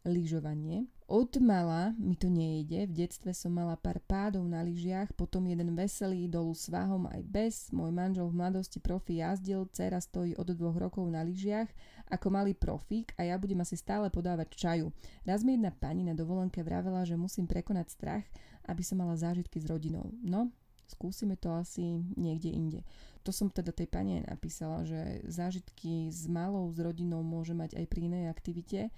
lyžovanie. 0.05 0.87
Od 1.09 1.41
mala 1.41 1.97
mi 1.97 2.13
to 2.13 2.29
nejde, 2.29 2.85
v 2.85 2.93
detstve 2.93 3.33
som 3.33 3.49
mala 3.49 3.73
pár 3.73 3.97
pádov 4.05 4.45
na 4.45 4.61
lyžiach, 4.61 5.09
potom 5.17 5.49
jeden 5.49 5.73
veselý 5.73 6.29
dolu 6.29 6.53
s 6.53 6.69
váhom 6.69 7.09
aj 7.09 7.21
bez, 7.25 7.55
môj 7.73 7.89
manžel 7.89 8.29
v 8.29 8.37
mladosti 8.37 8.77
profi 8.77 9.17
jazdil, 9.17 9.65
dcera 9.73 9.97
stojí 9.97 10.37
od 10.37 10.53
dvoch 10.53 10.77
rokov 10.77 11.09
na 11.09 11.25
lyžiach 11.25 11.65
ako 12.13 12.29
malý 12.29 12.53
profík 12.53 13.17
a 13.17 13.25
ja 13.25 13.41
budem 13.41 13.57
asi 13.65 13.73
stále 13.73 14.13
podávať 14.13 14.53
čaju. 14.53 14.93
Raz 15.25 15.41
mi 15.41 15.57
jedna 15.57 15.73
pani 15.73 16.05
na 16.05 16.13
dovolenke 16.13 16.61
vravela, 16.61 17.01
že 17.09 17.17
musím 17.17 17.49
prekonať 17.49 17.87
strach, 17.89 18.25
aby 18.69 18.85
som 18.85 19.01
mala 19.01 19.17
zážitky 19.17 19.57
s 19.57 19.65
rodinou. 19.65 20.13
No, 20.21 20.53
skúsime 20.85 21.41
to 21.41 21.49
asi 21.53 22.05
niekde 22.17 22.53
inde. 22.53 22.81
To 23.25 23.33
som 23.33 23.49
teda 23.49 23.73
tej 23.73 23.89
pani 23.89 24.21
napísala, 24.25 24.85
že 24.85 25.25
zážitky 25.25 26.09
s 26.09 26.29
malou, 26.29 26.69
s 26.69 26.77
rodinou 26.81 27.25
môže 27.25 27.53
mať 27.57 27.77
aj 27.77 27.85
pri 27.89 28.09
inej 28.09 28.29
aktivite 28.29 28.89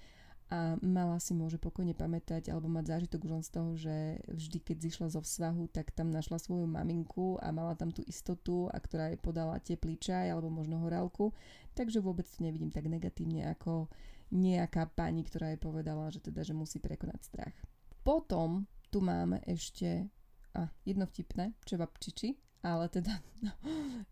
a 0.52 0.76
mala 0.84 1.16
si 1.24 1.32
môže 1.32 1.56
pokojne 1.56 1.95
pamätať 1.95 2.52
alebo 2.52 2.68
mať 2.68 2.91
zážitok 2.91 3.24
už 3.24 3.32
len 3.32 3.43
z 3.47 3.52
toho, 3.56 3.72
že 3.80 3.95
vždy 4.28 4.58
keď 4.60 4.78
zišla 4.84 5.08
zo 5.16 5.24
vzvahu, 5.24 5.72
tak 5.72 5.95
tam 5.95 6.12
našla 6.12 6.43
svoju 6.43 6.68
maminku 6.68 7.39
a 7.39 7.56
mala 7.56 7.72
tam 7.80 7.88
tú 7.95 8.04
istotu 8.04 8.68
a 8.68 8.76
ktorá 8.76 9.16
jej 9.16 9.20
podala 9.24 9.64
teplý 9.64 9.95
čaj 9.95 10.28
alebo 10.28 10.52
možno 10.52 10.84
horálku, 10.84 11.32
takže 11.72 12.04
vôbec 12.04 12.28
to 12.28 12.43
nevidím 12.43 12.68
tak 12.68 12.84
negatívne 12.84 13.47
ako 13.47 13.88
nejaká 14.36 14.91
pani, 14.91 15.24
ktorá 15.24 15.56
jej 15.56 15.60
povedala, 15.60 16.12
že 16.12 16.20
teda, 16.20 16.43
že 16.43 16.52
musí 16.52 16.84
prekonať 16.84 17.20
strach. 17.24 17.56
Potom 18.04 18.68
tu 18.91 18.99
máme 18.99 19.39
ešte 19.47 20.12
a 20.52 20.68
jedno 20.84 21.08
vtipné, 21.08 21.56
čevapčiči, 21.64 22.36
ale 22.62 22.89
teda 22.93 23.18
no, 23.41 23.53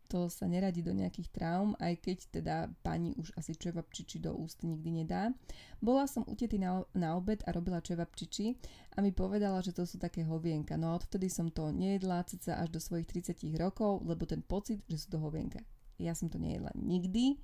to 0.10 0.26
sa 0.30 0.50
neradí 0.50 0.82
do 0.82 0.93
nejakých 0.93 1.30
traum, 1.30 1.78
aj 1.78 1.93
keď 2.02 2.18
teda 2.34 2.56
pani 2.82 3.14
už 3.14 3.30
asi 3.38 3.54
čevapčiči 3.54 4.18
do 4.18 4.34
úst 4.34 4.66
nikdy 4.66 5.06
nedá. 5.06 5.30
Bola 5.78 6.10
som 6.10 6.26
u 6.26 6.34
tety 6.34 6.58
na, 6.58 6.82
na 6.97 7.14
obed 7.14 7.45
a 7.45 7.54
robila 7.54 7.78
čevapčiči 7.82 8.58
a 8.97 9.06
mi 9.06 9.14
povedala, 9.14 9.62
že 9.62 9.72
to 9.72 9.86
sú 9.86 10.02
také 10.02 10.26
hovienka. 10.26 10.76
No 10.76 10.91
a 10.91 10.97
odvtedy 10.97 11.30
som 11.30 11.54
to 11.54 11.70
nejedla 11.70 12.26
ceca 12.26 12.58
až 12.58 12.74
do 12.74 12.82
svojich 12.82 13.06
30 13.06 13.38
rokov, 13.62 14.02
lebo 14.02 14.26
ten 14.26 14.41
pocit, 14.41 14.82
že 14.89 14.97
sú 14.97 15.14
to 15.14 15.20
hovienka. 15.22 15.62
Ja 16.02 16.18
som 16.18 16.28
to 16.28 16.41
nejedla 16.41 16.74
nikdy 16.74 17.38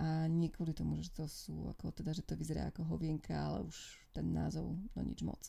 a 0.00 0.28
nie 0.28 0.48
kvôli 0.48 0.72
tomu, 0.72 0.96
že 1.00 1.12
to 1.12 1.28
sú, 1.28 1.68
ako 1.76 1.92
teda, 1.92 2.16
že 2.16 2.24
to 2.24 2.32
vyzerá 2.32 2.72
ako 2.72 2.88
hovienka, 2.88 3.36
ale 3.36 3.68
už 3.68 3.76
ten 4.16 4.32
názov, 4.32 4.72
no 4.96 5.00
nič 5.04 5.20
moc. 5.20 5.40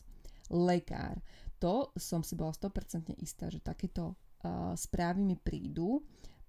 Lekár. 0.52 1.24
To 1.64 1.88
som 1.96 2.20
si 2.20 2.36
bola 2.36 2.52
100% 2.52 3.16
istá, 3.24 3.48
že 3.48 3.64
takéto 3.64 4.12
správy 4.76 5.22
mi 5.26 5.36
prídu, 5.38 6.02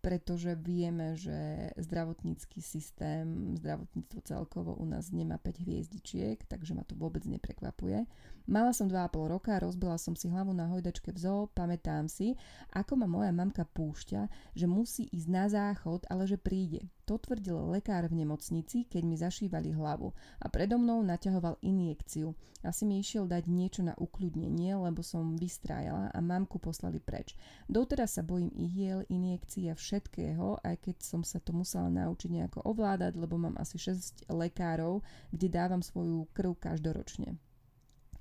pretože 0.03 0.51
vieme, 0.59 1.15
že 1.15 1.71
zdravotnícky 1.79 2.59
systém, 2.59 3.55
zdravotníctvo 3.55 4.19
celkovo 4.27 4.75
u 4.75 4.83
nás 4.83 5.15
nemá 5.15 5.39
5 5.39 5.63
hviezdičiek, 5.63 6.43
takže 6.43 6.75
ma 6.75 6.83
to 6.83 6.91
vôbec 6.99 7.23
neprekvapuje. 7.23 8.03
Mala 8.43 8.75
som 8.75 8.91
2,5 8.91 9.31
roka, 9.31 9.55
rozbila 9.63 9.95
som 9.95 10.11
si 10.11 10.27
hlavu 10.27 10.51
na 10.51 10.67
hojdačke 10.67 11.15
v 11.15 11.19
zoo, 11.23 11.47
pamätám 11.55 12.11
si, 12.11 12.35
ako 12.75 12.99
ma 12.99 13.07
moja 13.07 13.31
mamka 13.31 13.63
púšťa, 13.63 14.27
že 14.51 14.67
musí 14.67 15.07
ísť 15.07 15.29
na 15.31 15.47
záchod, 15.47 16.03
ale 16.11 16.27
že 16.27 16.35
príde. 16.35 16.91
To 17.03 17.19
tvrdil 17.19 17.59
lekár 17.67 18.07
v 18.07 18.23
nemocnici, 18.23 18.87
keď 18.87 19.03
mi 19.03 19.19
zašívali 19.19 19.75
hlavu 19.75 20.15
a 20.39 20.47
predo 20.47 20.79
mnou 20.79 21.03
naťahoval 21.03 21.59
injekciu. 21.59 22.31
Asi 22.63 22.87
mi 22.87 23.03
išiel 23.03 23.27
dať 23.27 23.43
niečo 23.51 23.83
na 23.83 23.91
ukľudnenie, 23.99 24.71
lebo 24.79 25.03
som 25.03 25.35
vystrájala 25.35 26.15
a 26.15 26.19
mamku 26.23 26.63
poslali 26.63 27.03
preč. 27.03 27.35
Doteraz 27.67 28.15
sa 28.15 28.23
bojím 28.23 28.55
ihiel, 28.55 29.03
injekcií 29.11 29.67
a 29.67 29.75
všetkého, 29.75 30.63
aj 30.63 30.79
keď 30.79 31.03
som 31.03 31.27
sa 31.27 31.43
to 31.43 31.51
musela 31.51 31.91
naučiť 31.91 32.31
nejako 32.31 32.63
ovládať, 32.63 33.19
lebo 33.19 33.35
mám 33.35 33.59
asi 33.59 33.75
6 33.75 34.31
lekárov, 34.31 35.03
kde 35.35 35.51
dávam 35.51 35.83
svoju 35.83 36.31
krv 36.31 36.55
každoročne 36.55 37.35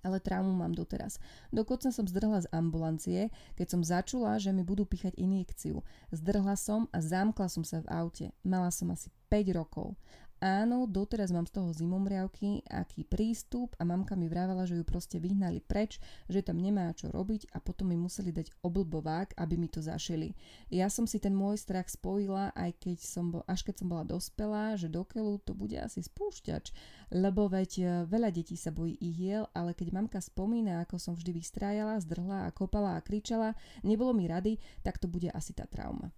ale 0.03 0.18
traumu 0.18 0.50
mám 0.50 0.74
doteraz. 0.74 1.22
Dokonca 1.55 1.94
som 1.94 2.05
zdrhla 2.05 2.44
z 2.44 2.50
ambulancie, 2.50 3.30
keď 3.55 3.66
som 3.70 3.82
začula, 3.86 4.36
že 4.42 4.50
mi 4.50 4.66
budú 4.66 4.82
píchať 4.82 5.14
injekciu. 5.16 5.80
Zdrhla 6.11 6.59
som 6.59 6.90
a 6.90 6.98
zamkla 6.98 7.46
som 7.46 7.62
sa 7.62 7.80
v 7.80 7.90
aute. 7.90 8.26
Mala 8.42 8.74
som 8.74 8.90
asi 8.90 9.09
5 9.30 9.57
rokov 9.57 9.94
áno, 10.43 10.90
doteraz 10.90 11.30
mám 11.30 11.47
z 11.47 11.55
toho 11.55 11.70
zimomriavky, 11.70 12.66
aký 12.66 13.07
prístup 13.07 13.78
a 13.78 13.86
mamka 13.86 14.18
mi 14.18 14.26
vrávala, 14.26 14.66
že 14.66 14.74
ju 14.74 14.82
proste 14.82 15.22
vyhnali 15.22 15.62
preč, 15.62 16.03
že 16.26 16.43
tam 16.43 16.59
nemá 16.59 16.90
čo 16.99 17.14
robiť 17.14 17.55
a 17.55 17.62
potom 17.62 17.95
mi 17.95 17.97
museli 17.97 18.34
dať 18.34 18.51
oblbovák, 18.66 19.38
aby 19.38 19.55
mi 19.55 19.70
to 19.70 19.78
zašili. 19.78 20.34
Ja 20.66 20.90
som 20.90 21.07
si 21.07 21.22
ten 21.22 21.30
môj 21.30 21.62
strach 21.62 21.86
spojila, 21.86 22.51
aj 22.59 22.74
keď 22.82 22.99
som 22.99 23.30
bol, 23.30 23.47
až 23.47 23.62
keď 23.62 23.86
som 23.86 23.86
bola 23.86 24.03
dospelá, 24.03 24.74
že 24.74 24.90
do 24.90 25.07
keľu 25.07 25.38
to 25.47 25.55
bude 25.55 25.78
asi 25.78 26.03
spúšťač, 26.03 26.74
lebo 27.14 27.47
veď 27.47 27.70
e, 27.78 27.84
veľa 28.11 28.34
detí 28.34 28.59
sa 28.59 28.74
bojí 28.74 28.99
ihiel, 28.99 29.47
ale 29.55 29.78
keď 29.78 29.95
mamka 29.95 30.18
spomína, 30.18 30.82
ako 30.82 30.99
som 30.99 31.14
vždy 31.14 31.38
vystrájala, 31.38 32.03
zdrhla 32.03 32.51
a 32.51 32.55
kopala 32.55 32.99
a 32.99 33.05
kričala, 33.05 33.55
nebolo 33.86 34.11
mi 34.11 34.26
rady, 34.26 34.59
tak 34.82 34.99
to 34.99 35.07
bude 35.07 35.30
asi 35.30 35.55
tá 35.55 35.70
trauma. 35.70 36.11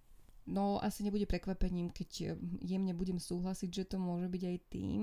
No 0.45 0.77
asi 0.77 1.01
nebude 1.01 1.25
prekvapením, 1.25 1.89
keď 1.89 2.09
eh, 2.21 2.29
jemne 2.61 2.93
budem 2.93 3.17
súhlasiť, 3.17 3.69
že 3.69 3.83
to 3.89 3.97
môže 3.97 4.29
byť 4.29 4.43
aj 4.45 4.57
tým. 4.69 5.01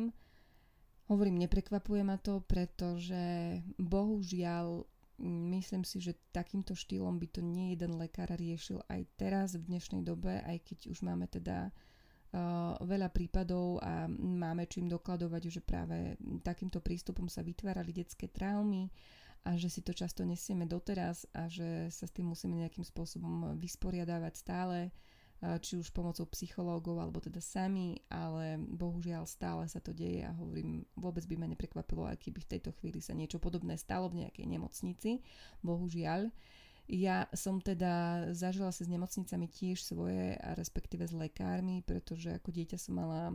Hovorím, 1.10 1.42
neprekvapuje 1.42 2.02
ma 2.06 2.16
to, 2.16 2.40
pretože 2.46 3.58
bohužiaľ 3.76 4.86
myslím 5.22 5.82
si, 5.84 6.00
že 6.00 6.18
takýmto 6.34 6.74
štýlom 6.74 7.18
by 7.18 7.26
to 7.28 7.40
nie 7.44 7.74
jeden 7.74 7.98
lekár 7.98 8.32
riešil 8.32 8.80
aj 8.90 9.06
teraz 9.18 9.54
v 9.58 9.66
dnešnej 9.70 10.02
dobe, 10.02 10.40
aj 10.42 10.58
keď 10.62 10.78
už 10.90 11.04
máme 11.04 11.28
teda 11.28 11.68
uh, 11.68 12.74
veľa 12.82 13.12
prípadov 13.12 13.78
a 13.84 14.08
máme 14.10 14.66
čím 14.66 14.88
dokladovať, 14.88 15.42
že 15.46 15.60
práve 15.62 16.16
takýmto 16.42 16.82
prístupom 16.82 17.30
sa 17.30 17.44
vytvárali 17.44 17.92
detské 17.92 18.26
traumy 18.32 18.90
a 19.46 19.58
že 19.58 19.68
si 19.70 19.80
to 19.82 19.94
často 19.94 20.22
nesieme 20.22 20.66
doteraz 20.66 21.26
a 21.34 21.46
že 21.50 21.90
sa 21.90 22.06
s 22.06 22.14
tým 22.14 22.30
musíme 22.30 22.58
nejakým 22.58 22.86
spôsobom 22.86 23.58
vysporiadávať 23.58 24.34
stále 24.38 24.90
či 25.42 25.74
už 25.74 25.90
pomocou 25.90 26.22
psychológov 26.30 27.02
alebo 27.02 27.18
teda 27.18 27.42
sami, 27.42 27.98
ale 28.06 28.62
bohužiaľ 28.62 29.26
stále 29.26 29.66
sa 29.66 29.82
to 29.82 29.90
deje 29.90 30.22
a 30.22 30.30
hovorím, 30.38 30.86
vôbec 30.94 31.26
by 31.26 31.34
ma 31.34 31.50
neprekvapilo, 31.50 32.06
aký 32.06 32.30
by 32.30 32.46
v 32.46 32.50
tejto 32.58 32.70
chvíli 32.78 33.02
sa 33.02 33.10
niečo 33.10 33.42
podobné 33.42 33.74
stalo 33.74 34.06
v 34.06 34.22
nejakej 34.22 34.46
nemocnici, 34.46 35.18
bohužiaľ. 35.66 36.30
Ja 36.86 37.26
som 37.34 37.62
teda 37.62 38.26
zažila 38.34 38.70
sa 38.70 38.82
s 38.86 38.90
nemocnicami 38.90 39.46
tiež 39.50 39.82
svoje, 39.82 40.34
a 40.38 40.54
respektíve 40.54 41.06
s 41.06 41.14
lekármi, 41.14 41.82
pretože 41.82 42.38
ako 42.38 42.50
dieťa 42.50 42.78
som 42.78 42.98
mala 42.98 43.34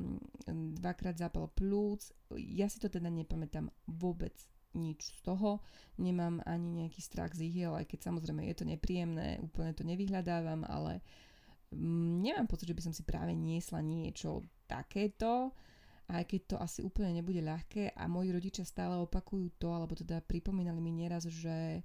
dvakrát 0.79 1.15
zápal 1.19 1.51
plúc. 1.55 2.11
Ja 2.35 2.71
si 2.71 2.79
to 2.79 2.91
teda 2.91 3.07
nepamätám 3.07 3.71
vôbec 3.87 4.35
nič 4.75 5.11
z 5.11 5.19
toho. 5.23 5.63
Nemám 5.95 6.43
ani 6.43 6.85
nejaký 6.85 6.99
strach 6.99 7.35
z 7.35 7.47
ihiel, 7.51 7.75
aj 7.75 7.87
keď 7.87 8.11
samozrejme 8.11 8.47
je 8.51 8.55
to 8.55 8.65
nepríjemné, 8.67 9.39
úplne 9.39 9.71
to 9.73 9.87
nevyhľadávam, 9.87 10.67
ale 10.67 10.99
uh, 10.99 11.01
Mm, 11.01 11.25
nemám 11.75 12.47
pocit, 12.47 12.69
že 12.69 12.77
by 12.77 12.83
som 12.83 12.93
si 12.95 13.03
práve 13.03 13.35
niesla 13.35 13.83
niečo 13.83 14.45
takéto, 14.67 15.51
aj 16.07 16.23
keď 16.23 16.41
to 16.47 16.55
asi 16.55 16.79
úplne 16.79 17.19
nebude 17.19 17.43
ľahké 17.43 17.91
a 17.91 18.07
moji 18.07 18.31
rodičia 18.31 18.63
stále 18.63 18.95
opakujú 19.03 19.59
to, 19.59 19.67
alebo 19.75 19.91
teda 19.91 20.23
pripomínali 20.23 20.79
mi 20.79 20.95
nieraz, 20.95 21.27
že 21.27 21.83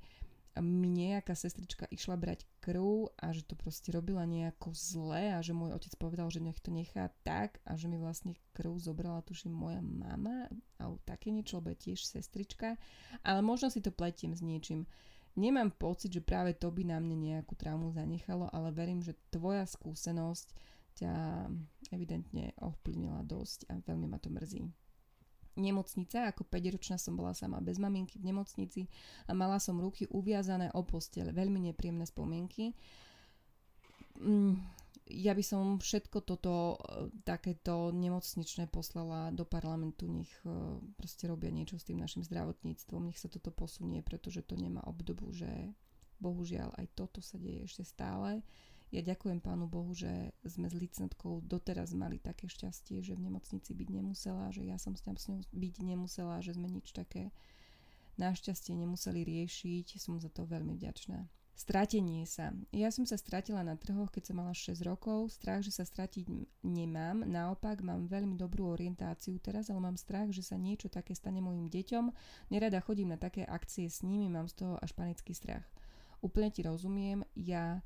mi 0.61 0.93
nejaká 0.93 1.33
sestrička 1.33 1.89
išla 1.89 2.21
brať 2.21 2.45
krv 2.61 3.09
a 3.17 3.33
že 3.33 3.41
to 3.49 3.57
proste 3.57 3.89
robila 3.89 4.29
nejako 4.29 4.77
zle 4.77 5.33
a 5.33 5.41
že 5.41 5.57
môj 5.57 5.73
otec 5.73 5.97
povedal, 5.97 6.29
že 6.29 6.45
nech 6.45 6.61
to 6.61 6.69
nechá 6.69 7.09
tak 7.25 7.57
a 7.65 7.73
že 7.73 7.89
mi 7.89 7.97
vlastne 7.97 8.37
krv 8.53 8.77
zobrala 8.77 9.25
tuším 9.25 9.49
moja 9.49 9.81
mama 9.81 10.53
alebo 10.77 11.01
také 11.09 11.33
niečo, 11.33 11.57
lebo 11.57 11.73
je 11.73 11.89
tiež 11.89 12.05
sestrička, 12.05 12.77
ale 13.25 13.41
možno 13.41 13.73
si 13.73 13.81
to 13.81 13.89
pletiem 13.89 14.37
s 14.37 14.45
niečím. 14.45 14.85
Nemám 15.33 15.73
pocit, 15.73 16.13
že 16.13 16.21
práve 16.21 16.53
to 16.53 16.69
by 16.69 16.85
na 16.85 17.01
mne 17.01 17.17
nejakú 17.17 17.57
traumu 17.57 17.89
zanechalo, 17.89 18.53
ale 18.53 18.69
verím, 18.69 19.01
že 19.01 19.17
tvoja 19.33 19.65
skúsenosť 19.65 20.53
ťa 20.93 21.13
evidentne 21.89 22.53
ovplyvnila 22.61 23.25
dosť 23.25 23.65
a 23.73 23.81
veľmi 23.81 24.13
ma 24.13 24.21
to 24.21 24.29
mrzí. 24.29 24.69
Nemocnica, 25.53 26.33
ako 26.33 26.49
5-ročná 26.49 26.97
som 26.97 27.13
bola 27.13 27.37
sama 27.37 27.61
bez 27.61 27.77
maminky 27.77 28.17
v 28.17 28.33
nemocnici 28.33 28.89
a 29.29 29.37
mala 29.37 29.61
som 29.61 29.77
ruky 29.77 30.09
uviazané 30.09 30.73
o 30.73 30.81
postele, 30.85 31.33
veľmi 31.33 31.69
nepríjemné 31.73 32.09
spomienky. 32.09 32.73
Mm, 34.17 34.57
ja 35.13 35.37
by 35.37 35.45
som 35.45 35.77
všetko 35.77 36.25
toto 36.25 36.81
e, 36.81 37.13
takéto 37.29 37.93
nemocničné 37.93 38.73
poslala 38.73 39.29
do 39.31 39.45
parlamentu, 39.45 40.09
nech 40.09 40.33
e, 40.43 40.81
proste 40.97 41.29
robia 41.29 41.53
niečo 41.53 41.77
s 41.77 41.85
tým 41.85 42.01
našim 42.01 42.25
zdravotníctvom, 42.25 43.13
nech 43.13 43.21
sa 43.21 43.29
toto 43.29 43.53
posunie, 43.53 44.01
pretože 44.01 44.41
to 44.43 44.57
nemá 44.57 44.81
obdobu, 44.89 45.29
že 45.31 45.49
bohužiaľ 46.19 46.73
aj 46.81 46.87
toto 46.97 47.21
sa 47.21 47.37
deje 47.37 47.69
ešte 47.69 47.85
stále. 47.85 48.41
Ja 48.93 49.01
ďakujem 49.01 49.41
pánu 49.41 49.73
Bohu, 49.73 49.97
že 49.97 50.37
sme 50.45 50.69
s 50.69 50.77
licentkou 50.77 51.41
doteraz 51.49 51.97
mali 51.97 52.21
také 52.21 52.45
šťastie, 52.45 53.01
že 53.01 53.17
v 53.17 53.25
nemocnici 53.25 53.73
byť 53.73 53.89
nemusela, 53.89 54.53
že 54.53 54.69
ja 54.69 54.77
som 54.77 54.93
s 54.93 55.05
ňou 55.05 55.41
byť 55.49 55.75
nemusela, 55.81 56.45
že 56.45 56.53
sme 56.53 56.69
nič 56.69 56.93
také 56.93 57.33
našťastie 58.21 58.77
nemuseli 58.77 59.25
riešiť. 59.25 59.97
Som 59.97 60.21
za 60.21 60.29
to 60.29 60.45
veľmi 60.45 60.77
vďačná. 60.77 61.25
Stratenie 61.53 62.25
sa. 62.25 62.57
Ja 62.73 62.89
som 62.89 63.05
sa 63.05 63.21
stratila 63.21 63.61
na 63.61 63.77
trhoch, 63.77 64.09
keď 64.09 64.33
som 64.33 64.41
mala 64.41 64.57
6 64.57 64.73
rokov. 64.89 65.37
Strach, 65.37 65.61
že 65.61 65.71
sa 65.71 65.85
stratiť 65.85 66.25
nemám. 66.65 67.29
Naopak, 67.29 67.85
mám 67.85 68.09
veľmi 68.09 68.41
dobrú 68.41 68.73
orientáciu 68.73 69.37
teraz, 69.37 69.69
ale 69.69 69.85
mám 69.85 70.01
strach, 70.01 70.33
že 70.33 70.41
sa 70.41 70.57
niečo 70.57 70.89
také 70.89 71.13
stane 71.13 71.45
mojim 71.45 71.69
deťom. 71.69 72.05
Nerada 72.49 72.81
chodím 72.81 73.13
na 73.13 73.21
také 73.21 73.45
akcie 73.45 73.87
s 73.93 74.01
nimi, 74.01 74.33
mám 74.33 74.49
z 74.49 74.65
toho 74.65 74.75
až 74.81 74.97
panický 74.97 75.37
strach. 75.37 75.63
Úplne 76.25 76.49
ti 76.49 76.65
rozumiem. 76.65 77.21
Ja, 77.37 77.85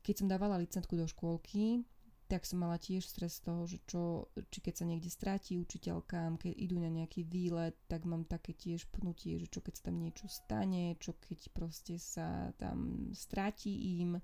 keď 0.00 0.24
som 0.24 0.26
dávala 0.32 0.56
licentku 0.56 0.96
do 0.96 1.04
škôlky, 1.04 1.84
tak 2.30 2.46
som 2.46 2.62
mala 2.62 2.78
tiež 2.78 3.02
stres 3.02 3.42
z 3.42 3.50
toho, 3.50 3.66
že 3.66 3.82
čo, 3.90 4.30
či 4.54 4.62
keď 4.62 4.74
sa 4.78 4.84
niekde 4.86 5.10
stratí 5.10 5.58
učiteľkám, 5.58 6.38
keď 6.38 6.54
idú 6.54 6.78
na 6.78 6.86
nejaký 6.86 7.26
výlet, 7.26 7.74
tak 7.90 8.06
mám 8.06 8.22
také 8.22 8.54
tiež 8.54 8.86
pnutie, 8.94 9.42
že 9.42 9.50
čo 9.50 9.58
keď 9.58 9.74
sa 9.74 9.82
tam 9.90 9.96
niečo 9.98 10.30
stane, 10.30 10.94
čo 11.02 11.18
keď 11.18 11.50
proste 11.50 11.98
sa 11.98 12.54
tam 12.62 13.10
stratí 13.10 13.98
im. 13.98 14.22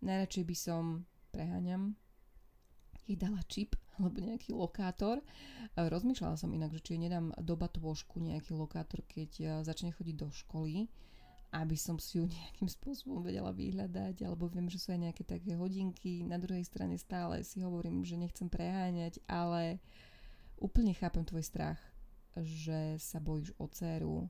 Najradšej 0.00 0.44
by 0.48 0.56
som, 0.56 1.04
preháňam, 1.28 1.92
jej 3.04 3.20
dala 3.20 3.44
čip 3.46 3.76
alebo 4.00 4.18
nejaký 4.18 4.56
lokátor. 4.56 5.20
Rozmýšľala 5.76 6.40
som 6.40 6.52
inak, 6.56 6.72
že 6.72 6.84
či 6.84 6.96
nedám 6.96 7.36
do 7.38 7.54
batôžku 7.54 8.18
nejaký 8.18 8.56
lokátor, 8.56 9.04
keď 9.04 9.62
začne 9.62 9.92
chodiť 9.92 10.16
do 10.16 10.28
školy 10.32 10.88
aby 11.54 11.76
som 11.78 11.96
si 11.96 12.18
ju 12.18 12.26
nejakým 12.26 12.68
spôsobom 12.68 13.22
vedela 13.22 13.54
vyhľadať, 13.54 14.26
alebo 14.26 14.50
viem, 14.50 14.66
že 14.66 14.82
sú 14.82 14.92
aj 14.92 15.10
nejaké 15.10 15.22
také 15.22 15.54
hodinky. 15.54 16.26
Na 16.26 16.36
druhej 16.36 16.66
strane 16.66 16.98
stále 16.98 17.42
si 17.46 17.62
hovorím, 17.62 18.02
že 18.02 18.18
nechcem 18.18 18.50
preháňať, 18.50 19.22
ale 19.30 19.78
úplne 20.58 20.96
chápem 20.96 21.22
tvoj 21.22 21.44
strach, 21.44 21.80
že 22.36 23.00
sa 23.00 23.16
bojíš 23.22 23.56
o 23.56 23.66
dceru 23.70 24.28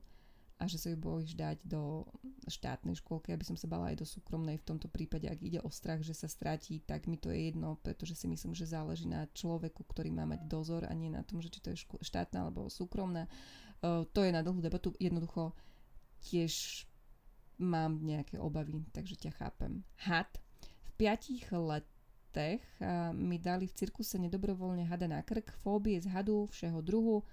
a 0.57 0.65
že 0.65 0.81
sa 0.81 0.89
ju 0.89 0.97
bojíš 0.97 1.37
dať 1.37 1.57
do 1.69 2.01
štátnej 2.49 2.97
škôlky, 2.97 3.29
aby 3.29 3.45
som 3.45 3.53
sa 3.53 3.69
bala 3.69 3.93
aj 3.93 4.01
do 4.01 4.07
súkromnej 4.09 4.57
v 4.57 4.65
tomto 4.65 4.89
prípade, 4.89 5.29
ak 5.29 5.37
ide 5.37 5.59
o 5.61 5.69
strach, 5.69 6.01
že 6.01 6.17
sa 6.17 6.25
stratí, 6.25 6.81
tak 6.81 7.05
mi 7.05 7.13
to 7.21 7.29
je 7.29 7.53
jedno, 7.53 7.77
pretože 7.85 8.17
si 8.17 8.25
myslím, 8.25 8.57
že 8.57 8.65
záleží 8.65 9.05
na 9.05 9.29
človeku, 9.37 9.85
ktorý 9.85 10.09
má 10.09 10.25
mať 10.25 10.49
dozor 10.49 10.89
a 10.89 10.93
nie 10.97 11.13
na 11.13 11.21
tom, 11.21 11.45
že 11.45 11.53
či 11.53 11.61
to 11.61 11.69
je 11.69 11.85
štátna 12.01 12.49
alebo 12.49 12.73
súkromná. 12.73 13.29
Uh, 13.85 14.01
to 14.09 14.25
je 14.25 14.33
na 14.33 14.41
dlhú 14.41 14.57
debatu. 14.57 14.97
Jednoducho 14.97 15.53
tiež 16.25 16.89
mám 17.57 18.01
nejaké 18.05 18.37
obavy, 18.37 18.85
takže 18.93 19.17
ťa 19.17 19.31
chápem. 19.37 19.81
Had. 20.05 20.29
V 20.63 20.91
piatich 20.97 21.49
letech 21.51 22.61
mi 23.17 23.41
dali 23.41 23.65
v 23.65 23.73
cirkuse 23.73 24.21
nedobrovoľne 24.21 24.85
hada 24.85 25.09
na 25.09 25.25
krk, 25.25 25.57
fóbie 25.65 25.97
z 25.97 26.09
hadu 26.13 26.45
všeho 26.49 26.79
druhu, 26.85 27.25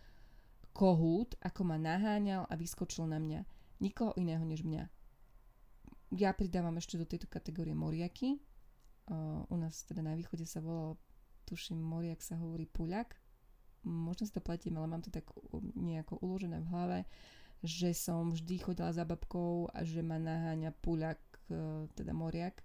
kohút, 0.75 1.37
ako 1.45 1.61
ma 1.65 1.77
naháňal 1.77 2.49
a 2.49 2.55
vyskočil 2.57 3.05
na 3.07 3.21
mňa. 3.21 3.45
Nikoho 3.85 4.17
iného 4.17 4.43
než 4.43 4.65
mňa. 4.65 4.89
Ja 6.15 6.33
pridávam 6.33 6.79
ešte 6.81 6.97
do 6.97 7.05
tejto 7.05 7.29
kategórie 7.29 7.77
moriaky. 7.77 8.41
u 9.49 9.57
nás 9.57 9.85
teda 9.85 10.03
na 10.03 10.15
východe 10.17 10.47
sa 10.49 10.61
volal, 10.65 10.97
tuším, 11.45 11.77
moriak 11.77 12.25
sa 12.25 12.41
hovorí 12.41 12.65
puľak. 12.65 13.17
Možno 13.85 14.25
si 14.25 14.33
to 14.33 14.41
platím, 14.41 14.81
ale 14.81 14.89
mám 14.89 15.05
to 15.05 15.13
tak 15.13 15.29
nejako 15.77 16.17
uložené 16.25 16.57
v 16.65 16.71
hlave 16.73 16.99
že 17.65 17.97
som 17.97 18.29
vždy 18.29 18.61
chodila 18.61 18.93
za 18.93 19.09
babkou 19.09 19.73
a 19.73 19.81
že 19.83 20.05
ma 20.05 20.21
naháňa 20.21 20.71
puľak, 20.85 21.21
e, 21.49 21.89
teda 21.97 22.13
moriak, 22.13 22.61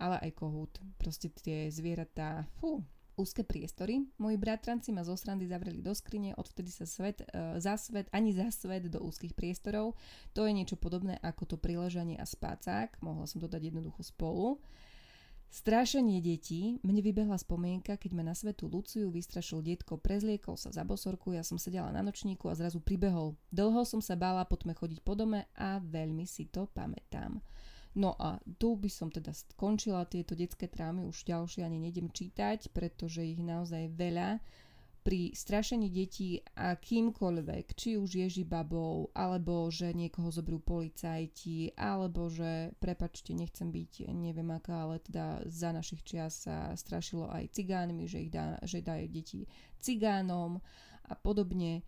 ale 0.00 0.16
aj 0.24 0.30
kohút. 0.34 0.72
Proste 0.96 1.28
tie 1.28 1.68
zvieratá, 1.68 2.48
fú, 2.56 2.80
úzke 3.14 3.46
priestory. 3.46 4.02
Moji 4.18 4.36
bratranci 4.40 4.90
ma 4.90 5.06
zo 5.06 5.14
srandy 5.14 5.46
zavreli 5.46 5.78
do 5.78 5.94
skrine, 5.94 6.34
odvtedy 6.34 6.72
sa 6.72 6.88
svet, 6.88 7.22
e, 7.30 7.60
za 7.60 7.78
svet, 7.78 8.10
ani 8.10 8.34
za 8.34 8.50
svet 8.50 8.90
do 8.90 8.98
úzkých 9.04 9.36
priestorov. 9.36 9.94
To 10.34 10.48
je 10.48 10.56
niečo 10.56 10.74
podobné 10.74 11.20
ako 11.22 11.54
to 11.54 11.56
priležanie 11.60 12.18
a 12.18 12.26
spácák, 12.26 12.98
mohla 13.04 13.28
som 13.30 13.38
to 13.38 13.46
dať 13.46 13.70
jednoducho 13.70 14.02
spolu. 14.02 14.58
Strášenie 15.50 16.20
detí. 16.20 16.76
Mne 16.84 17.00
vybehla 17.00 17.40
spomienka, 17.40 17.96
keď 17.96 18.10
ma 18.16 18.22
na 18.26 18.34
svetu 18.36 18.68
Luciu 18.68 19.08
vystrašil 19.08 19.64
detko, 19.64 19.96
prezliekol 19.96 20.60
sa 20.60 20.68
za 20.74 20.82
bosorku, 20.84 21.32
ja 21.32 21.42
som 21.46 21.56
sedela 21.56 21.88
na 21.94 22.04
nočníku 22.04 22.46
a 22.50 22.58
zrazu 22.58 22.84
pribehol. 22.84 23.38
Dlho 23.48 23.82
som 23.88 24.04
sa 24.04 24.18
bála 24.18 24.44
po 24.44 24.58
tme 24.58 24.74
chodiť 24.74 25.00
po 25.04 25.14
dome 25.14 25.48
a 25.54 25.78
veľmi 25.80 26.28
si 26.28 26.50
to 26.50 26.68
pamätám. 26.70 27.40
No 27.94 28.18
a 28.18 28.42
tu 28.58 28.74
by 28.74 28.90
som 28.90 29.06
teda 29.06 29.30
skončila 29.30 30.02
tieto 30.10 30.34
detské 30.34 30.66
trámy, 30.66 31.06
už 31.06 31.30
ďalšie 31.30 31.62
ani 31.62 31.78
nejdem 31.78 32.10
čítať, 32.10 32.74
pretože 32.74 33.22
ich 33.22 33.38
naozaj 33.38 33.94
veľa 33.94 34.42
pri 35.04 35.36
strašení 35.36 35.92
detí 35.92 36.40
akýmkoľvek, 36.56 37.76
či 37.76 38.00
už 38.00 38.24
ježibabou, 38.24 39.12
alebo 39.12 39.68
že 39.68 39.92
niekoho 39.92 40.32
zobrú 40.32 40.64
policajti, 40.64 41.76
alebo 41.76 42.32
že, 42.32 42.72
prepačte, 42.80 43.36
nechcem 43.36 43.68
byť 43.68 44.08
neviem 44.16 44.48
aká, 44.48 44.88
ale 44.88 45.04
teda 45.04 45.44
za 45.44 45.76
našich 45.76 46.00
čias 46.08 46.48
sa 46.48 46.72
strašilo 46.72 47.28
aj 47.28 47.52
cigánmi, 47.52 48.08
že 48.08 48.24
ich 48.24 48.32
dá, 48.32 48.56
že 48.64 48.80
dajú 48.80 49.04
deti 49.12 49.44
cigánom 49.76 50.64
a 51.04 51.12
podobne. 51.12 51.84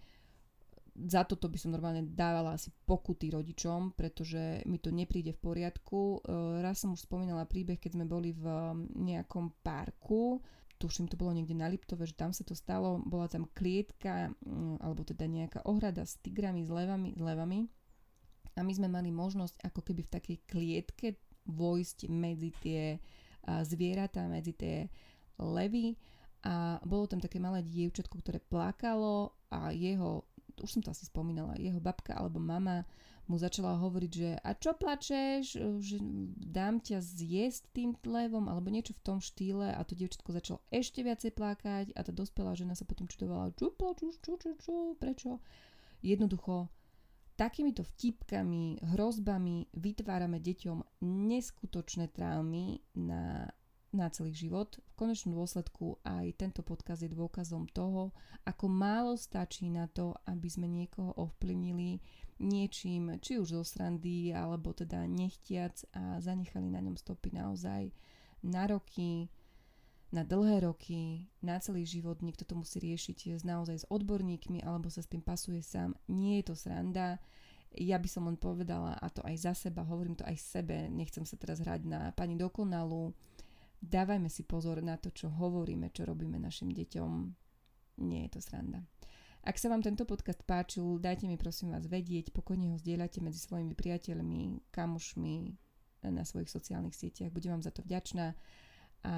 Za 0.96 1.24
toto 1.24 1.48
by 1.48 1.56
som 1.60 1.72
normálne 1.72 2.08
dávala 2.08 2.56
asi 2.56 2.68
pokuty 2.84 3.32
rodičom, 3.32 3.96
pretože 3.96 4.60
mi 4.68 4.76
to 4.76 4.92
nepríde 4.92 5.32
v 5.36 5.40
poriadku. 5.44 6.20
Raz 6.60 6.84
som 6.84 6.92
už 6.92 7.04
spomínala 7.04 7.48
príbeh, 7.48 7.80
keď 7.80 8.00
sme 8.00 8.08
boli 8.08 8.32
v 8.32 8.44
nejakom 8.96 9.60
parku, 9.64 10.40
tuším 10.76 11.08
to 11.08 11.16
bolo 11.16 11.32
niekde 11.32 11.56
na 11.56 11.68
Liptove, 11.68 12.04
že 12.04 12.16
tam 12.16 12.30
sa 12.36 12.44
to 12.44 12.52
stalo, 12.52 13.00
bola 13.02 13.26
tam 13.26 13.48
klietka, 13.52 14.32
mm, 14.44 14.80
alebo 14.84 15.02
teda 15.02 15.24
nejaká 15.28 15.60
ohrada 15.64 16.04
s 16.04 16.20
tigrami, 16.20 16.64
s 16.64 16.70
levami, 16.72 17.16
s 17.16 17.20
levami. 17.20 17.68
A 18.56 18.64
my 18.64 18.72
sme 18.72 18.88
mali 18.88 19.12
možnosť 19.12 19.60
ako 19.68 19.80
keby 19.84 20.08
v 20.08 20.12
takej 20.16 20.36
klietke 20.48 21.08
vojsť 21.44 22.08
medzi 22.08 22.50
tie 22.58 22.96
zvieratá, 23.46 24.26
medzi 24.26 24.52
tie 24.56 24.76
levy. 25.38 25.94
A 26.46 26.78
bolo 26.86 27.10
tam 27.10 27.18
také 27.18 27.42
malé 27.42 27.62
dievčatko, 27.66 28.22
ktoré 28.22 28.38
plakalo 28.38 29.34
a 29.50 29.74
jeho, 29.74 30.26
už 30.62 30.78
som 30.78 30.82
to 30.82 30.94
asi 30.94 31.06
spomínala, 31.06 31.58
jeho 31.58 31.82
babka 31.82 32.14
alebo 32.14 32.38
mama 32.38 32.86
mu 33.26 33.36
začala 33.38 33.74
hovoriť, 33.78 34.12
že 34.12 34.30
a 34.38 34.50
čo 34.54 34.74
plačeš, 34.74 35.58
že 35.82 35.96
dám 36.38 36.78
ťa 36.78 37.02
zjesť 37.02 37.74
tým 37.74 37.90
levom 38.06 38.46
alebo 38.46 38.70
niečo 38.70 38.94
v 38.94 39.02
tom 39.02 39.18
štýle. 39.18 39.74
A 39.74 39.82
to 39.82 39.98
dievčatko 39.98 40.30
začalo 40.30 40.62
ešte 40.70 41.02
viacej 41.02 41.34
plakať 41.34 41.86
a 41.94 42.00
tá 42.06 42.12
dospelá 42.14 42.54
žena 42.54 42.78
sa 42.78 42.86
potom 42.86 43.10
čudovala, 43.10 43.50
čo 43.58 43.74
plačeš, 43.74 44.22
čo, 44.22 44.38
čo, 44.38 44.54
čo, 44.58 44.74
prečo. 44.94 45.42
Jednoducho 46.06 46.70
takýmito 47.36 47.84
vtipkami, 47.84 48.80
hrozbami 48.96 49.68
vytvárame 49.76 50.40
deťom 50.40 51.04
neskutočné 51.04 52.08
traumy 52.14 52.80
na 52.96 53.50
na 53.92 54.10
celý 54.10 54.34
život. 54.34 54.78
V 54.92 54.94
konečnom 54.98 55.36
dôsledku 55.36 56.02
aj 56.02 56.34
tento 56.38 56.60
podkaz 56.66 57.06
je 57.06 57.10
dôkazom 57.10 57.70
toho, 57.70 58.10
ako 58.46 58.66
málo 58.66 59.14
stačí 59.14 59.70
na 59.70 59.86
to, 59.90 60.14
aby 60.26 60.48
sme 60.50 60.66
niekoho 60.66 61.14
ovplyvnili 61.14 62.02
niečím, 62.36 63.16
či 63.24 63.40
už 63.40 63.56
zo 63.56 63.62
srandy, 63.64 64.34
alebo 64.34 64.76
teda 64.76 65.08
nechtiac 65.08 65.72
a 65.96 66.20
zanechali 66.20 66.68
na 66.68 66.84
ňom 66.84 67.00
stopy 67.00 67.32
naozaj 67.32 67.90
na 68.44 68.68
roky, 68.68 69.32
na 70.12 70.22
dlhé 70.22 70.62
roky, 70.68 71.26
na 71.40 71.58
celý 71.58 71.88
život. 71.88 72.20
Niekto 72.20 72.44
to 72.44 72.54
musí 72.54 72.78
riešiť 72.78 73.42
naozaj 73.42 73.76
s 73.82 73.88
odborníkmi, 73.88 74.62
alebo 74.62 74.92
sa 74.92 75.00
s 75.00 75.10
tým 75.10 75.24
pasuje 75.24 75.64
sám. 75.64 75.96
Nie 76.06 76.44
je 76.44 76.52
to 76.52 76.54
sranda. 76.54 77.18
Ja 77.76 77.98
by 78.00 78.08
som 78.08 78.24
len 78.30 78.38
povedala, 78.38 78.96
a 78.96 79.06
to 79.10 79.20
aj 79.26 79.36
za 79.36 79.52
seba, 79.52 79.84
hovorím 79.84 80.16
to 80.16 80.24
aj 80.24 80.38
sebe, 80.38 80.88
nechcem 80.88 81.26
sa 81.28 81.36
teraz 81.36 81.60
hrať 81.60 81.84
na 81.84 82.00
pani 82.14 82.38
dokonalú, 82.38 83.12
dávajme 83.80 84.28
si 84.28 84.42
pozor 84.42 84.82
na 84.82 84.96
to, 84.96 85.12
čo 85.12 85.28
hovoríme, 85.30 85.92
čo 85.92 86.04
robíme 86.04 86.36
našim 86.36 86.72
deťom. 86.72 87.10
Nie 88.06 88.28
je 88.28 88.30
to 88.36 88.40
sranda. 88.44 88.84
Ak 89.46 89.62
sa 89.62 89.70
vám 89.70 89.78
tento 89.78 90.02
podcast 90.02 90.42
páčil, 90.42 90.98
dajte 90.98 91.30
mi 91.30 91.38
prosím 91.38 91.70
vás 91.70 91.86
vedieť, 91.86 92.34
pokojne 92.34 92.74
ho 92.74 92.76
zdieľate 92.82 93.22
medzi 93.22 93.38
svojimi 93.38 93.78
priateľmi, 93.78 94.74
kamošmi 94.74 95.36
na 96.10 96.22
svojich 96.26 96.50
sociálnych 96.50 96.98
sieťach. 96.98 97.30
Budem 97.30 97.54
vám 97.54 97.62
za 97.62 97.70
to 97.70 97.86
vďačná. 97.86 98.34
A 99.06 99.16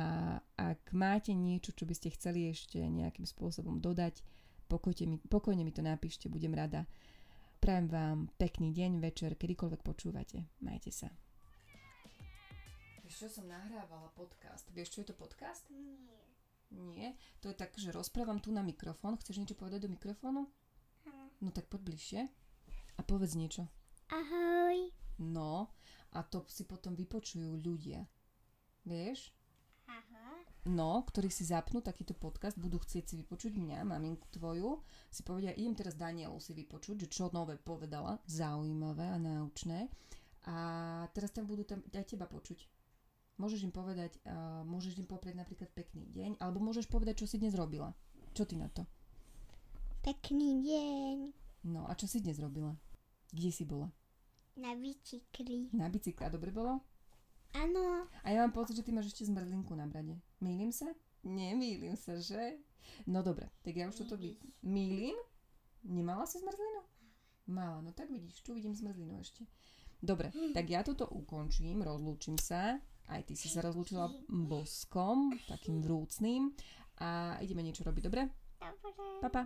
ak 0.61 0.93
máte 0.93 1.33
niečo, 1.33 1.73
čo 1.73 1.89
by 1.89 1.97
ste 1.97 2.13
chceli 2.13 2.53
ešte 2.53 2.77
nejakým 2.77 3.25
spôsobom 3.25 3.81
dodať, 3.81 4.21
pokojne 4.69 5.05
mi, 5.09 5.17
pokojne 5.17 5.65
mi 5.65 5.73
to 5.73 5.81
napíšte, 5.81 6.29
budem 6.29 6.53
rada. 6.53 6.85
Prajem 7.59 7.89
vám 7.89 8.19
pekný 8.37 8.71
deň, 8.77 9.01
večer, 9.01 9.33
kedykoľvek 9.35 9.81
počúvate. 9.81 10.45
Majte 10.61 10.93
sa. 10.93 11.28
Vieš 13.09 13.25
čo, 13.25 13.41
som 13.41 13.49
nahrávala 13.49 14.13
podcast. 14.13 14.69
Vieš, 14.69 14.93
čo 14.93 14.99
je 15.01 15.09
to 15.09 15.17
podcast? 15.17 15.65
Nie. 15.73 16.21
Nie? 16.69 17.17
To 17.41 17.49
je 17.49 17.57
tak, 17.57 17.73
že 17.73 17.89
rozprávam 17.89 18.37
tu 18.37 18.53
na 18.53 18.61
mikrofón. 18.61 19.17
Chceš 19.17 19.41
niečo 19.41 19.57
povedať 19.57 19.89
do 19.89 19.97
mikrofónu? 19.97 20.45
Hm. 21.09 21.29
No 21.41 21.49
tak 21.49 21.73
poď 21.73 21.89
bližšie 21.89 22.21
a 22.69 23.01
povedz 23.01 23.33
niečo. 23.33 23.65
Ahoj. 24.13 24.93
No, 25.25 25.73
a 26.13 26.21
to 26.21 26.45
si 26.53 26.69
potom 26.69 26.93
vypočujú 26.93 27.57
ľudia. 27.65 28.05
Vieš? 28.85 29.33
Aha. 29.89 30.45
No, 30.69 31.01
ktorí 31.09 31.33
si 31.33 31.49
zapnú 31.49 31.81
takýto 31.81 32.13
podcast, 32.13 32.61
budú 32.61 32.77
chcieť 32.77 33.09
si 33.09 33.15
vypočuť 33.25 33.57
mňa, 33.57 33.89
maminku 33.89 34.29
tvoju, 34.29 34.85
si 35.09 35.25
povedia, 35.25 35.57
idem 35.57 35.73
teraz 35.73 35.97
Danielu 35.97 36.37
si 36.45 36.53
vypočuť, 36.53 37.09
že 37.09 37.25
čo 37.25 37.33
nové 37.33 37.57
povedala, 37.57 38.21
zaujímavé 38.29 39.09
a 39.09 39.17
náučné. 39.17 39.89
A 40.45 40.57
teraz 41.17 41.33
tam 41.33 41.49
budú 41.49 41.65
tam 41.65 41.81
aj 41.89 42.05
teba 42.05 42.29
počuť. 42.29 42.77
Môžeš 43.39 43.71
im 43.71 43.73
povedať, 43.73 44.19
uh, 44.27 44.67
môžeš 44.67 44.99
im 44.99 45.07
povedať 45.07 45.39
napríklad 45.39 45.71
pekný 45.71 46.11
deň, 46.11 46.43
alebo 46.43 46.59
môžeš 46.59 46.91
povedať, 46.91 47.23
čo 47.23 47.27
si 47.31 47.39
dnes 47.39 47.55
robila. 47.55 47.95
Čo 48.35 48.45
ty 48.45 48.59
na 48.59 48.67
to? 48.67 48.83
Pekný 50.03 50.59
deň. 50.67 51.17
No 51.71 51.87
a 51.87 51.95
čo 51.95 52.11
si 52.11 52.19
dnes 52.19 52.43
robila? 52.43 52.75
Kde 53.31 53.51
si 53.55 53.63
bola? 53.63 53.95
Na 54.59 54.75
bicykli. 54.75 55.71
Na 55.71 55.87
bicykli. 55.87 56.27
A 56.27 56.35
dobre 56.35 56.51
bolo? 56.51 56.83
Áno. 57.55 58.11
A 58.23 58.29
ja 58.35 58.43
mám 58.43 58.51
pocit, 58.51 58.75
že 58.75 58.83
ty 58.83 58.91
máš 58.91 59.15
ešte 59.15 59.31
zmrzlinku 59.31 59.71
na 59.79 59.87
brade. 59.87 60.19
Mýlim 60.43 60.75
sa? 60.75 60.91
Nemýlim 61.23 61.95
sa, 61.95 62.19
že? 62.19 62.59
No 63.07 63.23
dobre, 63.23 63.51
tak 63.63 63.79
ja 63.79 63.87
už 63.87 64.03
toto 64.03 64.19
vy... 64.19 64.35
Mýlim? 64.67 65.15
Nemala 65.87 66.27
si 66.27 66.43
zmrzlinu? 66.43 66.83
Mala, 67.49 67.81
no 67.81 67.95
tak 67.95 68.11
vidíš, 68.11 68.43
tu 68.43 68.53
vidím 68.53 68.75
zmrzlinu 68.75 69.19
ešte. 69.23 69.47
Dobre, 69.99 70.31
tak 70.55 70.69
ja 70.71 70.87
toto 70.87 71.11
ukončím, 71.11 71.83
rozlúčim 71.83 72.39
sa. 72.39 72.79
Aj 73.09 73.25
ty 73.25 73.33
si 73.33 73.49
sa 73.49 73.65
rozlúčila 73.65 74.13
boskom, 74.29 75.33
takým 75.49 75.81
vrúcným. 75.81 76.53
A 77.01 77.41
ideme 77.41 77.65
niečo 77.65 77.83
robiť, 77.83 78.03
dobre? 78.05 78.29
Dobre. 78.61 78.89
Papa. 79.19 79.43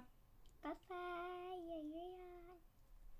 Papa. 0.60 1.31